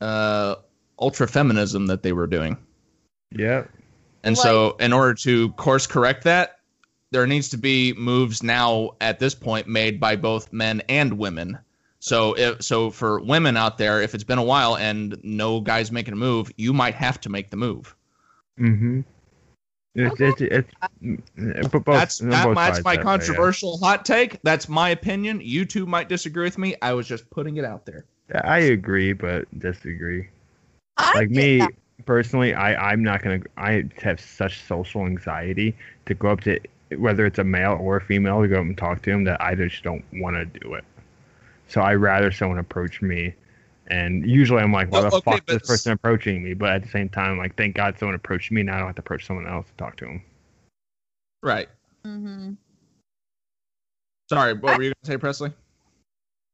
uh, 0.00 0.54
ultra 0.98 1.28
feminism 1.28 1.86
that 1.86 2.02
they 2.02 2.12
were 2.12 2.26
doing. 2.26 2.56
Yeah. 3.30 3.64
And 4.24 4.36
so, 4.36 4.76
in 4.80 4.92
order 4.92 5.14
to 5.14 5.50
course 5.52 5.86
correct 5.86 6.24
that, 6.24 6.58
there 7.10 7.26
needs 7.26 7.48
to 7.50 7.56
be 7.56 7.92
moves 7.94 8.42
now 8.42 8.90
at 9.00 9.18
this 9.18 9.34
point 9.34 9.66
made 9.68 10.00
by 10.00 10.16
both 10.16 10.52
men 10.52 10.82
and 10.88 11.18
women. 11.18 11.58
So, 12.08 12.34
if, 12.38 12.62
so 12.62 12.90
for 12.90 13.20
women 13.20 13.56
out 13.56 13.76
there, 13.76 14.00
if 14.00 14.14
it's 14.14 14.24
been 14.24 14.38
a 14.38 14.42
while 14.42 14.76
and 14.76 15.18
no 15.22 15.60
guys 15.60 15.92
making 15.92 16.14
a 16.14 16.16
move, 16.16 16.50
you 16.56 16.72
might 16.72 16.94
have 16.94 17.20
to 17.20 17.28
make 17.28 17.50
the 17.50 17.56
move. 17.56 17.94
Mm-hmm. 18.58 19.00
It's, 19.94 20.12
Okay. 20.12 20.28
it's, 20.28 20.40
it's, 20.40 21.22
it's, 21.36 21.68
both, 21.68 21.84
that's 21.84 22.20
mm, 22.20 22.30
that, 22.30 22.54
that's 22.54 22.54
my 22.54 22.70
that 22.70 22.84
way, 22.84 22.94
yeah. 22.94 23.02
controversial 23.02 23.78
hot 23.78 24.04
take. 24.04 24.40
That's 24.42 24.68
my 24.68 24.90
opinion. 24.90 25.40
You 25.42 25.64
two 25.64 25.86
might 25.86 26.08
disagree 26.08 26.44
with 26.44 26.56
me. 26.56 26.76
I 26.82 26.92
was 26.92 27.06
just 27.06 27.28
putting 27.30 27.56
it 27.56 27.64
out 27.64 27.84
there. 27.84 28.04
I 28.44 28.58
agree, 28.58 29.12
but 29.12 29.46
disagree. 29.58 30.28
I 30.98 31.14
like 31.14 31.30
me 31.30 31.58
that. 31.58 31.72
personally, 32.06 32.54
I 32.54 32.92
I'm 32.92 33.02
not 33.02 33.22
gonna. 33.22 33.40
I 33.56 33.84
have 34.02 34.20
such 34.20 34.62
social 34.62 35.04
anxiety 35.04 35.76
to 36.06 36.14
go 36.14 36.28
up 36.28 36.42
to 36.42 36.60
whether 36.96 37.26
it's 37.26 37.38
a 37.38 37.44
male 37.44 37.76
or 37.80 37.96
a 37.96 38.00
female 38.00 38.40
to 38.42 38.48
go 38.48 38.56
up 38.56 38.62
and 38.62 38.78
talk 38.78 39.02
to 39.02 39.10
him 39.10 39.24
that 39.24 39.40
I 39.40 39.54
just 39.54 39.82
don't 39.82 40.04
want 40.12 40.36
to 40.36 40.44
do 40.60 40.74
it. 40.74 40.84
So 41.68 41.82
I 41.82 41.94
rather 41.94 42.32
someone 42.32 42.58
approach 42.58 43.02
me, 43.02 43.34
and 43.88 44.28
usually 44.28 44.62
I'm 44.62 44.72
like, 44.72 44.90
why 44.90 44.98
Oh, 44.98 45.02
the 45.02 45.16
okay, 45.18 45.30
fuck 45.32 45.50
is 45.50 45.58
this 45.58 45.68
person 45.68 45.92
approaching 45.92 46.42
me? 46.42 46.54
But 46.54 46.70
at 46.70 46.82
the 46.82 46.88
same 46.88 47.08
time, 47.08 47.38
like, 47.38 47.56
thank 47.56 47.76
God 47.76 47.98
someone 47.98 48.14
approached 48.14 48.50
me. 48.50 48.62
Now 48.62 48.74
I 48.74 48.78
don't 48.78 48.86
have 48.88 48.96
to 48.96 49.00
approach 49.00 49.26
someone 49.26 49.46
else 49.46 49.66
to 49.66 49.72
talk 49.74 49.96
to 49.98 50.06
him. 50.06 50.22
Right. 51.42 51.68
Mhm. 52.04 52.56
Sorry, 54.30 54.54
what 54.54 54.76
were 54.76 54.82
you 54.82 54.88
going 54.90 55.04
to 55.04 55.06
say, 55.06 55.16
Presley? 55.16 55.52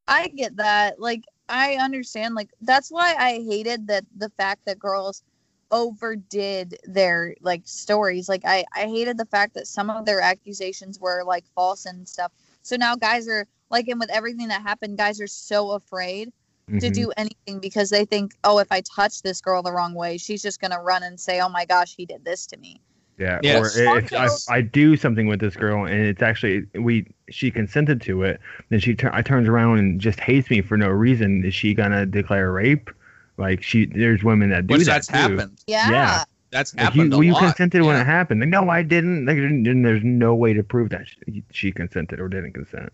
I 0.07 0.29
get 0.29 0.57
that. 0.57 1.01
Like, 1.01 1.25
I 1.49 1.77
understand. 1.77 2.35
Like, 2.35 2.51
that's 2.61 2.91
why 2.91 3.15
I 3.15 3.43
hated 3.43 3.87
that 3.89 4.05
the 4.17 4.31
fact 4.31 4.65
that 4.67 4.79
girls 4.79 5.23
overdid 5.71 6.79
their 6.85 7.35
like 7.41 7.63
stories. 7.65 8.29
Like, 8.29 8.45
I 8.45 8.65
I 8.75 8.87
hated 8.87 9.17
the 9.17 9.27
fact 9.27 9.55
that 9.55 9.67
some 9.67 9.91
of 9.91 10.07
their 10.07 10.21
accusations 10.21 11.01
were 11.01 11.25
like 11.25 11.45
false 11.55 11.87
and 11.87 12.09
stuff. 12.09 12.33
So 12.65 12.77
now 12.77 12.97
guys 12.97 13.29
are 13.29 13.47
like, 13.71 13.87
and 13.89 14.01
with 14.01 14.11
everything 14.11 14.49
that 14.49 14.63
happened, 14.63 14.99
guys 14.99 15.21
are 15.21 15.27
so 15.29 15.73
afraid 15.73 16.33
to 16.81 16.91
Mhm. 16.91 16.95
do 16.95 17.13
anything 17.19 17.61
because 17.61 17.91
they 17.91 18.07
think, 18.07 18.35
oh, 18.43 18.59
if 18.59 18.73
I 18.73 18.81
touch 18.81 19.21
this 19.23 19.41
girl 19.43 19.63
the 19.63 19.71
wrong 19.71 19.95
way, 19.95 20.17
she's 20.17 20.41
just 20.43 20.61
gonna 20.61 20.81
run 20.81 21.03
and 21.03 21.21
say, 21.21 21.41
oh 21.41 21.49
my 21.49 21.67
gosh, 21.67 21.95
he 21.95 22.07
did 22.07 22.25
this 22.25 22.47
to 22.49 22.57
me. 22.57 22.81
Yeah, 23.19 23.39
Yes. 23.43 23.77
or 23.77 23.81
if 23.81 24.13
I, 24.13 24.57
I 24.57 24.61
do 24.63 24.97
something 24.97 25.27
with 25.29 25.39
this 25.41 25.55
girl 25.55 25.85
and 25.85 25.95
it's 25.95 26.23
actually 26.23 26.67
we 26.75 27.07
she 27.31 27.51
consented 27.51 28.01
to 28.03 28.23
it, 28.25 28.41
then 28.71 28.81
she 28.81 28.95
tur- 28.95 29.15
I 29.15 29.23
turns 29.23 29.47
around 29.47 29.79
and 29.79 30.01
just 30.01 30.19
hates 30.19 30.51
me 30.51 30.63
for 30.63 30.77
no 30.77 30.89
reason. 30.89 31.45
Is 31.45 31.55
she 31.55 31.75
gonna 31.75 32.07
declare 32.07 32.51
rape? 32.51 32.91
Like 33.37 33.63
she, 33.63 33.87
there's 33.87 34.25
women 34.25 34.51
that 34.51 34.67
do 34.67 34.75
Which 34.75 34.87
that 34.87 35.07
that's 35.07 35.07
too. 35.09 35.15
happened. 35.15 35.61
Yeah. 35.67 35.91
Yeah. 35.91 36.25
That's 36.55 36.73
Like, 36.73 36.85
happened 36.85 37.11
you, 37.11 37.17
a 37.17 37.19
well, 37.19 37.25
you 37.25 37.33
lot. 37.33 37.43
consented 37.43 37.83
when 37.83 37.97
it 38.01 38.05
happened. 38.05 38.39
Like, 38.39 38.49
no, 38.49 38.71
I 38.71 38.85
didn't. 38.85 39.27
Like, 39.27 39.39
then 39.39 39.83
there's 39.83 40.05
no 40.05 40.37
way 40.37 40.53
to 40.53 40.63
prove 40.63 40.91
that 40.91 41.09
she, 41.09 41.43
she 41.51 41.73
consented 41.73 42.21
or 42.21 42.29
didn't 42.29 42.53
consent. 42.53 42.93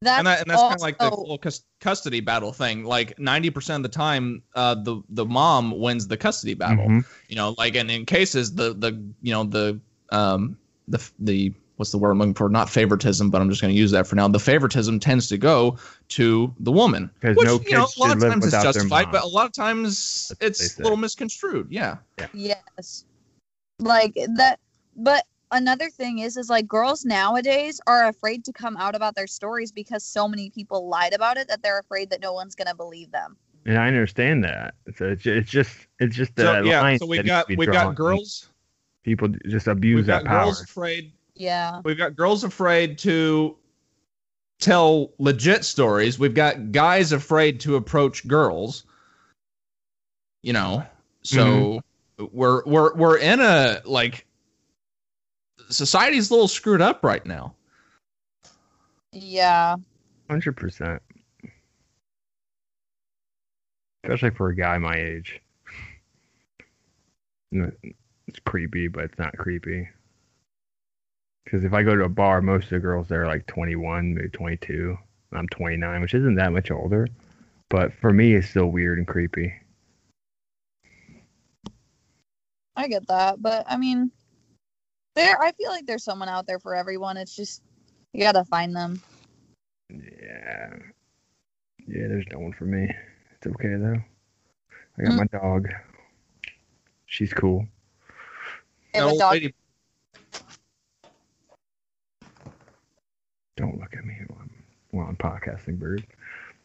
That's 0.00 0.18
and, 0.18 0.26
that, 0.26 0.40
and 0.40 0.50
that's 0.50 0.62
kind 0.62 0.74
of 0.76 0.80
like 0.80 0.96
the 0.96 1.10
whole 1.10 1.36
cus- 1.36 1.62
custody 1.82 2.20
battle 2.20 2.54
thing. 2.54 2.84
Like 2.84 3.18
ninety 3.18 3.50
percent 3.50 3.84
of 3.84 3.92
the 3.92 3.94
time, 3.94 4.42
uh, 4.54 4.76
the 4.76 5.02
the 5.10 5.26
mom 5.26 5.78
wins 5.78 6.08
the 6.08 6.16
custody 6.16 6.54
battle. 6.54 6.86
Mhm. 6.88 7.04
You 7.28 7.36
know, 7.36 7.54
like 7.58 7.76
and 7.76 7.90
in 7.90 8.06
cases 8.06 8.54
the 8.54 8.72
the 8.72 8.98
you 9.20 9.34
know 9.34 9.44
the 9.44 9.78
um 10.10 10.56
the 10.88 11.06
the 11.18 11.52
what's 11.80 11.92
the 11.92 11.98
word 11.98 12.10
I'm 12.10 12.18
looking 12.18 12.34
for? 12.34 12.50
Not 12.50 12.68
favoritism, 12.68 13.30
but 13.30 13.40
I'm 13.40 13.48
just 13.48 13.62
going 13.62 13.72
to 13.72 13.78
use 13.78 13.90
that 13.92 14.06
for 14.06 14.14
now. 14.14 14.28
The 14.28 14.38
favoritism 14.38 15.00
tends 15.00 15.28
to 15.28 15.38
go 15.38 15.78
to 16.10 16.54
the 16.60 16.70
woman, 16.70 17.10
'Cause 17.22 17.36
which 17.36 17.46
no 17.46 17.58
you 17.64 17.72
know 17.72 17.88
a 17.96 17.98
lot 17.98 18.14
of 18.14 18.22
times 18.22 18.44
it's 18.44 18.62
justified, 18.62 19.10
but 19.10 19.24
a 19.24 19.26
lot 19.26 19.46
of 19.46 19.52
times 19.52 20.30
That's 20.40 20.60
it's 20.60 20.78
a 20.78 20.82
little 20.82 20.98
misconstrued. 20.98 21.68
Yeah. 21.70 21.96
Yes. 22.34 23.06
Like 23.78 24.12
that 24.34 24.60
but 24.94 25.24
another 25.52 25.88
thing 25.88 26.18
is 26.18 26.36
is 26.36 26.50
like 26.50 26.68
girls 26.68 27.06
nowadays 27.06 27.80
are 27.86 28.08
afraid 28.08 28.44
to 28.44 28.52
come 28.52 28.76
out 28.76 28.94
about 28.94 29.14
their 29.14 29.26
stories 29.26 29.72
because 29.72 30.04
so 30.04 30.28
many 30.28 30.50
people 30.50 30.86
lied 30.86 31.14
about 31.14 31.38
it 31.38 31.48
that 31.48 31.62
they're 31.62 31.78
afraid 31.78 32.10
that 32.10 32.20
no 32.20 32.34
one's 32.34 32.54
going 32.54 32.68
to 32.68 32.74
believe 32.74 33.10
them. 33.10 33.38
And 33.64 33.78
I 33.78 33.88
understand 33.88 34.44
that. 34.44 34.74
So 34.96 35.06
it's, 35.06 35.22
ju- 35.22 35.32
it's 35.32 35.50
just 35.50 35.86
it's 35.98 36.14
just 36.14 36.36
the 36.36 36.42
So 36.42 36.62
yeah, 36.64 36.82
line 36.82 36.98
so 36.98 37.06
we 37.06 37.16
that 37.16 37.24
got 37.24 37.48
we've 37.48 37.72
got 37.72 37.94
girls 37.94 38.50
People 39.02 39.28
just 39.48 39.66
abuse 39.66 39.96
we've 39.96 40.06
that 40.06 40.26
power. 40.26 40.44
girls 40.44 40.60
afraid 40.60 41.12
Yeah. 41.40 41.80
we've 41.86 41.96
got 41.96 42.16
girls 42.16 42.44
afraid 42.44 42.98
to 42.98 43.56
tell 44.58 45.10
legit 45.18 45.64
stories. 45.64 46.18
We've 46.18 46.34
got 46.34 46.70
guys 46.70 47.12
afraid 47.12 47.60
to 47.60 47.76
approach 47.76 48.28
girls. 48.28 48.84
You 50.42 50.52
know, 50.52 50.84
so 51.22 51.82
mm-hmm. 52.18 52.24
we're 52.32 52.62
we're 52.64 52.94
we're 52.94 53.18
in 53.18 53.40
a 53.40 53.80
like 53.86 54.26
society's 55.70 56.30
a 56.30 56.34
little 56.34 56.48
screwed 56.48 56.82
up 56.82 57.02
right 57.02 57.24
now. 57.24 57.54
Yeah. 59.12 59.76
Hundred 60.28 60.58
percent. 60.58 61.00
Especially 64.04 64.30
for 64.30 64.50
a 64.50 64.56
guy 64.56 64.76
my 64.76 64.94
age. 64.94 65.40
It's 67.52 68.40
creepy, 68.44 68.88
but 68.88 69.04
it's 69.04 69.18
not 69.18 69.36
creepy. 69.38 69.88
Because 71.44 71.64
if 71.64 71.72
I 71.72 71.82
go 71.82 71.96
to 71.96 72.04
a 72.04 72.08
bar, 72.08 72.42
most 72.42 72.64
of 72.64 72.70
the 72.70 72.78
girls 72.80 73.08
there 73.08 73.22
are 73.22 73.26
like 73.26 73.46
21, 73.46 74.14
maybe 74.14 74.28
22. 74.28 74.96
I'm 75.32 75.48
29, 75.48 76.00
which 76.00 76.14
isn't 76.14 76.34
that 76.34 76.52
much 76.52 76.70
older. 76.70 77.08
But 77.68 77.92
for 77.94 78.12
me, 78.12 78.34
it's 78.34 78.48
still 78.48 78.66
weird 78.66 78.98
and 78.98 79.06
creepy. 79.06 79.54
I 82.76 82.88
get 82.88 83.06
that, 83.08 83.42
but 83.42 83.64
I 83.68 83.76
mean, 83.76 84.10
there. 85.14 85.40
I 85.40 85.52
feel 85.52 85.70
like 85.70 85.86
there's 85.86 86.04
someone 86.04 86.28
out 86.28 86.46
there 86.46 86.58
for 86.58 86.74
everyone. 86.74 87.16
It's 87.16 87.36
just 87.36 87.62
you 88.12 88.20
gotta 88.20 88.44
find 88.44 88.74
them. 88.74 89.02
Yeah. 89.90 90.76
Yeah, 91.86 92.08
there's 92.08 92.26
no 92.30 92.38
one 92.38 92.52
for 92.52 92.64
me. 92.64 92.88
It's 93.34 93.46
okay 93.46 93.74
though. 93.76 94.00
I 94.98 95.02
got 95.02 95.12
mm. 95.12 95.16
my 95.16 95.38
dog. 95.38 95.68
She's 97.06 97.32
cool. 97.32 97.66
They 98.92 99.00
have 99.00 99.10
old 99.10 99.18
dog. 99.18 99.32
lady- 99.32 99.54
Don't 103.60 103.78
look 103.78 103.94
at 103.94 104.06
me 104.06 104.16
while 104.28 104.38
I'm, 104.40 104.50
while 104.90 105.06
I'm 105.06 105.16
podcasting, 105.16 105.78
bird. 105.78 106.02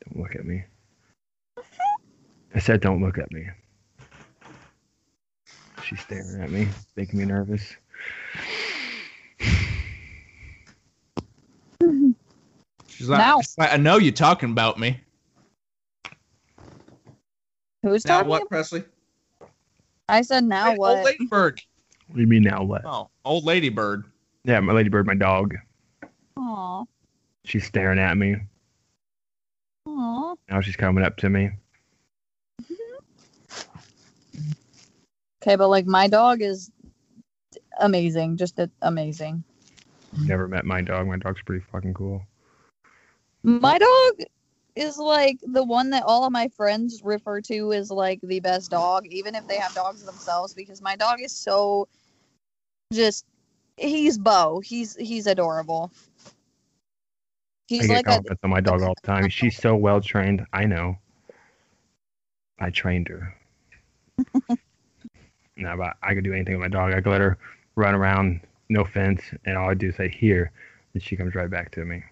Don't 0.05 0.23
look 0.23 0.33
at 0.33 0.45
me. 0.45 0.63
I 2.53 2.59
said 2.59 2.79
don't 2.79 3.01
look 3.01 3.17
at 3.17 3.29
me. 3.33 3.49
She's 5.83 5.99
staring 5.99 6.41
at 6.41 6.49
me, 6.49 6.69
making 6.95 7.19
me 7.19 7.25
nervous. 7.25 7.75
She's 12.87 13.09
like, 13.09 13.19
Now- 13.19 13.41
I 13.59 13.75
know 13.75 13.97
you're 13.97 14.13
talking 14.13 14.51
about 14.51 14.79
me. 14.79 14.97
Who's 17.83 18.05
Now 18.05 18.19
talking? 18.19 18.29
what, 18.29 18.47
Presley? 18.47 18.85
I 20.07 20.21
said 20.21 20.45
now 20.45 20.71
Hey, 20.71 20.77
what? 20.77 20.95
Old 20.95 21.05
lady 21.05 21.25
bird. 21.25 21.61
What 22.07 22.15
do 22.15 22.21
you 22.21 22.27
mean 22.27 22.43
now 22.43 22.63
what? 22.63 22.83
Oh, 22.85 23.09
old 23.25 23.43
lady 23.43 23.67
bird. 23.67 24.05
Yeah, 24.45 24.61
my 24.61 24.71
ladybird, 24.71 25.05
my 25.05 25.13
dog. 25.13 25.55
Aw, 26.38 26.83
She's 27.45 27.65
staring 27.65 27.99
at 27.99 28.17
me. 28.17 28.36
aw. 29.88 30.36
Now 30.49 30.61
she's 30.61 30.75
coming 30.75 31.03
up 31.03 31.17
to 31.17 31.29
me. 31.29 31.51
Okay, 35.41 35.55
but 35.55 35.69
like 35.69 35.86
my 35.86 36.07
dog 36.07 36.41
is 36.41 36.71
amazing, 37.79 38.38
just 38.38 38.59
amazing. 38.81 39.43
Never 40.17 40.47
met 40.47 40.65
my 40.65 40.81
dog. 40.81 41.07
My 41.07 41.17
dog's 41.17 41.41
pretty 41.43 41.63
fucking 41.71 41.93
cool. 41.93 42.23
My 43.43 43.77
dog 43.77 44.25
is 44.75 44.97
like 44.97 45.39
the 45.43 45.63
one 45.63 45.91
that 45.91 46.03
all 46.03 46.25
of 46.25 46.31
my 46.31 46.47
friends 46.47 47.01
refer 47.03 47.41
to 47.41 47.73
as 47.73 47.91
like 47.91 48.19
the 48.21 48.39
best 48.39 48.71
dog, 48.71 49.05
even 49.07 49.36
if 49.36 49.47
they 49.47 49.57
have 49.57 49.73
dogs 49.75 50.03
themselves, 50.03 50.53
because 50.53 50.81
my 50.81 50.95
dog 50.95 51.21
is 51.21 51.31
so 51.31 51.88
just 52.91 53.25
he's 53.77 54.17
Bo. 54.17 54.61
He's 54.61 54.95
he's 54.95 55.27
adorable. 55.27 55.91
I 57.72 57.78
get 57.78 57.89
like 57.89 57.99
a 58.01 58.03
compliments 58.03 58.43
on 58.43 58.49
my 58.49 58.61
dog 58.61 58.82
all 58.82 58.93
the 59.01 59.07
time. 59.07 59.30
She's 59.30 59.57
so 59.57 59.76
well 59.76 60.01
trained. 60.01 60.45
I 60.53 60.66
know. 60.66 60.97
I 62.59 62.70
trained 62.70 63.07
her. 63.07 63.36
no, 65.57 65.78
but 65.78 65.97
I 66.01 66.13
could 66.13 66.24
do 66.24 66.34
anything 66.34 66.53
with 66.53 66.61
my 66.61 66.68
dog. 66.68 66.93
I 66.93 67.01
could 67.01 67.11
let 67.11 67.22
her 67.22 67.38
run 67.76 67.95
around, 67.95 68.41
no 68.70 68.86
fence, 68.86 69.22
and 69.45 69.57
all 69.57 69.70
I 69.70 69.74
do 69.74 69.89
is 69.89 69.95
say 69.95 70.09
here, 70.09 70.51
and 70.93 71.03
she 71.03 71.16
comes 71.16 71.36
right 71.36 71.49
back 71.49 71.72
to 71.72 71.86
me. 71.86 72.03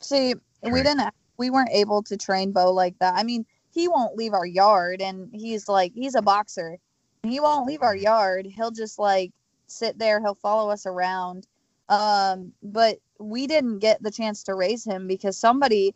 see 0.00 0.34
we 0.62 0.82
didn't 0.82 1.12
we 1.36 1.50
weren't 1.50 1.70
able 1.72 2.02
to 2.04 2.16
train 2.16 2.52
Bo 2.52 2.72
like 2.72 2.98
that. 3.00 3.14
I 3.16 3.22
mean, 3.22 3.44
he 3.72 3.88
won't 3.88 4.16
leave 4.16 4.32
our 4.32 4.46
yard 4.46 5.00
and 5.00 5.28
he's 5.32 5.68
like 5.68 5.92
he's 5.94 6.14
a 6.14 6.22
boxer. 6.22 6.78
He 7.22 7.40
won't 7.40 7.66
leave 7.66 7.82
our 7.82 7.96
yard. 7.96 8.46
He'll 8.46 8.70
just 8.70 8.98
like 8.98 9.32
sit 9.66 9.98
there, 9.98 10.20
he'll 10.20 10.36
follow 10.36 10.70
us 10.70 10.86
around. 10.86 11.46
Um 11.88 12.52
but 12.62 12.98
we 13.18 13.46
didn't 13.46 13.78
get 13.78 14.02
the 14.02 14.10
chance 14.10 14.42
to 14.44 14.54
raise 14.54 14.84
him 14.84 15.06
because 15.06 15.36
somebody 15.38 15.94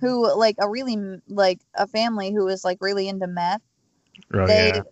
who 0.00 0.34
like 0.36 0.56
a 0.58 0.68
really 0.68 1.20
like 1.28 1.60
a 1.74 1.86
family 1.86 2.32
who 2.32 2.44
was 2.44 2.64
like 2.64 2.78
really 2.80 3.08
into 3.08 3.26
meth 3.26 3.62
Oh 4.34 4.46
they 4.46 4.72
yeah. 4.72 4.82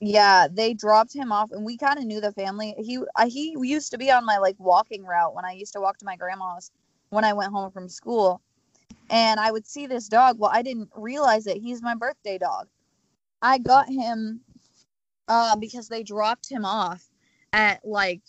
yeah 0.00 0.48
they 0.50 0.74
dropped 0.74 1.14
him 1.14 1.32
off 1.32 1.50
and 1.52 1.64
we 1.64 1.76
kind 1.76 1.98
of 1.98 2.04
knew 2.04 2.20
the 2.20 2.32
family. 2.32 2.74
He 2.78 2.98
I, 3.16 3.28
he 3.28 3.56
used 3.60 3.90
to 3.92 3.98
be 3.98 4.10
on 4.10 4.24
my 4.24 4.38
like 4.38 4.56
walking 4.58 5.04
route 5.04 5.34
when 5.34 5.44
i 5.44 5.52
used 5.52 5.72
to 5.74 5.80
walk 5.80 5.98
to 5.98 6.04
my 6.04 6.16
grandma's 6.16 6.70
when 7.10 7.24
i 7.24 7.32
went 7.32 7.52
home 7.52 7.70
from 7.70 7.88
school. 7.88 8.40
And 9.10 9.40
i 9.40 9.50
would 9.50 9.66
see 9.66 9.86
this 9.86 10.08
dog. 10.08 10.38
Well 10.38 10.50
i 10.52 10.62
didn't 10.62 10.90
realize 10.96 11.46
it. 11.46 11.58
He's 11.58 11.82
my 11.82 11.94
birthday 11.94 12.38
dog. 12.38 12.68
I 13.42 13.58
got 13.58 13.88
him 13.88 14.40
uh 15.28 15.56
because 15.56 15.88
they 15.88 16.02
dropped 16.02 16.48
him 16.48 16.64
off 16.64 17.08
at 17.52 17.80
like 17.84 18.22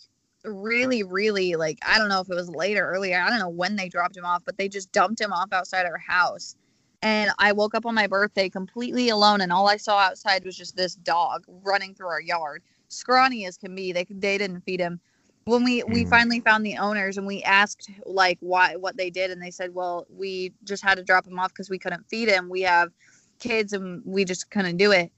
really 0.47 1.03
really 1.03 1.55
like 1.55 1.79
i 1.85 1.97
don't 1.97 2.09
know 2.09 2.21
if 2.21 2.29
it 2.29 2.35
was 2.35 2.49
later, 2.49 2.85
or 2.85 2.91
earlier 2.93 3.19
i 3.21 3.29
don't 3.29 3.39
know 3.39 3.49
when 3.49 3.75
they 3.75 3.89
dropped 3.89 4.17
him 4.17 4.25
off 4.25 4.43
but 4.45 4.57
they 4.57 4.67
just 4.69 4.91
dumped 4.91 5.21
him 5.21 5.33
off 5.33 5.49
outside 5.53 5.85
our 5.85 5.97
house 5.99 6.55
and 7.01 7.31
I 7.39 7.51
woke 7.51 7.75
up 7.75 7.85
on 7.85 7.95
my 7.95 8.07
birthday 8.07 8.49
completely 8.49 9.09
alone, 9.09 9.41
and 9.41 9.51
all 9.51 9.69
I 9.69 9.77
saw 9.77 9.99
outside 9.99 10.43
was 10.45 10.57
just 10.57 10.75
this 10.75 10.95
dog 10.95 11.43
running 11.63 11.93
through 11.93 12.07
our 12.07 12.21
yard, 12.21 12.63
scrawny 12.89 13.45
as 13.45 13.57
can 13.57 13.75
be. 13.75 13.91
They 13.91 14.05
they 14.09 14.37
didn't 14.37 14.61
feed 14.61 14.79
him. 14.79 14.99
When 15.45 15.63
we 15.63 15.83
we 15.83 16.05
Mm. 16.05 16.09
finally 16.09 16.41
found 16.41 16.65
the 16.65 16.77
owners 16.77 17.17
and 17.17 17.27
we 17.27 17.43
asked 17.43 17.89
like 18.05 18.37
why 18.41 18.75
what 18.75 18.97
they 18.97 19.09
did, 19.09 19.31
and 19.31 19.41
they 19.41 19.51
said, 19.51 19.73
well, 19.73 20.07
we 20.09 20.53
just 20.63 20.83
had 20.83 20.95
to 20.97 21.03
drop 21.03 21.27
him 21.27 21.39
off 21.39 21.49
because 21.49 21.69
we 21.69 21.79
couldn't 21.79 22.09
feed 22.09 22.29
him. 22.29 22.49
We 22.49 22.61
have 22.61 22.91
kids, 23.39 23.73
and 23.73 24.01
we 24.05 24.25
just 24.25 24.49
couldn't 24.49 24.77
do 24.77 24.91
it. 24.91 25.11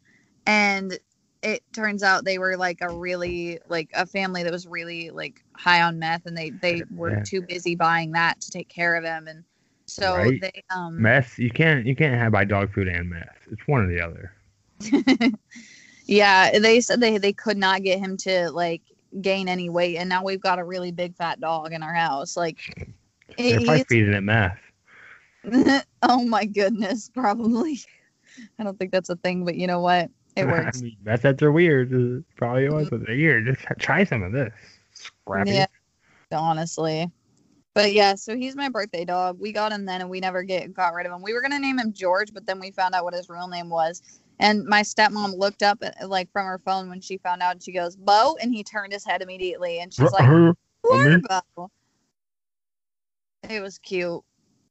And 0.45 0.99
it 1.42 1.64
turns 1.74 2.04
out 2.04 2.26
they 2.26 2.38
were 2.38 2.58
like 2.58 2.80
a 2.82 2.92
really 2.92 3.60
like 3.70 3.90
a 3.94 4.06
family 4.06 4.44
that 4.44 4.52
was 4.52 4.68
really 4.68 5.10
like 5.10 5.44
high 5.56 5.82
on 5.82 6.00
meth, 6.00 6.26
and 6.26 6.38
they 6.38 6.52
they 6.52 6.84
were 6.90 7.12
Yeah. 7.12 7.24
too 7.24 7.42
busy 7.42 7.76
buying 7.76 8.12
that 8.12 8.42
to 8.42 8.52
take 8.52 8.70
care 8.70 8.96
of 8.96 9.04
him, 9.04 9.28
and 9.28 9.44
so 9.88 10.16
Right. 10.16 10.42
they 10.42 10.64
um 10.70 10.98
Meth. 10.98 11.40
You 11.40 11.50
can't. 11.50 11.86
You 11.86 11.96
can't 11.96 12.20
have 12.20 12.34
my 12.34 12.46
dog 12.46 12.74
food 12.74 12.88
and 12.88 13.10
meth. 13.10 13.38
It's 13.52 13.68
one 13.68 13.82
or 13.82 13.88
the 13.88 14.02
other. 14.02 14.32
yeah, 16.06 16.58
they 16.60 16.82
said 16.82 17.00
they 17.00 17.18
they 17.18 17.34
could 17.34 17.58
not 17.58 17.84
get 17.84 18.00
him 18.00 18.18
to 18.18 18.50
like 18.52 18.82
gain 19.22 19.48
any 19.48 19.70
weight, 19.70 19.98
and 19.98 20.10
now 20.10 20.24
we've 20.24 20.42
got 20.42 20.60
a 20.60 20.64
really 20.64 20.92
big 20.92 21.16
fat 21.16 21.40
dog 21.40 21.74
in 21.74 21.84
our 21.84 21.94
house. 21.94 22.38
Like, 22.38 22.58
They're 23.38 23.60
probably 23.62 23.84
feeding 23.86 24.14
it 24.14 24.22
meth. 24.24 24.60
oh 26.04 26.24
my 26.26 26.46
goodness, 26.46 27.10
probably. 27.14 27.80
I 28.60 28.64
don't 28.64 28.78
think 28.78 28.92
that's 28.92 29.10
a 29.10 29.16
thing, 29.18 29.46
but 29.46 29.56
you 29.56 29.68
know 29.68 29.82
what? 29.82 30.10
It 30.40 30.48
works. 30.48 30.78
I 30.82 30.84
mean, 30.84 30.98
meth 31.04 31.24
heads 31.24 31.42
are 31.44 31.52
weird. 31.52 31.92
It 31.92 32.24
probably 32.36 32.70
was, 32.70 32.90
but 32.90 33.06
they're 33.06 33.16
here. 33.16 33.42
Just 33.42 33.62
try 33.80 34.04
some 34.04 34.24
of 34.24 34.32
this. 34.32 34.54
Scrappy. 34.94 35.52
Yeah, 35.52 35.68
honestly. 36.32 37.10
But 37.76 37.94
yeah, 37.94 38.16
so 38.16 38.36
he's 38.36 38.56
my 38.56 38.70
birthday 38.70 39.06
dog. 39.06 39.40
We 39.40 39.52
got 39.52 39.72
him 39.72 39.86
then, 39.86 40.02
and 40.02 40.10
we 40.10 40.20
never 40.20 40.44
get 40.44 40.74
got 40.74 40.94
rid 40.94 41.06
of 41.06 41.12
him. 41.12 41.22
We 41.22 41.34
were 41.34 41.42
gonna 41.42 41.60
name 41.60 41.80
him 41.80 41.94
George, 41.94 42.34
but 42.34 42.46
then 42.46 42.60
we 42.60 42.72
found 42.72 42.96
out 42.96 43.04
what 43.04 43.14
his 43.14 43.30
real 43.30 43.48
name 43.48 43.70
was. 43.70 44.02
And 44.40 44.66
my 44.66 44.82
stepmom 44.82 45.38
looked 45.38 45.64
up 45.64 45.78
at, 45.82 46.10
like 46.10 46.32
from 46.32 46.46
her 46.46 46.60
phone 46.60 46.90
when 46.90 47.02
she 47.02 47.18
found 47.18 47.42
out, 47.42 47.54
and 47.54 47.64
she 47.64 47.72
goes, 47.72 47.96
"Bo," 47.96 48.38
and 48.42 48.54
he 48.54 48.64
turned 48.64 48.94
his 48.94 49.06
head 49.06 49.22
immediately, 49.22 49.80
and 49.80 49.94
she's 49.94 50.12
like, 50.12 50.24
Uh-huh. 50.24 50.54
"Poor? 50.84 51.06
Mm-hmm. 51.06 51.38
Bo." 51.56 51.72
It 53.50 53.62
was 53.62 53.78
cute. 53.80 54.22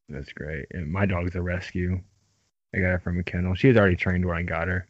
That's 0.09 0.31
great. 0.33 0.65
And 0.71 0.91
my 0.91 1.05
dog's 1.05 1.35
a 1.35 1.41
rescue. 1.41 2.01
I 2.73 2.79
got 2.79 2.87
her 2.87 2.99
from 2.99 3.19
a 3.19 3.23
kennel. 3.23 3.55
She 3.55 3.67
was 3.67 3.77
already 3.77 3.95
trained 3.95 4.25
where 4.25 4.35
I 4.35 4.43
got 4.43 4.67
her. 4.67 4.87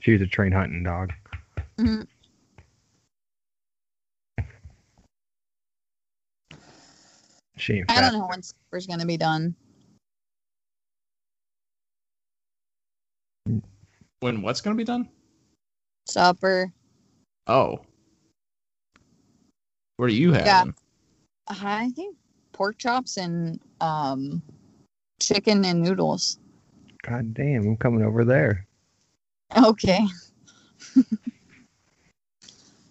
She 0.00 0.12
was 0.12 0.20
a 0.20 0.26
trained 0.26 0.54
hunting 0.54 0.82
dog. 0.82 1.12
Mhm. 1.78 2.06
She 7.56 7.82
I 7.88 8.00
don't 8.00 8.12
know 8.12 8.26
when 8.26 8.42
supper's 8.42 8.86
gonna 8.86 9.06
be 9.06 9.16
done. 9.16 9.54
When 14.20 14.42
what's 14.42 14.60
gonna 14.60 14.76
be 14.76 14.84
done? 14.84 15.08
Supper. 16.06 16.72
Oh. 17.46 17.80
What 19.96 20.06
are 20.06 20.08
you 20.08 20.32
having? 20.32 20.74
Yeah. 20.74 20.74
I 21.48 21.90
think 21.90 22.16
pork 22.52 22.78
chops 22.78 23.16
and 23.16 23.60
um 23.80 24.42
chicken 25.20 25.64
and 25.64 25.82
noodles. 25.82 26.38
God 27.02 27.34
damn, 27.34 27.66
I'm 27.66 27.76
coming 27.76 28.02
over 28.02 28.24
there. 28.24 28.66
Okay. 29.56 30.06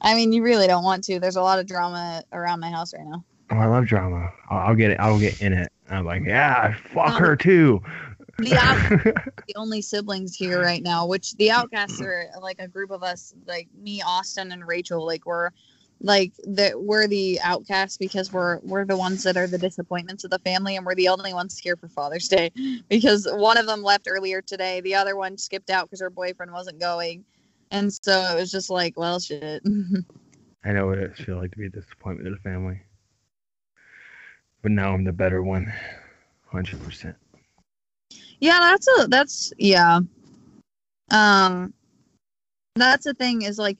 I 0.01 0.15
mean, 0.15 0.33
you 0.33 0.43
really 0.43 0.67
don't 0.67 0.83
want 0.83 1.03
to. 1.05 1.19
There's 1.19 1.37
a 1.37 1.41
lot 1.41 1.59
of 1.59 1.65
drama 1.65 2.23
around 2.33 2.59
my 2.59 2.69
house 2.69 2.93
right 2.93 3.05
now. 3.05 3.23
Oh, 3.51 3.57
I 3.57 3.67
love 3.67 3.85
drama. 3.85 4.31
I'll, 4.49 4.69
I'll 4.69 4.75
get 4.75 4.91
it. 4.91 4.99
I'll 4.99 5.19
get 5.19 5.41
in 5.41 5.53
it. 5.53 5.71
I'm 5.89 6.05
like, 6.05 6.23
yeah, 6.25 6.75
fuck 6.93 7.13
um, 7.13 7.21
her 7.21 7.35
too. 7.35 7.81
The 8.39 8.55
out- 8.57 8.89
the 9.47 9.55
only 9.55 9.81
siblings 9.81 10.35
here 10.35 10.61
right 10.61 10.81
now, 10.81 11.05
which 11.05 11.33
the 11.35 11.51
outcasts 11.51 12.01
are 12.01 12.25
like 12.41 12.59
a 12.59 12.67
group 12.67 12.91
of 12.91 13.03
us, 13.03 13.33
like 13.45 13.67
me, 13.79 14.01
Austin, 14.01 14.51
and 14.51 14.67
Rachel. 14.67 15.05
Like 15.05 15.25
we're 15.25 15.51
like 16.03 16.33
that 16.43 16.79
we're 16.79 17.07
the 17.07 17.39
outcasts 17.41 17.97
because 17.97 18.31
we're 18.31 18.59
we're 18.59 18.85
the 18.85 18.97
ones 18.97 19.23
that 19.23 19.37
are 19.37 19.47
the 19.47 19.57
disappointments 19.57 20.23
of 20.23 20.29
the 20.29 20.39
family, 20.39 20.75
and 20.75 20.85
we're 20.85 20.95
the 20.95 21.07
only 21.07 21.33
ones 21.33 21.57
here 21.57 21.75
for 21.75 21.87
Father's 21.87 22.27
Day 22.27 22.51
because 22.89 23.27
one 23.31 23.57
of 23.57 23.65
them 23.65 23.81
left 23.81 24.07
earlier 24.09 24.41
today, 24.41 24.81
the 24.81 24.93
other 24.93 25.15
one 25.15 25.37
skipped 25.37 25.69
out 25.69 25.85
because 25.85 26.01
her 26.01 26.09
boyfriend 26.09 26.51
wasn't 26.51 26.79
going, 26.79 27.23
and 27.71 27.91
so 27.91 28.11
it 28.31 28.35
was 28.35 28.51
just 28.51 28.69
like, 28.69 28.97
well, 28.97 29.19
shit. 29.19 29.63
I 30.65 30.71
know 30.71 30.87
what 30.87 30.97
it 30.97 31.17
feels 31.17 31.41
like 31.41 31.51
to 31.51 31.57
be 31.57 31.65
a 31.65 31.69
disappointment 31.69 32.25
to 32.25 32.31
the 32.31 32.49
family. 32.49 32.81
But 34.61 34.71
now 34.71 34.93
I'm 34.93 35.03
the 35.03 35.11
better 35.11 35.43
one. 35.43 35.71
100%. 36.53 37.15
Yeah, 38.39 38.59
that's 38.59 38.87
a 38.99 39.07
that's 39.07 39.53
yeah. 39.57 39.99
Um 41.11 41.73
that's 42.75 43.05
the 43.05 43.13
thing 43.13 43.43
is 43.43 43.57
like 43.57 43.77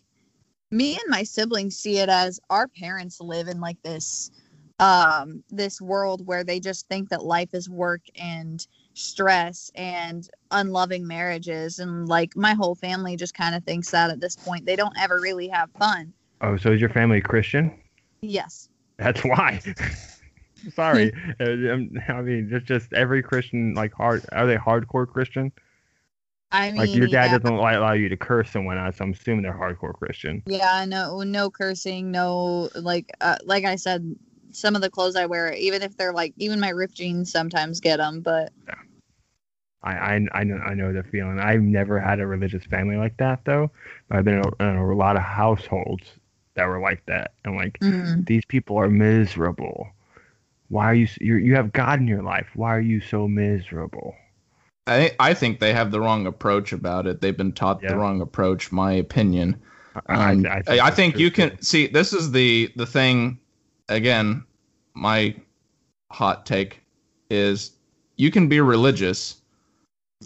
me 0.74 0.96
and 0.96 1.10
my 1.10 1.24
siblings 1.24 1.78
see 1.78 2.00
it 2.00 2.10
as 2.10 2.40
our 2.50 2.68
parents 2.68 3.22
live 3.22 3.48
in 3.48 3.62
like 3.62 3.82
this 3.84 4.32
um 4.80 5.44
this 5.52 5.80
world 5.80 6.26
where 6.26 6.44
they 6.44 6.60
just 6.60 6.88
think 6.88 7.10
that 7.10 7.24
life 7.24 7.54
is 7.54 7.70
work 7.70 8.02
and 8.20 8.66
stress 8.96 9.72
and 9.76 10.30
unloving 10.52 11.06
marriages 11.06 11.80
and 11.80 12.08
like 12.08 12.36
my 12.36 12.54
whole 12.54 12.76
family 12.76 13.16
just 13.16 13.36
kind 13.36 13.54
of 13.56 13.64
thinks 13.64 13.92
that 13.92 14.10
at 14.10 14.20
this 14.20 14.36
point 14.36 14.66
they 14.66 14.76
don't 14.76 14.98
ever 15.00 15.20
really 15.20 15.48
have 15.48 15.70
fun. 15.80 16.12
Oh, 16.42 16.58
so 16.58 16.72
is 16.72 16.82
your 16.82 16.90
family 16.90 17.22
Christian? 17.22 17.72
Yes. 18.22 18.68
That's 18.98 19.24
why. 19.24 19.62
Sorry. 20.76 21.14
Uh, 21.40 21.74
um, 21.74 21.90
I 22.08 22.22
mean, 22.22 22.48
just 22.50 22.66
just 22.66 22.94
every 22.94 23.22
Christian 23.24 23.74
like 23.74 23.92
hard 23.94 24.26
are 24.32 24.46
they 24.46 24.56
hardcore 24.56 25.08
Christian? 25.08 25.52
I 26.54 26.72
mean 26.72 26.82
Like 26.82 26.94
your 26.96 27.08
dad 27.08 27.32
yeah. 27.32 27.38
doesn't 27.38 27.54
allow 27.58 27.94
you 27.94 28.10
to 28.10 28.18
curse 28.18 28.56
and 28.56 28.66
whatnot, 28.66 28.96
so 28.96 29.06
I'm 29.06 29.12
assuming 29.14 29.44
they're 29.44 29.54
hardcore 29.54 29.94
Christian. 29.94 30.44
Yeah, 30.46 30.86
no, 30.86 31.24
no 31.24 31.50
cursing, 31.50 32.12
no 32.12 32.70
like, 32.76 33.12
uh, 33.22 33.38
like 33.46 33.66
I 33.66 33.76
said, 33.76 34.16
some 34.52 34.76
of 34.76 34.82
the 34.82 34.90
clothes 34.90 35.16
I 35.16 35.26
wear, 35.26 35.52
even 35.54 35.82
if 35.82 35.98
they're 35.98 36.14
like, 36.14 36.34
even 36.38 36.60
my 36.60 36.70
ripped 36.70 36.96
jeans 36.96 37.32
sometimes 37.32 37.80
get 37.80 37.98
them, 37.98 38.22
but 38.22 38.54
I, 39.84 39.94
I, 39.94 40.28
I 40.34 40.44
know 40.44 40.58
I 40.58 40.74
know 40.74 40.94
the 40.94 41.04
feeling. 41.04 41.40
I've 41.40 41.62
never 41.62 42.00
had 42.00 42.20
a 42.20 42.28
religious 42.28 42.64
family 42.66 42.96
like 42.98 43.18
that 43.18 43.44
though. 43.46 43.72
I've 44.12 44.24
been 44.24 44.36
in 44.40 44.46
a, 44.60 44.70
in 44.70 44.78
a 44.78 44.96
lot 44.96 45.18
of 45.18 45.24
households 45.24 46.08
that 46.56 46.66
were 46.68 46.80
like 46.80 47.06
that. 47.08 47.34
And 47.46 47.56
like 47.56 47.82
mm, 47.82 48.26
these 48.26 48.46
people 48.46 48.78
are 48.78 48.90
miserable. 48.90 49.90
Why 50.70 50.86
are 50.86 50.96
you 50.96 51.08
you 51.20 51.36
you 51.38 51.56
have 51.56 51.74
God 51.74 52.00
in 52.00 52.08
your 52.08 52.24
life? 52.24 52.48
Why 52.56 52.76
are 52.76 52.82
you 52.82 53.02
so 53.02 53.28
miserable? 53.28 54.16
I 54.88 55.12
I 55.20 55.34
think 55.34 55.60
they 55.60 55.74
have 55.74 55.92
the 55.92 56.00
wrong 56.02 56.28
approach 56.28 56.74
about 56.74 57.08
it. 57.08 57.22
They've 57.22 57.36
been 57.38 57.54
taught 57.54 57.82
Yeah. 57.82 57.90
the 57.90 57.98
wrong 57.98 58.22
approach. 58.22 58.72
My 58.72 58.92
opinion. 58.94 59.62
I, 60.08 60.32
Um, 60.32 60.46
I, 60.48 60.64
I, 60.80 60.90
think 60.90 61.14
true, 61.14 61.24
you 61.24 61.30
too. 61.30 61.50
can 61.50 61.62
see. 61.62 61.88
This 61.88 62.14
is 62.14 62.32
the 62.32 62.72
the 62.76 62.86
thing. 62.86 63.38
Again, 63.90 64.44
my 64.96 65.36
hot 66.12 66.46
take 66.46 66.82
is 67.30 67.72
you 68.18 68.32
can 68.32 68.48
be 68.48 68.60
religious 68.60 69.38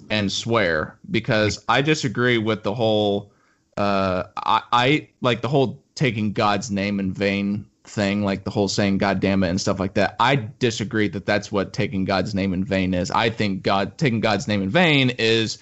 and 0.09 0.31
swear 0.31 0.97
because 1.11 1.63
I 1.67 1.81
disagree 1.81 2.37
with 2.37 2.63
the 2.63 2.73
whole. 2.73 3.31
Uh, 3.77 4.23
I, 4.37 4.61
I 4.71 5.09
like 5.21 5.41
the 5.41 5.47
whole 5.47 5.83
taking 5.95 6.33
God's 6.33 6.71
name 6.71 6.99
in 6.99 7.11
vain 7.11 7.65
thing, 7.89 8.23
like 8.23 8.43
the 8.43 8.51
whole 8.51 8.67
saying 8.67 8.97
"God 8.97 9.19
damn 9.19 9.43
it" 9.43 9.49
and 9.49 9.59
stuff 9.59 9.79
like 9.79 9.95
that. 9.95 10.15
I 10.19 10.35
disagree 10.35 11.07
that 11.09 11.25
that's 11.25 11.51
what 11.51 11.73
taking 11.73 12.05
God's 12.05 12.35
name 12.35 12.53
in 12.53 12.63
vain 12.63 12.93
is. 12.93 13.11
I 13.11 13.29
think 13.29 13.63
God 13.63 13.97
taking 13.97 14.19
God's 14.19 14.47
name 14.47 14.61
in 14.61 14.69
vain 14.69 15.11
is 15.11 15.57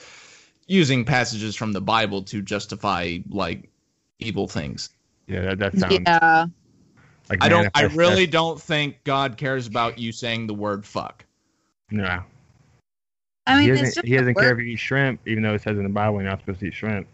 using 0.68 1.06
passages 1.06 1.56
from 1.56 1.72
the 1.72 1.82
Bible 1.82 2.24
to 2.24 2.42
justify 2.42 3.18
like 3.30 3.70
evil 4.20 4.48
things. 4.48 4.90
Yeah, 5.28 5.42
that, 5.42 5.60
that 5.60 5.78
sounds 5.78 5.94
yeah, 6.06 6.46
like 7.30 7.44
I 7.44 7.50
don't. 7.50 7.70
I 7.74 7.84
really 7.84 8.26
dest- 8.26 8.32
don't 8.32 8.62
think 8.62 9.04
God 9.04 9.38
cares 9.38 9.68
about 9.68 9.98
you 10.00 10.12
saying 10.12 10.48
the 10.48 10.54
word 10.54 10.86
"fuck." 10.86 11.26
No. 11.92 12.24
I 13.48 13.56
mean, 13.56 13.62
he 13.62 13.80
doesn't, 13.80 14.06
he 14.06 14.18
doesn't 14.18 14.36
care 14.36 14.54
if 14.54 14.58
you 14.58 14.74
eat 14.74 14.80
shrimp, 14.80 15.22
even 15.28 15.44
though 15.44 15.54
it 15.54 15.62
says 15.62 15.78
in 15.78 15.84
the 15.84 15.90
Bible 15.90 16.16
you're 16.16 16.30
not 16.30 16.40
supposed 16.40 16.62
to 16.62 16.68
eat 16.68 16.74
shrimp. 16.74 17.08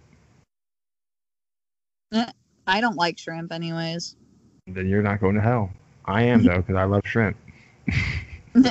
Mm, 2.14 2.32
I 2.68 2.80
don't 2.80 2.96
like 2.96 3.18
shrimp, 3.18 3.52
anyways. 3.52 4.16
Then 4.74 4.88
you're 4.88 5.02
not 5.02 5.20
going 5.20 5.36
to 5.36 5.42
hell. 5.42 5.72
I 6.06 6.24
am 6.24 6.44
though, 6.44 6.58
because 6.58 6.76
I 6.76 6.84
love 6.86 7.02
shrimp. 7.06 7.38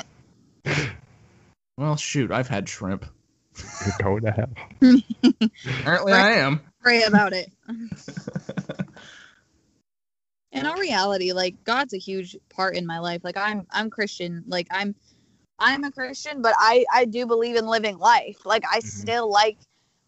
Well, 1.79 1.97
shoot, 1.97 2.31
I've 2.31 2.49
had 2.49 2.69
shrimp. 2.69 3.07
You're 3.81 3.95
going 4.03 4.23
to 4.25 4.31
hell. 4.33 4.51
Apparently, 5.81 6.13
I 6.13 6.33
am. 6.33 6.61
Pray 6.83 7.05
about 7.05 7.33
it. 7.33 7.51
in 10.53 10.67
all 10.67 10.77
reality, 10.77 11.33
like 11.33 11.55
God's 11.65 11.95
a 11.95 11.99
huge 11.99 12.37
part 12.51 12.77
in 12.77 12.87
my 12.87 12.99
life. 12.99 13.25
Like 13.25 13.39
I'm, 13.39 13.67
I'm 13.71 13.89
Christian. 13.89 14.45
Like 14.47 14.67
I'm, 14.71 14.95
I'm 15.59 15.85
a 15.85 15.91
Christian, 15.91 16.43
but 16.43 16.55
I, 16.59 16.85
I 16.93 17.07
do 17.07 17.25
believe 17.27 17.57
in 17.57 17.67
living 17.67 17.97
life. 17.99 18.45
Like 18.45 18.65
I 18.71 18.81
Mhm. 18.81 18.83
still 18.83 19.31
like, 19.31 19.57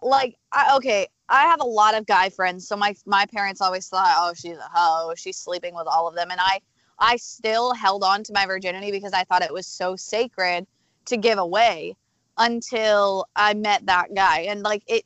like 0.03 0.36
I, 0.53 0.76
okay. 0.76 1.09
I 1.33 1.45
have 1.45 1.62
a 1.62 1.66
lot 1.66 1.95
of 1.97 2.07
guy 2.07 2.28
friends, 2.28 2.68
so 2.68 2.76
my 2.76 2.95
my 3.07 3.24
parents 3.26 3.62
always 3.62 3.89
thought, 3.89 4.14
oh, 4.18 4.35
she's 4.35 4.59
a 4.59 4.70
hoe. 4.70 5.14
She's 5.16 5.39
sleeping 5.39 5.74
with 5.74 5.87
all 5.87 6.07
of 6.07 6.14
them, 6.14 6.30
and 6.30 6.39
I, 6.39 6.61
I 6.99 7.16
still 7.16 7.72
held 7.72 8.05
on 8.05 8.22
to 8.24 8.33
my 8.35 8.45
virginity 8.45 8.91
because 8.91 9.14
I 9.14 9.24
thought 9.24 9.43
it 9.43 9.53
was 9.53 9.66
so 9.66 9.97
sacred 9.97 10.66
to 11.07 11.16
give 11.16 11.39
away 11.39 11.97
until 12.37 13.26
I 13.35 13.55
met 13.55 13.87
that 13.87 14.14
guy, 14.14 14.41
and 14.41 14.62
like 14.62 14.83
it 14.87 15.05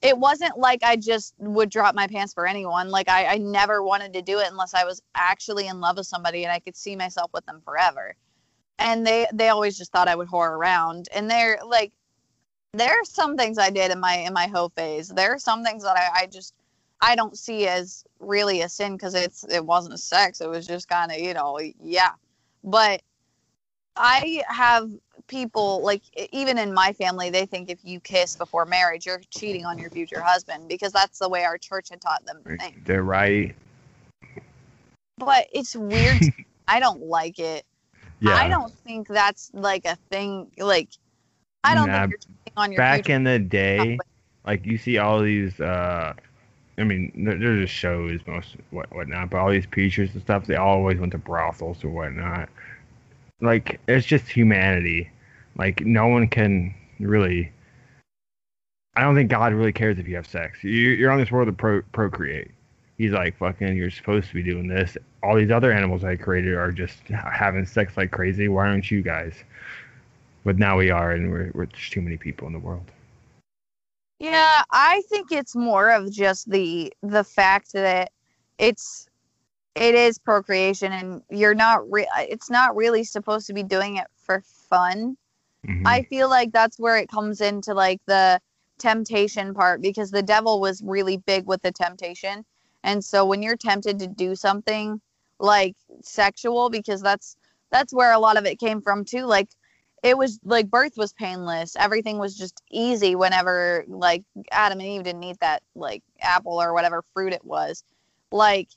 it 0.00 0.16
wasn't 0.16 0.56
like 0.58 0.82
I 0.82 0.96
just 0.96 1.34
would 1.38 1.68
drop 1.70 1.94
my 1.94 2.06
pants 2.06 2.32
for 2.32 2.46
anyone. 2.46 2.88
Like 2.88 3.10
I, 3.10 3.26
I 3.26 3.38
never 3.38 3.82
wanted 3.82 4.14
to 4.14 4.22
do 4.22 4.38
it 4.38 4.48
unless 4.50 4.72
I 4.72 4.84
was 4.84 5.02
actually 5.14 5.68
in 5.68 5.80
love 5.80 5.98
with 5.98 6.06
somebody 6.06 6.44
and 6.44 6.52
I 6.52 6.58
could 6.58 6.76
see 6.76 6.96
myself 6.96 7.30
with 7.34 7.44
them 7.46 7.60
forever. 7.64 8.14
And 8.78 9.06
they 9.06 9.26
they 9.32 9.48
always 9.48 9.76
just 9.76 9.92
thought 9.92 10.08
I 10.08 10.16
would 10.16 10.28
whore 10.28 10.50
around. 10.50 11.08
And 11.14 11.30
they're 11.30 11.58
like 11.66 11.92
there 12.76 12.92
are 12.92 13.04
some 13.04 13.36
things 13.36 13.58
I 13.58 13.70
did 13.70 13.90
in 13.90 14.00
my 14.00 14.14
in 14.16 14.32
my 14.32 14.46
hoe 14.46 14.68
phase. 14.70 15.08
There 15.08 15.32
are 15.34 15.38
some 15.38 15.64
things 15.64 15.82
that 15.82 15.96
I, 15.96 16.22
I 16.22 16.26
just 16.26 16.54
I 17.00 17.14
don't 17.16 17.36
see 17.36 17.66
as 17.66 18.04
really 18.20 18.62
a 18.62 18.68
sin 18.68 18.92
because 18.96 19.14
it's 19.14 19.44
it 19.44 19.64
wasn't 19.64 19.94
a 19.94 19.98
sex. 19.98 20.40
It 20.40 20.48
was 20.48 20.66
just 20.66 20.88
kind 20.88 21.10
of 21.12 21.18
you 21.18 21.34
know 21.34 21.58
yeah. 21.82 22.12
But 22.64 23.02
I 23.96 24.42
have 24.48 24.90
people 25.28 25.82
like 25.82 26.02
even 26.32 26.58
in 26.58 26.72
my 26.72 26.92
family 26.92 27.30
they 27.30 27.46
think 27.46 27.68
if 27.70 27.78
you 27.82 27.98
kiss 28.00 28.36
before 28.36 28.64
marriage 28.64 29.06
you're 29.06 29.20
cheating 29.30 29.64
on 29.64 29.78
your 29.78 29.90
future 29.90 30.20
husband 30.20 30.68
because 30.68 30.92
that's 30.92 31.18
the 31.18 31.28
way 31.28 31.44
our 31.44 31.58
church 31.58 31.88
had 31.90 32.00
taught 32.00 32.24
them 32.26 32.42
to 32.44 32.56
think 32.58 32.84
They're 32.84 33.02
right. 33.02 33.56
but 35.18 35.46
it's 35.52 35.74
weird 35.74 36.18
i 36.68 36.78
don't 36.78 37.02
like 37.02 37.38
it 37.38 37.64
Yeah. 38.20 38.36
i 38.36 38.48
don't 38.48 38.72
think 38.72 39.08
that's 39.08 39.50
like 39.52 39.84
a 39.84 39.96
thing 40.10 40.50
like 40.58 40.90
i 41.64 41.74
don't 41.74 41.86
Nah, 41.88 42.06
think 42.06 42.45
on 42.56 42.72
your 42.72 42.78
Back 42.78 43.08
in 43.08 43.24
the 43.24 43.38
day, 43.38 43.98
like 44.46 44.64
you 44.64 44.78
see 44.78 44.98
all 44.98 45.20
these 45.20 45.60
uh 45.60 46.14
I 46.78 46.84
mean, 46.84 47.10
they're, 47.14 47.38
they're 47.38 47.60
just 47.62 47.72
shows, 47.72 48.20
most 48.26 48.56
what 48.70 48.94
whatnot. 48.94 49.30
But 49.30 49.38
all 49.38 49.50
these 49.50 49.66
preachers 49.66 50.12
and 50.12 50.22
stuff, 50.22 50.46
they 50.46 50.56
always 50.56 50.98
went 50.98 51.12
to 51.12 51.18
brothels 51.18 51.82
or 51.82 51.88
whatnot. 51.88 52.48
Like 53.40 53.80
it's 53.88 54.06
just 54.06 54.28
humanity. 54.28 55.10
Like 55.56 55.84
no 55.84 56.06
one 56.06 56.28
can 56.28 56.74
really. 57.00 57.52
I 58.94 59.02
don't 59.02 59.14
think 59.14 59.30
God 59.30 59.52
really 59.52 59.72
cares 59.72 59.98
if 59.98 60.08
you 60.08 60.16
have 60.16 60.26
sex. 60.26 60.64
You, 60.64 60.70
you're 60.70 61.10
on 61.10 61.18
this 61.18 61.30
world 61.30 61.48
to 61.48 61.52
pro, 61.52 61.82
procreate. 61.92 62.50
He's 62.96 63.12
like, 63.12 63.36
fucking, 63.36 63.76
you're 63.76 63.90
supposed 63.90 64.28
to 64.28 64.34
be 64.34 64.42
doing 64.42 64.68
this. 64.68 64.96
All 65.22 65.36
these 65.36 65.50
other 65.50 65.70
animals 65.70 66.02
I 66.02 66.16
created 66.16 66.54
are 66.54 66.72
just 66.72 66.96
having 67.08 67.66
sex 67.66 67.98
like 67.98 68.10
crazy. 68.10 68.48
Why 68.48 68.68
aren't 68.68 68.90
you 68.90 69.02
guys? 69.02 69.34
But 70.46 70.58
now 70.58 70.78
we 70.78 70.90
are, 70.90 71.10
and 71.10 71.32
we're, 71.32 71.50
we're 71.54 71.66
there's 71.66 71.90
too 71.90 72.00
many 72.00 72.16
people 72.16 72.46
in 72.46 72.52
the 72.52 72.60
world. 72.60 72.92
Yeah, 74.20 74.62
I 74.70 75.02
think 75.10 75.32
it's 75.32 75.56
more 75.56 75.90
of 75.90 76.12
just 76.12 76.48
the 76.48 76.92
the 77.02 77.24
fact 77.24 77.72
that 77.72 78.12
it's 78.56 79.08
it 79.74 79.96
is 79.96 80.20
procreation 80.20 80.92
and 80.92 81.22
you're 81.30 81.56
not 81.56 81.90
re- 81.90 82.06
it's 82.16 82.48
not 82.48 82.76
really 82.76 83.02
supposed 83.02 83.48
to 83.48 83.54
be 83.54 83.64
doing 83.64 83.96
it 83.96 84.06
for 84.14 84.40
fun. 84.70 85.16
Mhm. 85.66 85.82
I 85.84 86.02
feel 86.04 86.30
like 86.30 86.52
that's 86.52 86.78
where 86.78 86.96
it 86.96 87.08
comes 87.08 87.40
into 87.40 87.74
like 87.74 88.00
the 88.06 88.40
temptation 88.78 89.52
part 89.52 89.82
because 89.82 90.12
the 90.12 90.22
devil 90.22 90.60
was 90.60 90.80
really 90.80 91.16
big 91.16 91.44
with 91.46 91.60
the 91.62 91.72
temptation. 91.72 92.44
And 92.84 93.04
so 93.04 93.26
when 93.26 93.42
you're 93.42 93.56
tempted 93.56 93.98
to 93.98 94.06
do 94.06 94.36
something 94.36 95.00
like 95.40 95.74
sexual 96.02 96.70
because 96.70 97.02
that's 97.02 97.36
that's 97.72 97.92
where 97.92 98.12
a 98.12 98.18
lot 98.20 98.36
of 98.36 98.46
it 98.46 98.60
came 98.60 98.80
from 98.80 99.04
too 99.04 99.24
like 99.24 99.48
it 100.06 100.16
was 100.16 100.38
like 100.44 100.70
birth 100.70 100.96
was 100.96 101.12
painless. 101.12 101.74
Everything 101.76 102.18
was 102.18 102.36
just 102.36 102.62
easy 102.70 103.16
whenever 103.16 103.84
like 103.88 104.22
Adam 104.52 104.78
and 104.78 104.88
Eve 104.88 105.02
didn't 105.02 105.24
eat 105.24 105.40
that 105.40 105.62
like 105.74 106.02
apple 106.20 106.62
or 106.62 106.72
whatever 106.72 107.02
fruit 107.12 107.32
it 107.32 107.44
was. 107.44 107.82
Like 108.30 108.68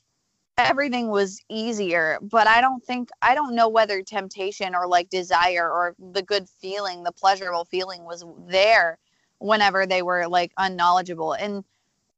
everything 0.58 1.08
was 1.08 1.40
easier 1.48 2.18
but 2.20 2.46
i 2.46 2.60
don't 2.60 2.84
think 2.84 3.08
i 3.22 3.34
don't 3.34 3.54
know 3.54 3.68
whether 3.68 4.02
temptation 4.02 4.74
or 4.74 4.86
like 4.86 5.08
desire 5.08 5.70
or 5.70 5.94
the 6.12 6.20
good 6.20 6.46
feeling 6.60 7.02
the 7.02 7.12
pleasurable 7.12 7.64
feeling 7.64 8.04
was 8.04 8.24
there 8.46 8.98
whenever 9.38 9.86
they 9.86 10.02
were 10.02 10.28
like 10.28 10.52
unknowledgeable 10.58 11.32
and 11.32 11.64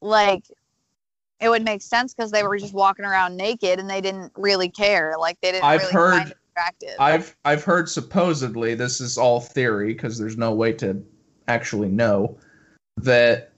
like 0.00 0.42
it 1.40 1.48
would 1.48 1.64
make 1.64 1.82
sense 1.82 2.14
because 2.14 2.32
they 2.32 2.42
were 2.42 2.58
just 2.58 2.74
walking 2.74 3.04
around 3.04 3.36
naked 3.36 3.78
and 3.78 3.88
they 3.88 4.00
didn't 4.00 4.32
really 4.36 4.68
care 4.68 5.14
like 5.20 5.40
they 5.40 5.52
didn't 5.52 5.64
I've 5.64 5.80
really 5.80 5.92
heard- 5.92 6.34
attractive 6.56 6.94
I've 6.98 7.36
I've 7.44 7.64
heard 7.64 7.88
supposedly 7.88 8.74
this 8.74 9.00
is 9.00 9.18
all 9.18 9.40
theory 9.40 9.92
because 9.92 10.18
there's 10.18 10.36
no 10.36 10.52
way 10.52 10.72
to 10.74 11.04
actually 11.48 11.88
know 11.88 12.38
that 12.98 13.52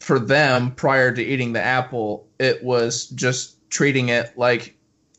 for 0.00 0.18
them 0.18 0.72
prior 0.72 1.12
to 1.14 1.22
eating 1.22 1.52
the 1.52 1.62
apple 1.62 2.26
it 2.38 2.62
was 2.62 3.06
just 3.08 3.56
treating 3.70 4.08
it 4.08 4.36
like 4.36 4.76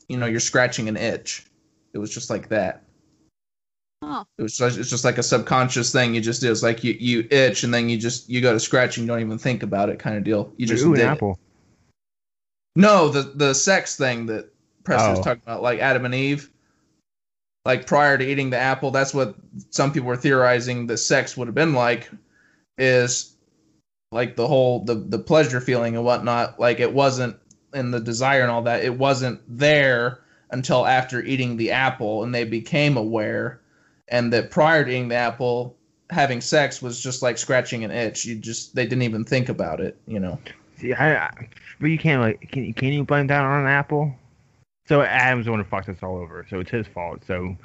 you 0.08 0.18
know 0.18 0.26
you're 0.26 0.40
scratching 0.40 0.88
an 0.88 0.96
itch. 0.96 1.46
It 1.94 1.98
was 1.98 2.12
just 2.12 2.28
like 2.28 2.48
that. 2.50 2.84
Huh. 4.04 4.24
It 4.36 4.42
was 4.42 4.56
just, 4.56 4.78
it's 4.78 4.90
just 4.90 5.04
like 5.04 5.16
a 5.18 5.22
subconscious 5.22 5.92
thing 5.92 6.14
you 6.14 6.20
just 6.20 6.40
do. 6.40 6.50
It's 6.50 6.62
like 6.62 6.82
you, 6.84 6.92
you 6.98 7.26
itch 7.30 7.64
and 7.64 7.72
then 7.72 7.88
you 7.88 7.96
just 7.96 8.28
you 8.28 8.40
go 8.40 8.52
to 8.52 8.60
scratch 8.60 8.96
and 8.98 9.06
you 9.06 9.12
don't 9.12 9.20
even 9.20 9.38
think 9.38 9.62
about 9.62 9.88
it 9.88 9.98
kind 9.98 10.16
of 10.16 10.24
deal. 10.24 10.52
You 10.58 10.66
just 10.66 10.84
Ooh, 10.84 10.88
an 10.92 10.98
did 10.98 11.04
it. 11.04 11.06
apple. 11.06 11.38
No, 12.76 13.08
the 13.08 13.22
the 13.22 13.54
sex 13.54 13.96
thing 13.96 14.26
that 14.26 14.52
Preston 14.84 15.10
was 15.10 15.20
Oh. 15.20 15.22
talking 15.22 15.42
about, 15.46 15.62
like 15.62 15.78
Adam 15.80 16.04
and 16.04 16.14
Eve. 16.14 16.50
Like 17.64 17.86
prior 17.86 18.18
to 18.18 18.24
eating 18.24 18.50
the 18.50 18.58
apple, 18.58 18.90
that's 18.90 19.14
what 19.14 19.36
some 19.70 19.92
people 19.92 20.08
were 20.08 20.16
theorizing 20.16 20.86
the 20.86 20.96
sex 20.96 21.36
would 21.36 21.46
have 21.46 21.54
been 21.54 21.74
like, 21.74 22.10
is 22.76 23.36
like 24.10 24.36
the 24.36 24.46
whole 24.46 24.84
the 24.84 24.94
the 24.94 25.18
pleasure 25.18 25.60
feeling 25.60 25.96
and 25.96 26.04
whatnot. 26.04 26.58
Like 26.58 26.80
it 26.80 26.92
wasn't 26.92 27.36
and 27.72 27.92
the 27.92 28.00
desire 28.00 28.42
and 28.42 28.50
all 28.50 28.62
that. 28.62 28.84
It 28.84 28.98
wasn't 28.98 29.40
there 29.48 30.20
until 30.50 30.86
after 30.86 31.22
eating 31.22 31.56
the 31.56 31.70
apple, 31.70 32.24
and 32.24 32.34
they 32.34 32.44
became 32.44 32.96
aware, 32.96 33.60
and 34.08 34.32
that 34.32 34.50
prior 34.50 34.84
to 34.84 34.90
eating 34.90 35.08
the 35.08 35.14
apple, 35.14 35.76
having 36.10 36.40
sex 36.40 36.82
was 36.82 37.00
just 37.00 37.22
like 37.22 37.38
scratching 37.38 37.84
an 37.84 37.90
itch. 37.90 38.24
You 38.24 38.36
just 38.36 38.74
they 38.74 38.84
didn't 38.84 39.02
even 39.02 39.24
think 39.24 39.48
about 39.48 39.80
it, 39.80 39.96
you 40.06 40.20
know. 40.20 40.38
See, 40.76 40.92
I, 40.92 41.26
I, 41.26 41.48
but 41.80 41.86
you 41.86 41.98
can't 41.98 42.20
like, 42.20 42.50
can 42.50 42.64
you 42.64 42.74
can 42.74 42.88
you 42.88 43.04
blame 43.04 43.28
that 43.28 43.40
on 43.40 43.60
an 43.60 43.66
apple? 43.66 44.14
So 44.92 45.00
Adam's 45.00 45.46
the 45.46 45.50
one 45.52 45.60
who 45.60 45.64
fucked 45.64 45.88
us 45.88 46.02
all 46.02 46.18
over, 46.18 46.46
so 46.50 46.60
it's 46.60 46.70
his 46.70 46.86
fault. 46.86 47.22
So 47.26 47.56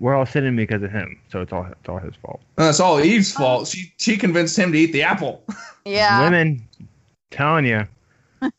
we're 0.00 0.16
all 0.16 0.26
sitting 0.26 0.56
because 0.56 0.82
of 0.82 0.90
him, 0.90 1.16
so 1.30 1.40
it's 1.40 1.52
all 1.52 1.64
it's 1.64 1.88
all 1.88 1.98
his 1.98 2.16
fault. 2.16 2.40
Uh, 2.42 2.62
and 2.62 2.66
that's 2.66 2.80
all 2.80 2.98
Eve's 2.98 3.32
oh. 3.36 3.38
fault. 3.38 3.68
She 3.68 3.92
she 3.98 4.16
convinced 4.16 4.58
him 4.58 4.72
to 4.72 4.78
eat 4.78 4.90
the 4.90 5.04
apple. 5.04 5.44
yeah 5.84 6.18
Women, 6.18 6.66
telling 7.30 7.66
you, 7.66 7.86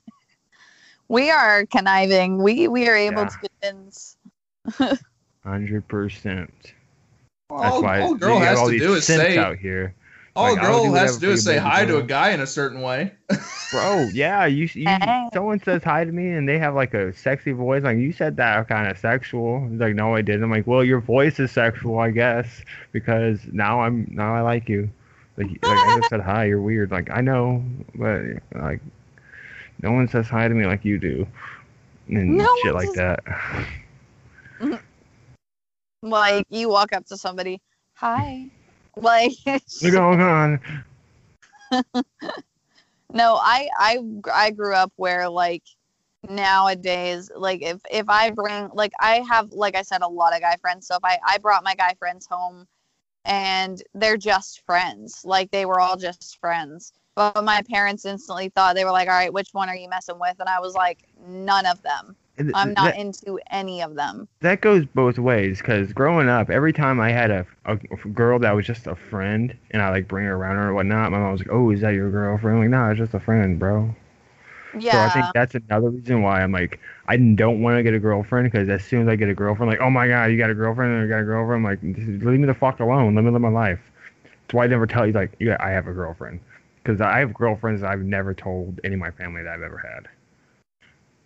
we 1.09 1.29
are 1.29 1.65
conniving 1.65 2.41
we 2.41 2.69
we 2.69 2.87
are 2.87 2.95
able 2.95 3.23
Yeah. 3.23 3.27
to 3.27 3.49
convince 3.49 4.15
hundred 5.43 5.85
percent. 5.89 6.53
That's 7.49 7.73
all, 7.73 7.83
why 7.83 7.99
all 7.99 8.15
a 8.15 8.17
girl 8.17 8.39
has 8.39 8.57
all 8.57 8.67
to 8.67 8.71
these 8.71 8.81
do 8.83 8.93
is 8.93 9.05
say 9.05 9.37
out 9.37 9.57
here, 9.57 9.93
all 10.37 10.53
like, 10.53 10.61
a 10.61 10.65
I'll 10.65 10.83
girl 10.83 10.93
has 10.93 11.15
to 11.15 11.19
do 11.19 11.31
is 11.31 11.43
say 11.43 11.55
baby 11.55 11.65
hi 11.65 11.85
to 11.85 11.97
a 11.97 12.03
guy 12.03 12.29
in 12.31 12.39
a 12.39 12.47
certain 12.47 12.81
way. 12.81 13.11
bro. 13.71 14.07
Yeah, 14.13 14.45
you, 14.45 14.69
you 14.73 14.87
someone 15.33 15.61
says 15.63 15.83
hi 15.83 16.05
to 16.05 16.11
me 16.11 16.29
and 16.29 16.47
they 16.47 16.57
have 16.59 16.75
like 16.75 16.93
a 16.93 17.13
sexy 17.13 17.51
voice. 17.51 17.83
Like 17.83 17.97
you 17.97 18.13
said 18.13 18.37
that 18.37 18.67
kind 18.67 18.89
of 18.89 18.97
sexual. 18.97 19.67
He's 19.67 19.79
like, 19.79 19.95
no, 19.95 20.15
I 20.15 20.21
didn't. 20.21 20.43
I'm 20.43 20.51
like, 20.51 20.67
well, 20.67 20.83
your 20.83 21.01
voice 21.01 21.39
is 21.39 21.51
sexual, 21.51 21.99
I 21.99 22.11
guess, 22.11 22.61
because 22.91 23.39
now 23.51 23.81
I'm 23.81 24.07
now 24.11 24.35
I 24.35 24.41
like 24.41 24.69
you. 24.69 24.89
Like, 25.37 25.47
like 25.47 25.77
I 25.77 25.97
just 25.97 26.09
said 26.09 26.21
hi. 26.21 26.45
You're 26.45 26.61
weird. 26.61 26.91
Like 26.91 27.09
I 27.11 27.21
know, 27.21 27.63
but 27.95 28.21
like 28.53 28.81
no 29.81 29.91
one 29.91 30.07
says 30.07 30.27
hi 30.27 30.47
to 30.47 30.53
me 30.53 30.65
like 30.65 30.85
you 30.85 30.97
do, 30.97 31.27
and 32.07 32.37
No 32.37 32.55
shit 32.63 32.73
like 32.73 32.87
says- 32.87 32.95
that. 32.95 33.67
like 36.03 36.45
you 36.49 36.69
walk 36.69 36.93
up 36.93 37.05
to 37.07 37.17
somebody 37.17 37.59
hi 37.95 38.49
like 39.01 39.33
What's 39.43 39.89
going 39.89 40.21
on? 40.21 40.59
no 43.13 43.35
i 43.41 43.69
i 43.79 43.99
i 44.33 44.51
grew 44.51 44.73
up 44.73 44.91
where 44.95 45.29
like 45.29 45.63
nowadays 46.29 47.31
like 47.35 47.61
if 47.61 47.79
if 47.91 48.09
i 48.09 48.29
bring 48.29 48.69
like 48.73 48.91
i 48.99 49.23
have 49.29 49.51
like 49.51 49.75
i 49.75 49.81
said 49.81 50.01
a 50.01 50.07
lot 50.07 50.33
of 50.33 50.41
guy 50.41 50.55
friends. 50.57 50.87
So 50.87 50.95
if 50.95 51.03
i 51.03 51.17
i 51.25 51.37
brought 51.37 51.63
my 51.63 51.75
guy 51.75 51.93
friends 51.99 52.27
home 52.29 52.65
and 53.25 53.81
they're 53.93 54.17
just 54.17 54.65
friends 54.65 55.21
like 55.25 55.51
they 55.51 55.65
were 55.65 55.79
all 55.79 55.97
just 55.97 56.39
friends. 56.39 56.93
But 57.15 57.43
my 57.43 57.61
parents 57.69 58.05
instantly 58.05 58.49
thought 58.49 58.75
they 58.75 58.85
were 58.85 58.91
like 58.91 59.07
all 59.07 59.15
right 59.15 59.33
which 59.33 59.49
one 59.51 59.69
are 59.69 59.75
you 59.75 59.89
messing 59.89 60.19
with? 60.19 60.35
And 60.39 60.49
i 60.49 60.59
was 60.59 60.73
like 60.73 61.03
none 61.27 61.65
of 61.65 61.81
them 61.81 62.15
And 62.37 62.53
i'm 62.53 62.69
that- 62.75 62.75
not 62.75 62.95
into 62.95 63.39
any 63.51 63.81
of 63.81 63.95
them. 63.95 64.27
that 64.41 64.61
goes 64.61 64.85
both 64.85 65.17
ways 65.17 65.59
because 65.59 65.93
growing 65.93 66.29
up 66.29 66.49
every 66.49 66.73
time 66.73 66.99
i 66.99 67.09
had 67.11 67.31
a, 67.31 67.45
a 67.65 67.75
girl 68.09 68.39
that 68.39 68.55
was 68.55 68.65
just 68.65 68.87
a 68.87 68.95
friend 68.95 69.55
and 69.71 69.81
i 69.81 69.89
like 69.89 70.07
bring 70.07 70.25
her 70.25 70.35
around 70.35 70.57
or 70.57 70.73
whatnot 70.73 71.11
my 71.11 71.17
mom 71.19 71.31
was 71.31 71.41
like 71.41 71.51
oh 71.51 71.71
is 71.71 71.81
that 71.81 71.93
your 71.93 72.09
girlfriend? 72.11 72.57
I'm 72.57 72.63
like 72.63 72.69
no 72.69 72.89
it's 72.91 72.99
just 72.99 73.13
a 73.13 73.19
friend 73.19 73.59
bro. 73.59 73.95
Yeah 74.73 74.91
so 74.91 74.99
i 75.01 75.09
think 75.09 75.33
that's 75.33 75.55
another 75.55 75.89
reason 75.89 76.21
why 76.21 76.41
i'm 76.41 76.51
like 76.51 76.79
i 77.07 77.17
don't 77.17 77.61
want 77.61 77.77
to 77.77 77.83
get 77.83 77.93
a 77.93 77.99
girlfriend 77.99 78.51
because 78.51 78.69
as 78.69 78.83
soon 78.83 79.01
as 79.03 79.07
i 79.07 79.15
get 79.15 79.29
a 79.29 79.33
girlfriend 79.33 79.71
like 79.71 79.81
oh 79.81 79.89
my 79.89 80.07
god 80.07 80.25
you 80.31 80.37
got 80.37 80.49
a 80.49 80.55
girlfriend 80.55 80.93
and 80.93 81.03
you 81.03 81.09
got 81.09 81.21
a 81.21 81.25
girlfriend 81.25 81.65
i'm 81.65 81.71
like 81.71 81.81
leave 82.23 82.39
me 82.39 82.45
the 82.47 82.53
fuck 82.53 82.79
alone. 82.79 83.15
Let 83.15 83.23
me 83.23 83.31
live 83.31 83.41
my 83.41 83.49
life. 83.49 83.79
That's 84.23 84.53
why 84.53 84.65
i 84.65 84.67
never 84.67 84.87
tell 84.87 85.05
you 85.07 85.13
like 85.13 85.35
yeah 85.39 85.57
i 85.59 85.69
have 85.69 85.87
a 85.87 85.93
girlfriend 85.93 86.39
because 86.83 87.01
i 87.01 87.19
have 87.19 87.33
girlfriends 87.33 87.81
that 87.81 87.89
i've 87.91 88.01
never 88.01 88.33
told 88.33 88.79
any 88.83 88.93
of 88.93 88.99
my 88.99 89.11
family 89.11 89.43
that 89.43 89.53
i've 89.53 89.61
ever 89.61 89.77
had. 89.77 90.07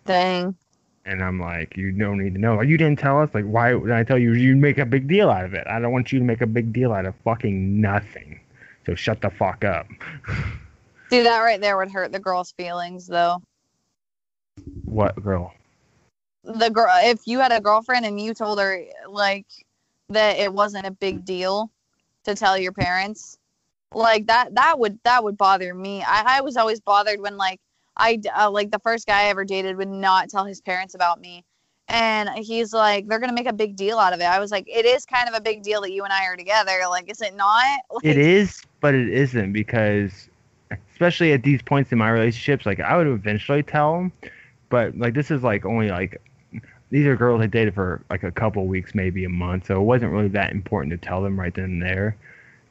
Dang 0.04 0.56
and 1.04 1.22
I'm 1.22 1.40
like, 1.40 1.76
you 1.76 1.92
don't 1.92 2.18
need 2.22 2.34
to 2.34 2.40
know. 2.40 2.56
Like, 2.56 2.68
you 2.68 2.78
didn't 2.78 2.98
tell 2.98 3.20
us. 3.20 3.30
Like, 3.34 3.44
why 3.44 3.72
did 3.72 3.90
I 3.90 4.04
tell 4.04 4.18
you? 4.18 4.34
You 4.34 4.56
make 4.56 4.78
a 4.78 4.86
big 4.86 5.08
deal 5.08 5.30
out 5.30 5.44
of 5.44 5.54
it. 5.54 5.66
I 5.66 5.80
don't 5.80 5.92
want 5.92 6.12
you 6.12 6.18
to 6.18 6.24
make 6.24 6.40
a 6.40 6.46
big 6.46 6.72
deal 6.72 6.92
out 6.92 7.06
of 7.06 7.14
fucking 7.24 7.80
nothing. 7.80 8.40
So 8.86 8.94
shut 8.94 9.20
the 9.20 9.30
fuck 9.30 9.64
up. 9.64 9.86
see 11.10 11.22
that 11.22 11.40
right 11.40 11.60
there 11.60 11.76
would 11.76 11.90
hurt 11.90 12.10
the 12.10 12.18
girl's 12.18 12.52
feelings 12.52 13.06
though 13.06 13.42
What 14.86 15.22
girl? 15.22 15.52
the 16.44 16.70
girl 16.70 16.88
if 17.02 17.20
you 17.26 17.38
had 17.38 17.52
a 17.52 17.60
girlfriend 17.60 18.06
and 18.06 18.18
you 18.18 18.32
told 18.32 18.58
her 18.58 18.82
like 19.08 19.46
that 20.08 20.38
it 20.38 20.52
wasn't 20.52 20.86
a 20.86 20.90
big 20.90 21.22
deal 21.24 21.70
to 22.24 22.34
tell 22.34 22.56
your 22.56 22.72
parents 22.72 23.36
like 23.94 24.26
that 24.26 24.54
that 24.54 24.78
would 24.78 24.98
that 25.04 25.22
would 25.22 25.36
bother 25.36 25.74
me 25.74 26.02
i, 26.02 26.38
I 26.38 26.40
was 26.40 26.56
always 26.56 26.80
bothered 26.80 27.20
when 27.20 27.36
like 27.36 27.60
i 28.02 28.18
uh, 28.36 28.50
like 28.50 28.70
the 28.70 28.78
first 28.80 29.06
guy 29.06 29.22
i 29.22 29.24
ever 29.26 29.44
dated 29.44 29.76
would 29.76 29.88
not 29.88 30.28
tell 30.28 30.44
his 30.44 30.60
parents 30.60 30.94
about 30.94 31.20
me. 31.20 31.44
And 31.88 32.30
he's 32.38 32.72
like 32.72 33.06
they're 33.06 33.18
gonna 33.18 33.32
make 33.32 33.46
a 33.46 33.52
big 33.52 33.76
deal 33.76 33.98
out 33.98 34.12
of 34.12 34.20
it. 34.20 34.24
I 34.24 34.38
was 34.38 34.50
like 34.50 34.64
it 34.66 34.84
is 34.84 35.04
kind 35.04 35.28
of 35.28 35.34
a 35.34 35.40
big 35.40 35.62
deal 35.62 35.80
that 35.82 35.92
you 35.92 36.04
and 36.04 36.12
i 36.12 36.26
are 36.26 36.36
together. 36.36 36.72
Like 36.88 37.10
is 37.10 37.20
it 37.20 37.34
not? 37.34 37.80
Like, 37.90 38.04
It 38.04 38.18
is, 38.18 38.62
but 38.80 38.94
it 38.94 39.08
isn't 39.08 39.52
because, 39.52 40.28
especially 40.92 41.32
at 41.32 41.42
these 41.42 41.62
points 41.62 41.92
in 41.92 41.98
my 41.98 42.10
relationships, 42.10 42.66
like 42.66 42.80
I 42.80 42.96
would 42.96 43.06
eventually 43.06 43.62
tell 43.62 43.94
them, 43.94 44.12
but 44.68 44.96
like 44.96 45.14
this 45.14 45.30
is 45.30 45.42
like 45.42 45.64
only 45.64 45.90
like 45.90 46.20
these 46.90 47.06
are 47.06 47.16
girls 47.16 47.40
I 47.40 47.46
dated 47.46 47.74
for 47.74 48.02
like 48.10 48.22
a 48.22 48.30
couple 48.30 48.66
weeks, 48.66 48.94
maybe 48.94 49.24
a 49.24 49.28
month, 49.28 49.66
so 49.66 49.76
it 49.76 49.84
wasn't 49.84 50.12
really 50.12 50.28
that 50.28 50.52
important 50.52 50.90
to 50.92 51.06
tell 51.06 51.22
them 51.22 51.38
right 51.38 51.54
then 51.54 51.64
and 51.64 51.82
there. 51.82 52.16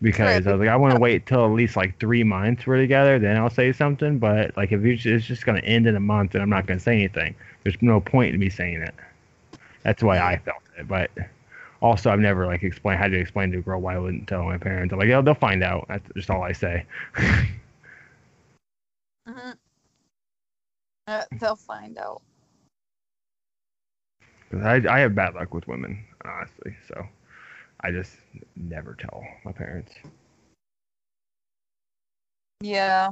Because 0.02 0.48
I 0.48 0.52
was 0.52 0.60
like, 0.60 0.70
I 0.70 0.76
want 0.78 0.94
to 0.96 1.00
wait 1.00 1.26
till 1.28 1.46
at 1.46 1.52
least 1.52 1.76
like 1.76 2.00
three 2.00 2.24
months 2.24 2.66
we're 2.66 2.78
together, 2.78 3.20
then 3.20 3.38
I'll 3.38 3.50
say 3.50 3.72
something. 3.72 4.20
But 4.20 4.56
like, 4.58 4.72
if 4.72 4.84
it's 4.84 5.06
it's 5.06 5.26
just 5.26 5.46
gonna 5.46 5.60
end 5.62 5.88
in 5.88 5.96
a 5.96 6.00
month, 6.00 6.34
and 6.36 6.42
I'm 6.44 6.50
not 6.50 6.66
gonna 6.68 6.80
say 6.80 6.94
anything, 6.94 7.36
there's 7.64 7.82
no 7.82 8.02
point 8.02 8.34
in 8.34 8.40
me 8.40 8.50
saying 8.50 8.82
it. 8.82 8.96
That's 9.84 10.04
why 10.04 10.20
I 10.20 10.38
felt 10.40 10.64
it. 10.78 10.88
But 10.88 11.12
also, 11.82 12.10
I've 12.12 12.20
never 12.20 12.46
like 12.48 12.64
explained 12.64 13.00
had 13.00 13.12
to 13.12 13.20
explain 13.20 13.52
to 13.52 13.60
a 13.60 13.62
girl 13.62 13.80
why 13.82 13.96
I 13.96 14.00
wouldn't 14.00 14.28
tell 14.28 14.44
my 14.44 14.58
parents. 14.58 14.92
I'm 14.94 15.00
like, 15.00 15.10
yeah, 15.10 15.22
they'll 15.22 15.36
find 15.36 15.64
out. 15.64 15.86
That's 15.90 16.08
just 16.16 16.30
all 16.30 16.44
I 16.44 16.54
say. 16.54 16.86
Mhm. 19.28 19.58
Uh, 21.08 21.26
they'll 21.40 21.56
find 21.56 21.98
out 21.98 22.22
I 24.54 24.82
I 24.90 25.00
have 25.00 25.16
bad 25.16 25.36
luck 25.36 25.54
with 25.54 25.68
women, 25.68 26.04
honestly. 26.26 26.76
So 26.88 27.08
I 27.84 27.92
just 27.92 28.16
never 28.56 28.96
tell 28.96 29.24
my 29.44 29.52
parents. 29.52 29.94
yeah 32.62 33.10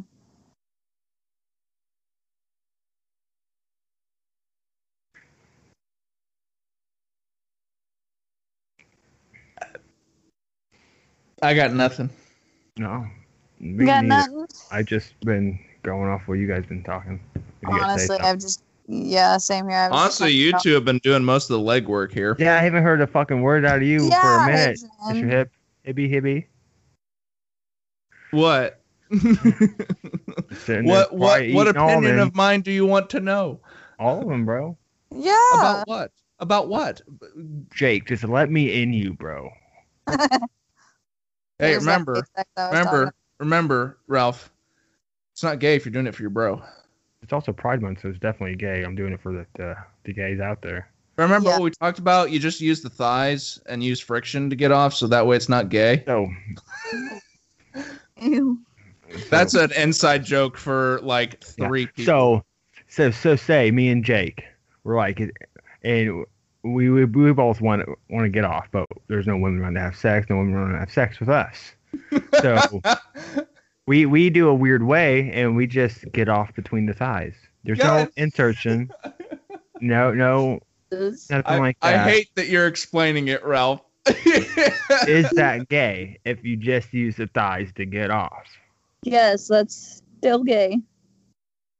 I 11.41 11.53
got 11.53 11.73
nothing. 11.73 12.09
No, 12.77 13.07
me 13.59 13.85
got 13.85 14.03
neither. 14.03 14.31
nothing 14.31 14.47
I 14.71 14.83
just 14.83 15.19
been 15.21 15.59
going 15.83 16.09
off 16.09 16.27
what 16.27 16.35
you 16.35 16.47
guys 16.47 16.65
been 16.65 16.83
talking. 16.83 17.19
If 17.35 17.43
you 17.63 17.69
guys 17.69 18.07
say 18.07 18.17
honestly 18.17 18.19
i've 18.19 18.39
just 18.39 18.63
yeah 18.91 19.37
same 19.37 19.67
here 19.69 19.77
I 19.77 19.87
Honestly, 19.89 20.31
you 20.31 20.51
talking 20.51 20.63
two 20.71 20.73
have 20.75 20.83
been 20.85 20.97
doing 20.99 21.23
most 21.23 21.49
of 21.49 21.59
the 21.59 21.63
legwork 21.65 22.11
here. 22.11 22.35
yeah, 22.39 22.55
I 22.55 22.63
haven't 22.63 22.81
heard 22.83 23.01
a 23.01 23.07
fucking 23.07 23.41
word 23.41 23.63
out 23.65 23.77
of 23.77 23.83
you 23.83 24.07
about- 24.07 24.21
for 24.21 24.27
a 24.35 24.39
Yeah, 24.39 24.45
minute. 24.47 24.79
Adrian. 25.09 25.29
Mr. 25.29 25.31
Hip, 25.31 25.51
hibby 25.85 26.09
hibby. 26.11 26.45
What? 28.31 28.81
What 30.67 31.13
what 31.13 31.49
what 31.51 31.67
opinion 31.67 32.19
of 32.19 32.35
mine 32.35 32.61
do 32.61 32.71
you 32.71 32.85
want 32.85 33.09
to 33.11 33.19
know? 33.19 33.59
all 33.99 34.21
of 34.21 34.27
them, 34.27 34.45
bro? 34.45 34.77
Yeah. 35.15 35.35
About 35.53 35.87
what? 35.87 36.11
About 36.39 36.69
what? 36.69 37.01
Jake, 37.73 38.07
just 38.07 38.23
let 38.23 38.49
me 38.49 38.81
in 38.81 38.93
you, 38.93 39.13
bro. 39.13 39.49
Hey, 41.59 41.75
remember, 41.75 42.13
big 42.15 42.23
sex 42.37 42.49
I 42.55 42.61
was 42.69 42.77
remember, 42.77 43.13
remember, 43.39 43.97
Ralph. 44.07 44.49
It's 45.33 45.43
not 45.43 45.59
gay 45.59 45.75
if 45.75 45.83
you're 45.85 45.91
doing 45.91 46.07
it 46.07 46.15
for 46.15 46.21
your 46.23 46.29
bro. 46.29 46.61
It's 47.21 47.33
also 47.33 47.51
Pride 47.51 47.81
Month, 47.81 48.01
so 48.01 48.09
it's 48.09 48.19
definitely 48.19 48.55
gay. 48.55 48.83
I'm 48.83 48.95
doing 48.95 49.13
it 49.13 49.21
for 49.21 49.31
the 49.33 49.45
the, 49.55 49.75
the 50.03 50.13
gays 50.13 50.39
out 50.39 50.61
there. 50.61 50.89
Remember 51.17 51.49
Yeah. 51.49 51.55
what 51.57 51.63
we 51.63 51.71
talked 51.71 51.99
about? 51.99 52.31
You 52.31 52.39
just 52.39 52.61
use 52.61 52.81
the 52.81 52.89
thighs 52.89 53.59
and 53.65 53.83
use 53.83 53.99
friction 53.99 54.49
to 54.49 54.55
get 54.55 54.71
off, 54.71 54.93
so 54.93 55.05
that 55.07 55.27
way 55.27 55.35
it's 55.35 55.49
not 55.49 55.69
gay. 55.69 56.03
So 56.07 56.29
Ew. 58.21 58.59
That's 59.29 59.53
an 59.53 59.71
inside 59.73 60.23
joke 60.23 60.57
for 60.57 60.99
like 61.01 61.43
Yeah. 61.57 61.67
three 61.67 61.85
people. 61.87 62.05
So, 62.05 62.43
so, 62.87 63.11
so 63.11 63.35
say 63.35 63.71
me 63.71 63.89
and 63.89 64.03
Jake, 64.03 64.43
we're 64.83 64.97
like, 64.97 65.19
and 65.83 66.25
we 66.63 66.89
we, 66.89 67.05
we 67.05 67.31
both 67.33 67.61
want 67.61 67.87
want 68.09 68.23
to 68.25 68.29
get 68.29 68.43
off, 68.45 68.67
but 68.71 68.85
there's 69.07 69.27
no 69.27 69.37
women 69.37 69.59
around 69.61 69.75
to 69.75 69.79
have 69.81 69.95
sex. 69.95 70.27
No 70.29 70.37
women 70.37 70.53
around 70.53 70.73
to 70.73 70.79
have 70.79 70.91
sex 70.91 71.19
with 71.19 71.29
us. 71.29 71.73
So 72.41 72.81
we 73.89 74.05
we 74.05 74.29
do 74.29 74.47
a 74.47 74.53
weird 74.53 74.83
way, 74.83 75.31
and 75.33 75.55
we 75.55 75.65
just 75.65 76.09
get 76.11 76.29
off 76.29 76.53
between 76.53 76.85
the 76.85 76.93
thighs. 76.93 77.33
There's 77.63 77.79
Yes. 77.79 77.87
no 77.87 78.23
insertion. 78.23 78.91
No, 79.81 80.11
no, 80.13 80.59
nothing 80.91 81.41
I, 81.45 81.57
like 81.57 81.77
I 81.81 81.97
hate 81.97 82.35
that 82.35 82.47
you're 82.47 82.67
explaining 82.67 83.29
it, 83.29 83.41
Ralph. 83.45 83.79
Is 85.07 85.29
that 85.29 85.69
gay 85.69 86.19
if 86.25 86.43
you 86.43 86.57
just 86.57 86.93
use 86.93 87.15
the 87.15 87.27
thighs 87.27 87.71
to 87.75 87.85
get 87.85 88.11
off? 88.11 88.45
Yes, 89.03 89.47
that's 89.47 90.01
still 90.17 90.43
gay. 90.43 90.79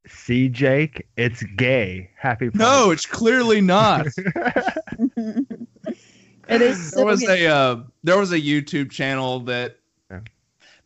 See, 0.08 0.48
Jake, 0.48 1.06
it's 1.18 1.44
gay. 1.58 2.10
Happy. 2.18 2.50
no, 2.54 2.92
it's 2.92 3.06
clearly 3.06 3.60
not. 3.60 4.08
it 6.48 6.62
is 6.62 6.92
there 6.92 7.06
was 7.06 7.20
gay. 7.20 7.48
a 7.48 7.54
uh, 7.54 7.84
there 8.04 8.18
was 8.18 8.32
a 8.32 8.40
YouTube 8.40 8.92
channel 8.92 9.42
that 9.42 9.72
Yeah. 9.72 9.79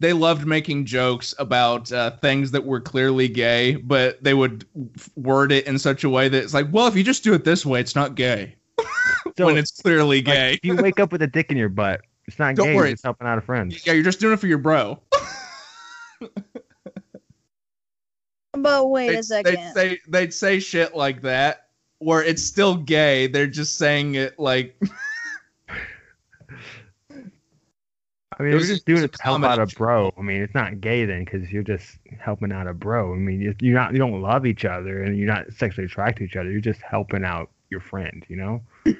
They 0.03 0.11
loved 0.11 0.45
making 0.45 0.85
jokes 0.85 1.33
about 1.39 1.89
uh, 1.93 2.11
things 2.17 2.51
that 2.51 2.65
were 2.65 2.81
clearly 2.81 3.29
gay, 3.29 3.75
but 3.75 4.21
they 4.21 4.33
would 4.33 4.65
f- 4.97 5.09
word 5.15 5.53
it 5.53 5.65
in 5.65 5.79
such 5.79 6.03
a 6.03 6.09
way 6.09 6.27
that 6.27 6.43
it's 6.43 6.53
like, 6.53 6.67
well, 6.71 6.87
if 6.87 6.95
you 6.97 7.03
just 7.03 7.23
do 7.23 7.33
it 7.33 7.45
this 7.45 7.65
way, 7.65 7.79
it's 7.79 7.95
not 7.95 8.15
gay. 8.15 8.55
So, 9.37 9.47
when 9.47 9.57
it's 9.57 9.71
clearly 9.71 10.17
like, 10.17 10.25
gay, 10.25 10.53
if 10.53 10.59
you 10.63 10.75
wake 10.75 10.99
up 10.99 11.11
with 11.11 11.23
a 11.23 11.27
dick 11.27 11.49
in 11.49 11.57
your 11.57 11.69
butt, 11.69 12.01
it's 12.27 12.37
not 12.37 12.53
Don't 12.53 12.67
gay. 12.67 12.75
worry. 12.75 12.91
It's 12.91 13.01
helping 13.01 13.25
out 13.25 13.39
a 13.39 13.41
friend. 13.41 13.73
yeah, 13.83 13.93
you're 13.93 14.03
just 14.03 14.19
doing 14.19 14.33
it 14.33 14.39
for 14.39 14.45
your 14.45 14.59
bro. 14.59 14.99
But 18.55 18.89
wait 18.89 19.09
they'd, 19.09 19.19
a 19.19 19.23
second. 19.23 19.55
They'd 19.55 19.73
say 19.73 19.99
they'd 20.07 20.33
say 20.33 20.59
shit 20.59 20.95
like 20.95 21.21
that 21.23 21.69
where 21.97 22.23
it's 22.23 22.43
still 22.43 22.75
gay. 22.75 23.25
They're 23.25 23.47
just 23.47 23.77
saying 23.77 24.15
it 24.15 24.37
like 24.37 24.79
I 28.43 28.47
mean, 28.47 28.55
It 28.55 28.57
you're 28.59 28.67
just 28.67 28.85
doing 28.85 29.03
it 29.03 29.13
to 29.13 29.23
help 29.23 29.43
out 29.43 29.59
a 29.59 29.65
bro. 29.67 30.13
I 30.17 30.21
mean, 30.21 30.41
it's 30.41 30.53
not 30.53 30.81
gay 30.81 31.05
then 31.05 31.23
because 31.23 31.49
you're 31.51 31.63
just 31.63 31.97
helping 32.19 32.51
out 32.51 32.67
a 32.67 32.73
bro. 32.73 33.13
I 33.13 33.17
mean, 33.17 33.39
you- 33.39 33.55
you're 33.61 33.73
not 33.75 33.93
you 33.93 33.99
don't 33.99 34.21
love 34.21 34.45
each 34.45 34.65
other 34.65 35.01
and 35.03 35.17
you're 35.17 35.27
not 35.33 35.53
sexually 35.53 35.85
attracted 35.85 36.19
to 36.19 36.25
each 36.25 36.35
other. 36.35 36.51
You're 36.51 36.59
just 36.59 36.81
helping 36.81 37.23
out 37.23 37.49
your 37.69 37.79
friend. 37.79 38.25
You 38.27 38.35
know. 38.35 38.61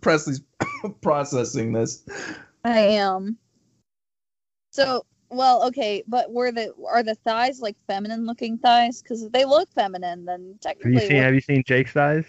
Presley's 0.00 0.40
processing 1.02 1.72
this. 1.72 2.04
I 2.64 2.78
am. 2.78 3.36
So, 4.70 5.04
well, 5.30 5.66
okay, 5.66 6.02
but 6.06 6.30
were 6.32 6.52
the 6.52 6.72
are 6.88 7.02
the 7.02 7.14
thighs 7.16 7.60
like 7.60 7.76
feminine 7.86 8.24
looking 8.26 8.58
thighs? 8.58 9.02
Because 9.02 9.22
if 9.22 9.32
they 9.32 9.44
look 9.44 9.70
feminine, 9.74 10.24
then 10.24 10.56
technically. 10.60 10.94
Have 10.94 11.02
you 11.02 11.08
seen 11.08 11.16
what- 11.18 11.24
Have 11.24 11.34
you 11.34 11.40
seen 11.40 11.62
Jake's 11.66 11.92
size? 11.92 12.24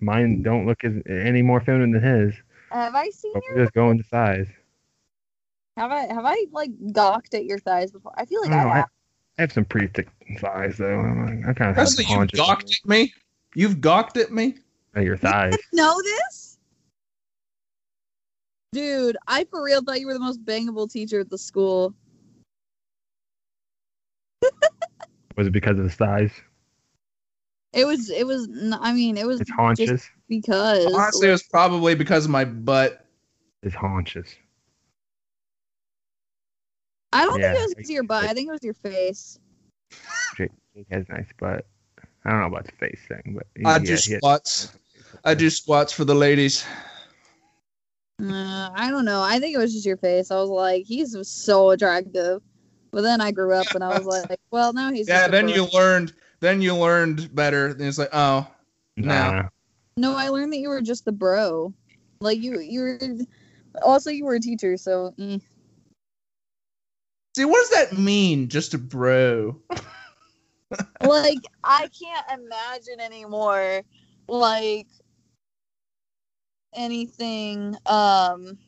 Mine 0.00 0.42
don't 0.42 0.66
look 0.66 0.82
as 0.82 0.94
any 1.08 1.42
more 1.42 1.60
feminine 1.60 1.92
than 1.92 2.02
his. 2.02 2.34
Have 2.70 2.94
I 2.94 3.10
seen 3.10 3.32
But 3.34 3.42
your? 3.48 3.56
we're 3.56 3.64
just 3.64 3.74
going 3.74 3.98
to 3.98 4.04
size. 4.04 4.46
Have 5.76 5.90
I 5.92 6.00
have 6.12 6.24
I 6.24 6.46
like 6.52 6.70
gawked 6.92 7.34
at 7.34 7.44
your 7.44 7.58
thighs 7.58 7.90
before? 7.92 8.12
I 8.16 8.24
feel 8.26 8.40
like 8.42 8.50
I 8.50 8.60
I, 8.60 8.64
know, 8.64 8.70
have. 8.70 8.88
I 9.38 9.42
have 9.42 9.52
some 9.52 9.64
pretty 9.64 9.86
thick 9.88 10.08
thighs 10.38 10.76
though. 10.76 11.00
I'm, 11.00 11.40
I 11.48 11.52
kind 11.52 11.70
of 11.70 11.76
have 11.76 11.76
Presley, 11.76 12.04
some 12.04 12.10
you 12.12 12.16
haunches 12.18 12.38
gawked 12.38 12.80
at 12.82 12.88
me. 12.88 13.12
You've 13.54 13.80
gawked 13.80 14.16
at 14.16 14.30
me. 14.32 14.56
at 14.94 15.04
your 15.04 15.16
thighs. 15.16 15.56
know 15.72 15.96
this? 16.02 16.58
Dude, 18.72 19.16
I 19.26 19.44
for 19.44 19.64
real 19.64 19.82
thought 19.82 19.98
you 20.00 20.06
were 20.06 20.12
the 20.14 20.20
most 20.20 20.44
bangable 20.44 20.90
teacher 20.90 21.20
at 21.20 21.30
the 21.30 21.38
school. 21.38 21.94
Was 25.36 25.46
it 25.46 25.52
because 25.52 25.78
of 25.78 25.84
his 25.84 25.94
thighs? 25.94 26.30
It 27.72 27.84
was, 27.84 28.10
it 28.10 28.26
was. 28.26 28.48
I 28.80 28.92
mean, 28.92 29.16
it 29.16 29.26
was 29.26 29.38
His 29.38 29.48
haunches. 29.50 30.08
because. 30.28 30.86
Honestly, 30.92 31.28
it 31.28 31.32
was 31.32 31.44
probably 31.44 31.94
because 31.94 32.24
of 32.24 32.30
my 32.30 32.44
butt. 32.44 33.04
His 33.62 33.74
haunches. 33.74 34.26
I 37.12 37.24
don't 37.24 37.40
Yeah, 37.40 37.52
think 37.54 37.72
it 37.72 37.78
was 37.78 37.90
I- 37.90 37.92
your 37.92 38.02
butt. 38.04 38.24
I 38.24 38.32
think 38.34 38.48
it 38.48 38.52
was 38.52 38.62
your 38.62 38.74
face. 38.74 39.38
Jake, 40.36 40.50
Jake 40.74 40.86
has 40.90 41.08
nice 41.08 41.26
butt. 41.38 41.66
I 42.24 42.30
don't 42.30 42.40
know 42.40 42.46
about 42.46 42.66
the 42.66 42.72
face 42.72 43.00
thing, 43.08 43.36
but 43.36 43.46
I 43.66 43.72
yeah, 43.72 43.78
do 43.78 43.84
he 43.84 43.90
has- 43.92 44.04
squats. 44.04 44.72
I 45.24 45.34
do 45.34 45.50
squats 45.50 45.92
for 45.92 46.04
the 46.04 46.14
ladies. 46.14 46.64
Uh, 48.22 48.70
I 48.74 48.90
don't 48.90 49.04
know. 49.04 49.22
I 49.22 49.38
think 49.40 49.54
it 49.54 49.58
was 49.58 49.72
just 49.72 49.86
your 49.86 49.96
face. 49.96 50.30
I 50.30 50.36
was 50.36 50.50
like, 50.50 50.84
he's 50.84 51.16
so 51.26 51.70
attractive. 51.70 52.42
But 52.92 53.02
then 53.02 53.20
I 53.20 53.30
grew 53.30 53.54
up 53.54 53.66
and 53.74 53.82
I 53.82 53.98
was 53.98 54.04
like, 54.30 54.38
well, 54.50 54.72
now 54.72 54.92
he's. 54.92 55.08
Yeah, 55.08 55.20
just 55.22 55.32
then 55.32 55.46
bro. 55.46 55.54
you 55.54 55.68
learned. 55.72 56.12
Then 56.40 56.62
you 56.62 56.74
learned 56.74 57.34
better. 57.34 57.74
Then 57.74 57.88
it's 57.88 57.98
like, 57.98 58.10
oh, 58.12 58.46
Nah. 58.96 59.48
No, 59.96 60.16
I 60.16 60.28
learned 60.28 60.52
that 60.52 60.58
you 60.58 60.68
were 60.68 60.80
just 60.82 61.04
the 61.04 61.12
bro. 61.12 61.72
Like 62.20 62.40
you, 62.40 62.60
you 62.60 62.80
were. 62.80 62.98
Also, 63.82 64.10
you 64.10 64.24
were 64.24 64.34
a 64.34 64.40
teacher, 64.40 64.76
so. 64.76 65.14
eh. 65.18 65.38
see, 67.36 67.44
what 67.44 67.60
does 67.60 67.70
that 67.70 67.98
mean? 67.98 68.48
Just 68.48 68.74
a 68.74 68.78
bro. 68.78 69.56
like 71.02 71.38
I 71.64 71.88
can't 71.88 72.42
imagine 72.42 73.00
anymore 73.00 73.82
like 74.28 74.86
anything 76.74 77.74
um 77.86 78.58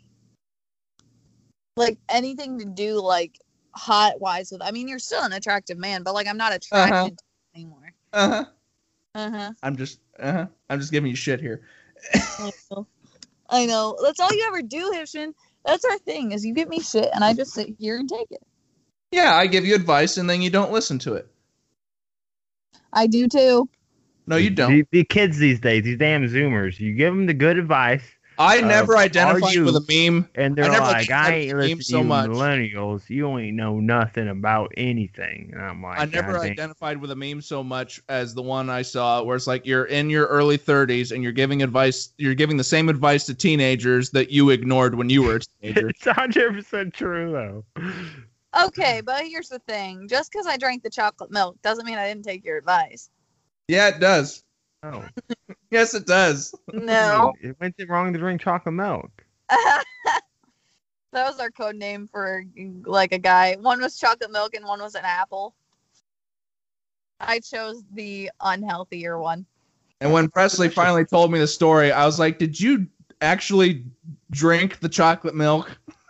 like 1.76 1.98
anything 2.08 2.58
to 2.58 2.64
do 2.64 3.00
like 3.00 3.38
hot 3.74 4.20
wise 4.20 4.50
with 4.50 4.62
I 4.62 4.70
mean 4.70 4.88
you're 4.88 4.98
still 4.98 5.22
an 5.22 5.32
attractive 5.32 5.78
man 5.78 6.02
but 6.02 6.14
like 6.14 6.26
I'm 6.26 6.36
not 6.36 6.52
attracted 6.52 6.92
Uh-huh. 6.94 7.10
To 8.12 8.18
you 8.18 8.24
anymore. 8.24 8.38
Uh 8.38 8.44
huh. 8.44 8.44
Uh-huh. 9.14 9.52
I'm 9.62 9.76
just. 9.76 10.00
Uh 10.18 10.32
huh. 10.32 10.46
I'm 10.70 10.80
just 10.80 10.92
giving 10.92 11.10
you 11.10 11.16
shit 11.16 11.40
here. 11.40 11.62
I 12.14 12.52
know. 12.70 12.86
I 13.48 13.66
know. 13.66 13.98
That's 14.02 14.20
all 14.20 14.32
you 14.34 14.44
ever 14.46 14.62
do, 14.62 14.92
Hibschman. 14.94 15.34
That's 15.64 15.84
our 15.84 15.98
thing 15.98 16.32
is 16.32 16.44
you 16.44 16.54
give 16.54 16.68
me 16.68 16.80
shit 16.80 17.08
and 17.14 17.22
I 17.22 17.34
just 17.34 17.52
sit 17.52 17.68
here 17.78 17.96
and 17.96 18.08
take 18.08 18.30
it. 18.30 18.42
Yeah, 19.12 19.34
I 19.34 19.46
give 19.46 19.64
you 19.64 19.74
advice 19.74 20.16
and 20.16 20.28
then 20.28 20.42
you 20.42 20.50
don't 20.50 20.72
listen 20.72 20.98
to 21.00 21.14
it. 21.14 21.28
I 22.92 23.06
do 23.06 23.28
too. 23.28 23.68
No, 24.26 24.36
you 24.36 24.50
don't. 24.50 24.70
The, 24.70 24.86
the 24.90 25.04
kids 25.04 25.38
these 25.38 25.60
days, 25.60 25.84
these 25.84 25.98
damn 25.98 26.22
Zoomers, 26.26 26.80
you 26.80 26.94
give 26.94 27.14
them 27.14 27.26
the 27.26 27.34
good 27.34 27.58
advice, 27.58 28.04
I 28.42 28.60
never 28.60 28.96
identified 28.96 29.54
you- 29.54 29.64
with 29.64 29.76
a 29.76 30.10
meme. 30.10 30.28
and 30.34 30.56
they're 30.56 30.64
I 30.64 30.68
never 30.68 30.80
like, 30.84 30.96
identified 31.10 31.32
"I 31.32 31.34
ain't 31.36 31.56
listening 31.56 31.70
memes 31.76 31.86
to 31.86 31.92
so 31.92 31.98
you 31.98 32.04
much. 32.04 32.30
millennials. 32.30 33.10
You 33.10 33.38
ain't 33.38 33.56
know 33.56 33.80
nothing 33.80 34.28
about 34.28 34.72
anything." 34.76 35.50
And 35.52 35.62
I'm 35.62 35.82
like, 35.82 35.98
I 36.00 36.04
never 36.06 36.32
"God 36.32 36.42
damn." 36.42 36.50
identified 36.52 36.98
with 37.00 37.10
a 37.10 37.16
meme 37.16 37.40
so 37.40 37.62
much 37.62 38.00
as 38.08 38.34
the 38.34 38.42
one 38.42 38.68
I 38.68 38.82
saw 38.82 39.22
where 39.22 39.36
it's 39.36 39.46
like 39.46 39.64
you're 39.66 39.84
in 39.84 40.10
your 40.10 40.26
early 40.26 40.58
30s 40.58 41.12
and 41.12 41.22
you're 41.22 41.32
giving 41.32 41.62
advice 41.62 42.12
you're 42.18 42.34
giving 42.34 42.56
the 42.56 42.64
same 42.64 42.88
advice 42.88 43.26
to 43.26 43.34
teenagers 43.34 44.10
that 44.10 44.30
you 44.30 44.50
ignored 44.50 44.94
when 44.94 45.08
you 45.08 45.22
were 45.22 45.36
a 45.36 45.40
teenager. 45.62 45.88
It's 45.88 46.04
100 46.06 46.54
percent 46.54 46.94
true 46.94 47.32
though. 47.32 47.64
Okay, 48.66 49.00
but 49.00 49.24
here's 49.24 49.48
the 49.48 49.60
thing. 49.60 50.06
Just 50.08 50.30
because 50.30 50.46
I 50.46 50.56
drank 50.58 50.82
the 50.82 50.90
chocolate 50.90 51.30
milk 51.30 51.56
doesn't 51.62 51.86
mean 51.86 51.96
I 51.98 52.06
didn't 52.08 52.24
take 52.24 52.44
your 52.44 52.58
advice. 52.58 53.08
yeah, 53.68 53.88
it 53.88 53.98
does. 54.00 54.44
Oh, 54.82 55.04
Yes, 55.72 55.94
it 55.94 56.06
does. 56.06 56.54
No. 56.72 57.32
it 57.42 57.56
went 57.58 57.74
it 57.78 57.88
wrong 57.88 58.12
to 58.12 58.18
drink 58.18 58.42
chocolate 58.42 58.74
milk. 58.74 59.10
that 59.48 59.80
was 61.14 61.40
our 61.40 61.50
code 61.50 61.76
name 61.76 62.06
for 62.06 62.44
like 62.84 63.12
a 63.12 63.18
guy. 63.18 63.56
One 63.58 63.80
was 63.80 63.98
chocolate 63.98 64.30
milk 64.30 64.54
and 64.54 64.66
one 64.66 64.80
was 64.80 64.94
an 64.94 65.04
apple. 65.04 65.54
I 67.20 67.40
chose 67.40 67.82
the 67.94 68.30
unhealthier 68.42 69.18
one. 69.18 69.46
And 70.02 70.12
when 70.12 70.28
Presley 70.28 70.68
finally 70.68 71.06
told 71.06 71.32
me 71.32 71.38
the 71.38 71.46
story, 71.46 71.90
I 71.90 72.04
was 72.04 72.18
like, 72.18 72.38
"Did 72.38 72.60
you 72.60 72.86
actually 73.22 73.84
drink 74.30 74.80
the 74.80 74.88
chocolate 74.88 75.34
milk?" 75.34 75.78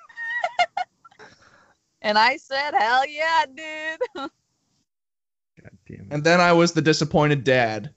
And 2.04 2.18
I 2.18 2.36
said, 2.36 2.72
hell 2.76 3.06
yeah, 3.06 3.44
dude. 3.46 4.00
God 4.16 4.30
damn 5.86 6.00
it. 6.00 6.06
And 6.10 6.24
then 6.24 6.40
I 6.40 6.52
was 6.52 6.72
the 6.72 6.82
disappointed 6.82 7.44
dad. 7.44 7.94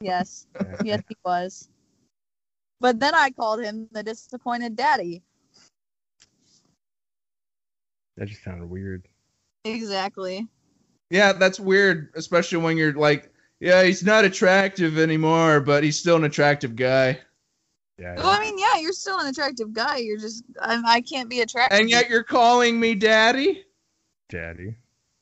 Yes. 0.00 0.46
Yes, 0.84 1.02
he 1.08 1.16
was. 1.24 1.68
But 2.80 3.00
then 3.00 3.14
I 3.14 3.30
called 3.30 3.62
him 3.62 3.88
the 3.92 4.02
disappointed 4.02 4.76
daddy. 4.76 5.22
That 8.16 8.28
just 8.28 8.42
sounded 8.44 8.68
weird. 8.68 9.08
Exactly. 9.64 10.46
Yeah, 11.10 11.32
that's 11.32 11.60
weird, 11.60 12.10
especially 12.14 12.58
when 12.58 12.76
you're 12.76 12.94
like, 12.94 13.30
yeah, 13.60 13.82
he's 13.84 14.04
not 14.04 14.24
attractive 14.24 14.98
anymore, 14.98 15.60
but 15.60 15.84
he's 15.84 15.98
still 15.98 16.16
an 16.16 16.24
attractive 16.24 16.76
guy. 16.76 17.18
Yeah. 17.98 18.16
Well, 18.16 18.28
I 18.28 18.40
mean, 18.40 18.58
yeah, 18.58 18.78
you're 18.80 18.92
still 18.92 19.18
an 19.18 19.26
attractive 19.26 19.72
guy. 19.72 19.98
You're 19.98 20.18
just 20.18 20.44
I'm, 20.60 20.84
I 20.84 21.00
can't 21.00 21.30
be 21.30 21.40
attractive. 21.40 21.78
And 21.78 21.88
yet 21.88 22.10
you're 22.10 22.22
calling 22.22 22.78
me 22.78 22.94
daddy? 22.94 23.64
Daddy. 24.28 24.76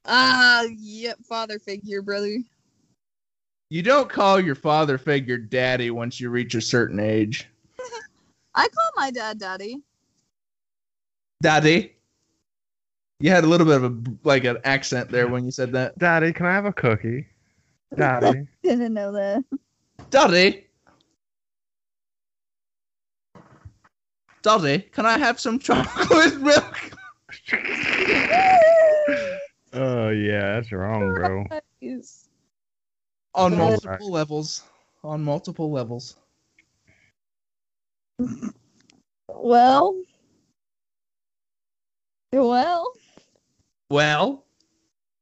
Ah, 0.07 0.65
yep, 0.77 1.19
father 1.25 1.59
figure, 1.59 2.03
brother. 2.03 2.39
You 3.75 3.83
don't 3.83 4.09
call 4.09 4.39
your 4.39 4.55
father 4.55 4.99
figure 4.99 5.37
daddy 5.37 5.91
once 5.91 6.21
you 6.21 6.31
reach 6.31 6.55
a 6.55 6.61
certain 6.61 7.01
age. 7.01 7.49
I 8.55 8.69
call 8.69 8.91
my 8.95 9.11
dad 9.11 9.41
daddy. 9.41 9.83
Daddy. 11.43 11.97
You 13.19 13.31
had 13.33 13.43
a 13.43 13.49
little 13.49 13.67
bit 13.67 13.83
of 13.83 13.83
a 13.83 14.03
like 14.23 14.45
an 14.45 14.59
accent 14.63 15.11
there 15.11 15.27
when 15.27 15.45
you 15.45 15.51
said 15.51 15.73
that. 15.73 15.99
Daddy, 15.99 16.33
can 16.33 16.47
I 16.47 16.53
have 16.53 16.67
a 16.67 16.73
cookie? 16.73 17.27
Daddy. 17.97 18.47
Didn't 18.63 18.95
know 18.95 19.11
that. 19.11 19.43
Daddy. 20.09 20.69
Daddy, 24.43 24.79
can 24.93 25.05
I 25.05 25.19
have 25.19 25.41
some 25.41 25.59
chocolate 25.59 26.41
milk? 26.41 26.93
oh 29.73 30.11
yeah, 30.11 30.55
that's 30.55 30.71
wrong, 30.71 31.13
bro. 31.13 31.45
Jeez. 31.83 32.24
On 33.35 33.53
Yeah. 33.53 33.59
multiple 33.59 34.11
levels. 34.11 34.63
On 35.03 35.23
multiple 35.23 35.71
levels. 35.71 36.17
Well, 39.29 40.03
well, 42.33 42.93
Well, 43.91 44.45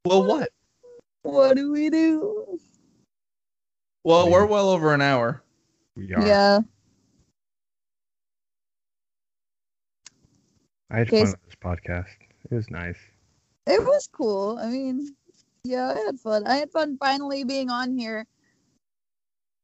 well, 0.04 0.24
what? 0.24 0.50
what 1.22 1.56
do 1.56 1.72
we 1.72 1.90
do? 1.90 2.58
Well, 4.04 4.30
we're 4.30 4.46
well 4.46 4.68
over 4.68 4.92
an 4.94 5.00
hour. 5.00 5.42
We 5.96 6.12
are. 6.14 6.26
Yeah. 6.26 6.60
I 10.90 10.98
had 10.98 11.08
Okay, 11.08 11.24
fun 11.24 11.30
with 11.32 11.44
this 11.44 11.54
podcast. 11.62 12.16
It 12.50 12.54
was 12.54 12.70
nice. 12.70 12.98
It 13.66 13.82
was 13.82 14.08
cool. 14.12 14.58
I 14.58 14.66
mean, 14.68 15.14
yeah, 15.64 15.94
I 15.96 15.98
had 16.06 16.18
fun. 16.18 16.46
I 16.46 16.56
had 16.56 16.70
fun 16.70 16.96
finally 16.98 17.44
being 17.44 17.70
on 17.70 17.96
here. 17.96 18.26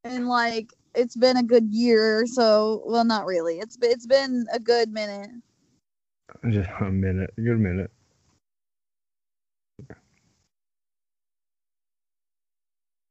And 0.05 0.29
like 0.29 0.73
it's 0.95 1.17
been 1.17 1.37
a 1.37 1.43
good 1.43 1.67
year, 1.73 2.27
so 2.27 2.83
well 2.87 3.05
not 3.05 3.27
really. 3.27 3.59
It's 3.59 3.77
it's 3.83 4.07
been 4.07 4.47
a 4.53 4.61
good 4.61 4.93
minute. 4.93 5.31
Just 6.51 6.71
a 6.81 6.85
minute. 6.91 7.31
A 7.37 7.41
good 7.41 7.59
minute. 7.59 7.91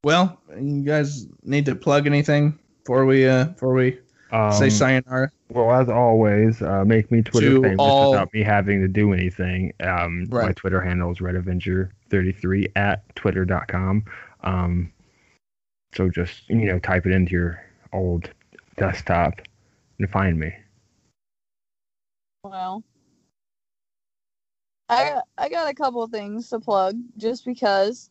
Well, 0.03 0.39
you 0.57 0.83
guys 0.83 1.27
need 1.43 1.65
to 1.65 1.75
plug 1.75 2.07
anything 2.07 2.57
before 2.83 3.05
we 3.05 3.27
uh 3.27 3.45
before 3.45 3.73
we 3.73 3.99
Um, 4.31 4.51
say 4.53 4.69
sayonara. 4.69 5.31
Well, 5.49 5.71
as 5.71 5.89
always, 5.89 6.61
uh, 6.61 6.83
make 6.85 7.11
me 7.11 7.21
Twitter 7.21 7.49
To 7.51 7.61
famous 7.61 7.77
all- 7.79 8.11
without 8.11 8.33
me 8.33 8.43
having 8.43 8.81
to 8.81 8.87
do 8.87 9.13
anything. 9.13 9.73
Um, 9.79 10.27
My 10.29 10.51
Twitter 10.53 10.81
handle 10.81 11.11
is 11.11 11.21
RedAvenger33 12.09 12.71
at 12.75 13.15
twitter.com. 13.15 14.05
Um, 14.43 14.91
so 15.93 16.09
just, 16.09 16.47
you 16.49 16.65
know, 16.65 16.79
type 16.79 17.05
it 17.05 17.11
into 17.11 17.31
your 17.31 17.63
old 17.93 18.29
desktop 18.77 19.41
and 19.99 20.09
find 20.09 20.39
me. 20.39 20.53
Well, 22.43 22.83
I 24.89 25.19
I 25.37 25.49
got 25.49 25.69
a 25.69 25.73
couple 25.73 26.05
things 26.07 26.49
to 26.49 26.59
plug 26.59 26.95
just 27.17 27.45
because. 27.45 28.09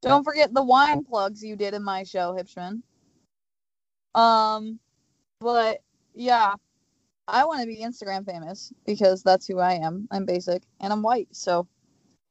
Don't 0.00 0.24
forget 0.24 0.52
the 0.52 0.64
wine 0.64 1.04
plugs 1.04 1.44
you 1.44 1.54
did 1.54 1.74
in 1.74 1.84
my 1.84 2.02
show, 2.02 2.32
Hibschman. 2.32 2.82
Um, 4.16 4.80
but 5.38 5.80
yeah, 6.12 6.54
I 7.28 7.44
want 7.44 7.60
to 7.60 7.68
be 7.68 7.76
Instagram 7.76 8.26
famous 8.26 8.72
because 8.84 9.22
that's 9.22 9.46
who 9.46 9.60
I 9.60 9.74
am. 9.74 10.08
I'm 10.10 10.26
basic 10.26 10.64
and 10.80 10.92
I'm 10.92 11.02
white, 11.02 11.28
so 11.30 11.68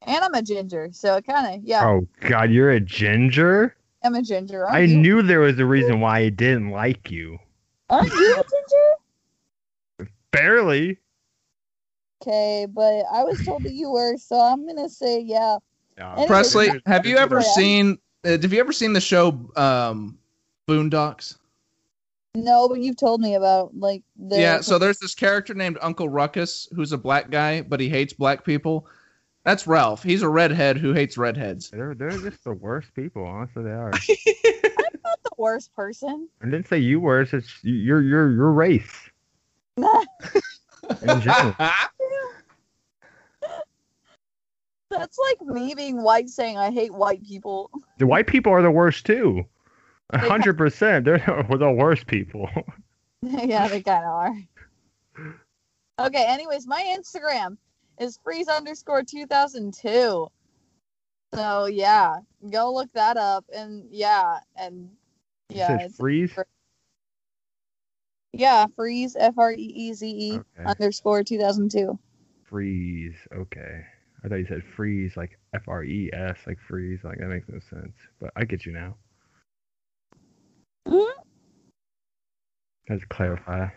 and 0.03 0.23
I'm 0.23 0.33
a 0.33 0.41
ginger, 0.41 0.89
so 0.91 1.15
it 1.15 1.25
kind 1.25 1.55
of 1.55 1.63
yeah, 1.63 1.85
Oh, 1.85 2.07
God, 2.21 2.51
you're 2.51 2.71
a 2.71 2.79
ginger? 2.79 3.75
I'm 4.03 4.15
a 4.15 4.21
ginger. 4.21 4.65
Aren't 4.65 4.75
I 4.75 4.81
you? 4.81 4.97
knew 4.97 5.21
there 5.21 5.41
was 5.41 5.59
a 5.59 5.65
reason 5.65 5.99
why 5.99 6.19
I 6.19 6.29
didn't 6.29 6.71
like 6.71 7.11
you. 7.11 7.37
Aren't 7.89 8.11
you 8.13 8.35
a 8.37 8.43
ginger? 9.99 10.09
Barely. 10.31 10.97
Okay, 12.21 12.67
but 12.69 13.03
I 13.11 13.23
was 13.23 13.43
told 13.43 13.63
that 13.63 13.73
you 13.73 13.91
were, 13.91 14.17
so 14.17 14.39
I'm 14.39 14.65
gonna 14.67 14.89
say 14.89 15.19
yeah. 15.19 15.57
Anyway, 15.97 16.27
Presley, 16.27 16.81
have 16.85 17.05
you 17.05 17.17
ever 17.17 17.41
seen 17.41 17.97
uh, 18.23 18.29
have 18.29 18.53
you 18.53 18.59
ever 18.59 18.71
seen 18.71 18.93
the 18.93 19.01
show 19.01 19.51
um 19.55 20.17
Boondocks? 20.67 21.37
No, 22.33 22.69
but 22.69 22.79
you've 22.79 22.95
told 22.97 23.21
me 23.21 23.35
about 23.35 23.75
like 23.75 24.03
the 24.17 24.39
Yeah, 24.39 24.61
so 24.61 24.79
there's 24.79 24.99
this 24.99 25.13
character 25.13 25.53
named 25.53 25.77
Uncle 25.81 26.07
Ruckus 26.07 26.67
who's 26.73 26.91
a 26.91 26.97
black 26.97 27.29
guy, 27.29 27.61
but 27.61 27.79
he 27.79 27.89
hates 27.89 28.13
black 28.13 28.45
people. 28.45 28.87
That's 29.43 29.65
Ralph. 29.65 30.03
He's 30.03 30.21
a 30.21 30.29
redhead 30.29 30.77
who 30.77 30.93
hates 30.93 31.17
redheads. 31.17 31.69
They're, 31.69 31.95
they're 31.95 32.11
just 32.11 32.43
the 32.43 32.53
worst 32.53 32.93
people, 32.93 33.25
honestly, 33.25 33.63
they 33.63 33.71
are. 33.71 33.91
I'm 34.09 34.99
not 35.03 35.23
the 35.23 35.31
worst 35.37 35.73
person. 35.73 36.29
I 36.41 36.45
didn't 36.45 36.67
say 36.67 36.77
you 36.77 36.99
were, 36.99 37.21
it's 37.21 37.31
just 37.31 37.63
your, 37.63 38.01
your, 38.01 38.31
your 38.31 38.51
race. 38.51 39.09
In 39.77 41.21
general. 41.21 41.55
That's 44.91 45.17
like 45.17 45.41
me 45.41 45.73
being 45.73 46.03
white 46.03 46.29
saying 46.29 46.57
I 46.57 46.69
hate 46.69 46.93
white 46.93 47.23
people. 47.25 47.71
The 47.97 48.05
white 48.05 48.27
people 48.27 48.51
are 48.51 48.61
the 48.61 48.69
worst 48.69 49.05
too. 49.05 49.45
A 50.09 50.17
hundred 50.17 50.57
percent. 50.57 51.05
They're 51.05 51.19
the 51.49 51.57
the 51.57 51.71
worst 51.71 52.07
people. 52.07 52.49
yeah, 53.21 53.69
they 53.69 53.81
kind 53.81 54.03
of 54.03 54.11
are. 54.11 54.35
Okay, 55.99 56.25
anyways, 56.27 56.67
my 56.67 56.83
Instagram 56.97 57.55
is 58.01 58.19
freeze 58.23 58.47
underscore 58.47 59.03
2002. 59.03 60.27
So 61.33 61.65
yeah, 61.65 62.17
go 62.49 62.73
look 62.73 62.91
that 62.93 63.15
up. 63.15 63.45
And 63.53 63.85
yeah, 63.91 64.39
and 64.55 64.89
yeah, 65.49 65.87
freeze. 65.97 66.37
yeah, 68.33 68.65
freeze 68.75 69.15
F 69.17 69.35
R 69.37 69.53
E 69.53 69.55
E 69.55 69.93
Z 69.93 70.07
E 70.07 70.39
underscore 70.65 71.23
2002. 71.23 71.97
Freeze. 72.49 73.15
Okay. 73.33 73.85
I 74.23 74.27
thought 74.27 74.35
you 74.35 74.45
said 74.47 74.63
freeze, 74.75 75.15
like 75.15 75.39
F 75.53 75.63
R 75.67 75.83
E 75.83 76.09
S, 76.11 76.37
like 76.45 76.59
freeze. 76.67 76.99
Like 77.03 77.19
that 77.19 77.27
makes 77.27 77.47
no 77.47 77.59
sense. 77.69 77.93
But 78.19 78.31
I 78.35 78.43
get 78.45 78.65
you 78.65 78.73
now. 78.73 78.95
Mhm. 80.87 81.11
Let's 82.89 83.05
clarify. 83.05 83.69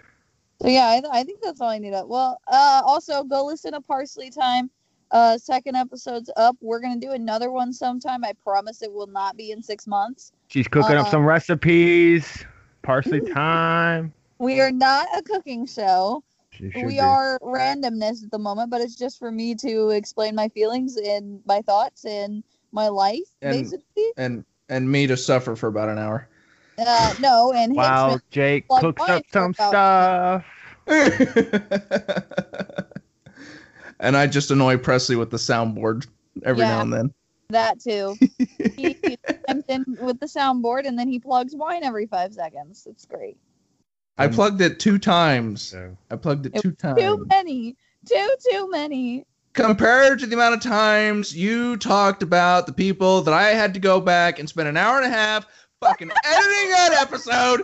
So 0.62 0.68
yeah, 0.68 0.88
I, 0.88 1.00
th- 1.00 1.12
I 1.12 1.24
think 1.24 1.40
that's 1.42 1.60
all 1.60 1.68
I 1.68 1.78
need. 1.78 1.92
Up. 1.94 2.08
Well, 2.08 2.40
uh, 2.48 2.82
also 2.84 3.24
go 3.24 3.44
listen 3.44 3.72
to 3.72 3.80
Parsley 3.80 4.30
Time. 4.30 4.70
Uh, 5.10 5.36
second 5.38 5.76
episode's 5.76 6.30
up. 6.36 6.56
We're 6.60 6.80
gonna 6.80 6.98
do 6.98 7.12
another 7.12 7.50
one 7.50 7.72
sometime. 7.72 8.24
I 8.24 8.32
promise 8.42 8.82
it 8.82 8.92
will 8.92 9.06
not 9.06 9.36
be 9.36 9.50
in 9.50 9.62
six 9.62 9.86
months. 9.86 10.32
She's 10.48 10.68
cooking 10.68 10.96
up 10.96 11.06
Uh, 11.06 11.10
some 11.10 11.24
recipes. 11.24 12.44
Parsley 12.82 13.20
time. 13.32 14.12
We 14.38 14.60
are 14.60 14.72
not 14.72 15.06
a 15.16 15.22
cooking 15.22 15.66
show. 15.66 16.22
We 16.60 16.70
be. 16.84 16.98
are 17.00 17.38
randomness 17.40 18.22
at 18.24 18.30
the 18.30 18.38
moment, 18.38 18.70
but 18.70 18.80
it's 18.80 18.94
just 18.94 19.18
for 19.18 19.32
me 19.32 19.54
to 19.56 19.90
explain 19.90 20.34
my 20.34 20.48
feelings 20.50 20.96
and 20.96 21.40
my 21.46 21.60
thoughts 21.62 22.04
and 22.04 22.44
my 22.72 22.88
life, 22.88 23.22
And- 23.42 23.62
basically. 23.62 24.04
and 24.16 24.44
and 24.68 24.90
me 24.90 25.06
to 25.06 25.16
suffer 25.16 25.54
for 25.56 25.66
about 25.66 25.88
an 25.90 25.98
hour. 25.98 26.28
Uh, 26.78 27.14
no, 27.20 27.52
and 27.52 27.74
Wow, 27.74 28.16
Hibschman. 28.16 28.20
Jake 28.30 28.64
like 28.68 28.80
cooks 28.82 29.08
up 29.08 29.22
some 29.32 29.52
about- 29.58 30.42
stuff. 30.42 30.44
and 34.00 34.16
I 34.16 34.26
just 34.26 34.50
annoy 34.50 34.76
Presley 34.76 35.16
with 35.16 35.30
the 35.30 35.36
soundboard 35.36 36.06
every 36.44 36.62
Yeah. 36.62 36.68
now 36.76 36.80
and 36.82 36.92
then. 36.92 37.14
that 37.50 37.80
too. 37.80 38.16
he, 38.76 38.96
he 39.02 39.16
chimes 39.46 39.64
in 39.68 39.84
with 40.00 40.18
the 40.20 40.26
soundboard, 40.26 40.86
and 40.86 40.98
then 40.98 41.08
he 41.08 41.18
plugs 41.18 41.54
wine 41.54 41.84
every 41.84 42.06
five 42.06 42.34
seconds. 42.34 42.86
It's 42.90 43.04
great. 43.06 43.36
I 44.18 44.28
plugged 44.28 44.60
it 44.60 44.78
two 44.80 44.98
times. 44.98 45.62
So 45.62 45.96
I 46.10 46.16
plugged 46.16 46.46
it 46.46 46.54
It 46.56 46.62
two 46.62 46.72
Too 46.72 47.26
many, 47.28 47.76
too 48.06 48.30
too 48.50 48.70
many. 48.70 49.26
Compared 49.54 50.18
to 50.18 50.26
the 50.26 50.34
amount 50.34 50.54
of 50.54 50.60
times 50.60 51.36
you 51.36 51.76
talked 51.76 52.22
about 52.24 52.66
the 52.66 52.72
people 52.72 53.22
that 53.22 53.34
I 53.34 53.50
had 53.50 53.72
to 53.74 53.80
go 53.80 54.00
back 54.00 54.38
and 54.40 54.48
spend 54.48 54.68
an 54.68 54.76
hour 54.76 54.96
and 54.96 55.06
a 55.06 55.16
half 55.16 55.46
fucking 55.84 56.10
editing 56.24 56.70
that 56.70 56.98
episode. 57.00 57.62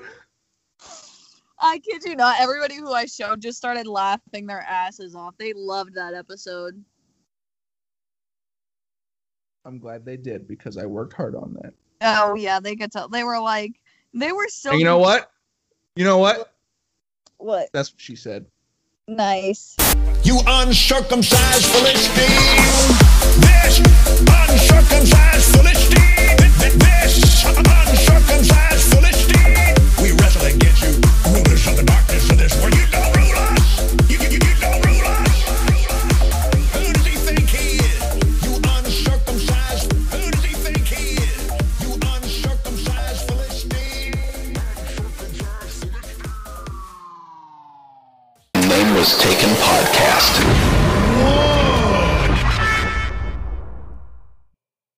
I 1.58 1.78
kid 1.78 2.02
you 2.04 2.16
not. 2.16 2.40
Everybody 2.40 2.76
who 2.76 2.92
I 2.92 3.06
showed 3.06 3.40
just 3.40 3.58
started 3.58 3.86
laughing 3.86 4.46
their 4.46 4.60
asses 4.60 5.14
off. 5.14 5.34
They 5.38 5.52
loved 5.54 5.94
that 5.94 6.14
episode. 6.14 6.82
I'm 9.64 9.78
glad 9.78 10.04
they 10.04 10.16
did 10.16 10.48
because 10.48 10.76
I 10.76 10.86
worked 10.86 11.14
hard 11.14 11.34
on 11.34 11.56
that. 11.62 11.74
Oh 12.02 12.34
yeah, 12.34 12.60
they 12.60 12.76
could 12.76 12.92
tell. 12.92 13.08
They 13.08 13.24
were 13.24 13.40
like, 13.40 13.72
they 14.14 14.32
were 14.32 14.48
so. 14.48 14.70
And 14.70 14.78
you 14.78 14.84
know 14.84 14.98
what? 14.98 15.30
You 15.96 16.04
know 16.04 16.18
what? 16.18 16.52
What? 17.38 17.68
That's 17.72 17.92
what 17.92 18.00
she 18.00 18.16
said. 18.16 18.46
Nice. 19.08 19.76
You 20.22 20.40
uncircumcised 20.46 21.66
Philistine. 21.66 22.26
This 23.40 23.78
uncircumcised 23.78 25.56
Philistine. 25.56 26.09
Darkness 31.80 32.30
of 32.30 32.38
this 32.38 32.60
world, 32.60 32.74
you 32.74 32.86
don't 32.90 33.16
rule 33.16 33.32
us. 33.32 34.10
You, 34.10 34.18
you, 34.18 34.38
you. 34.42 34.49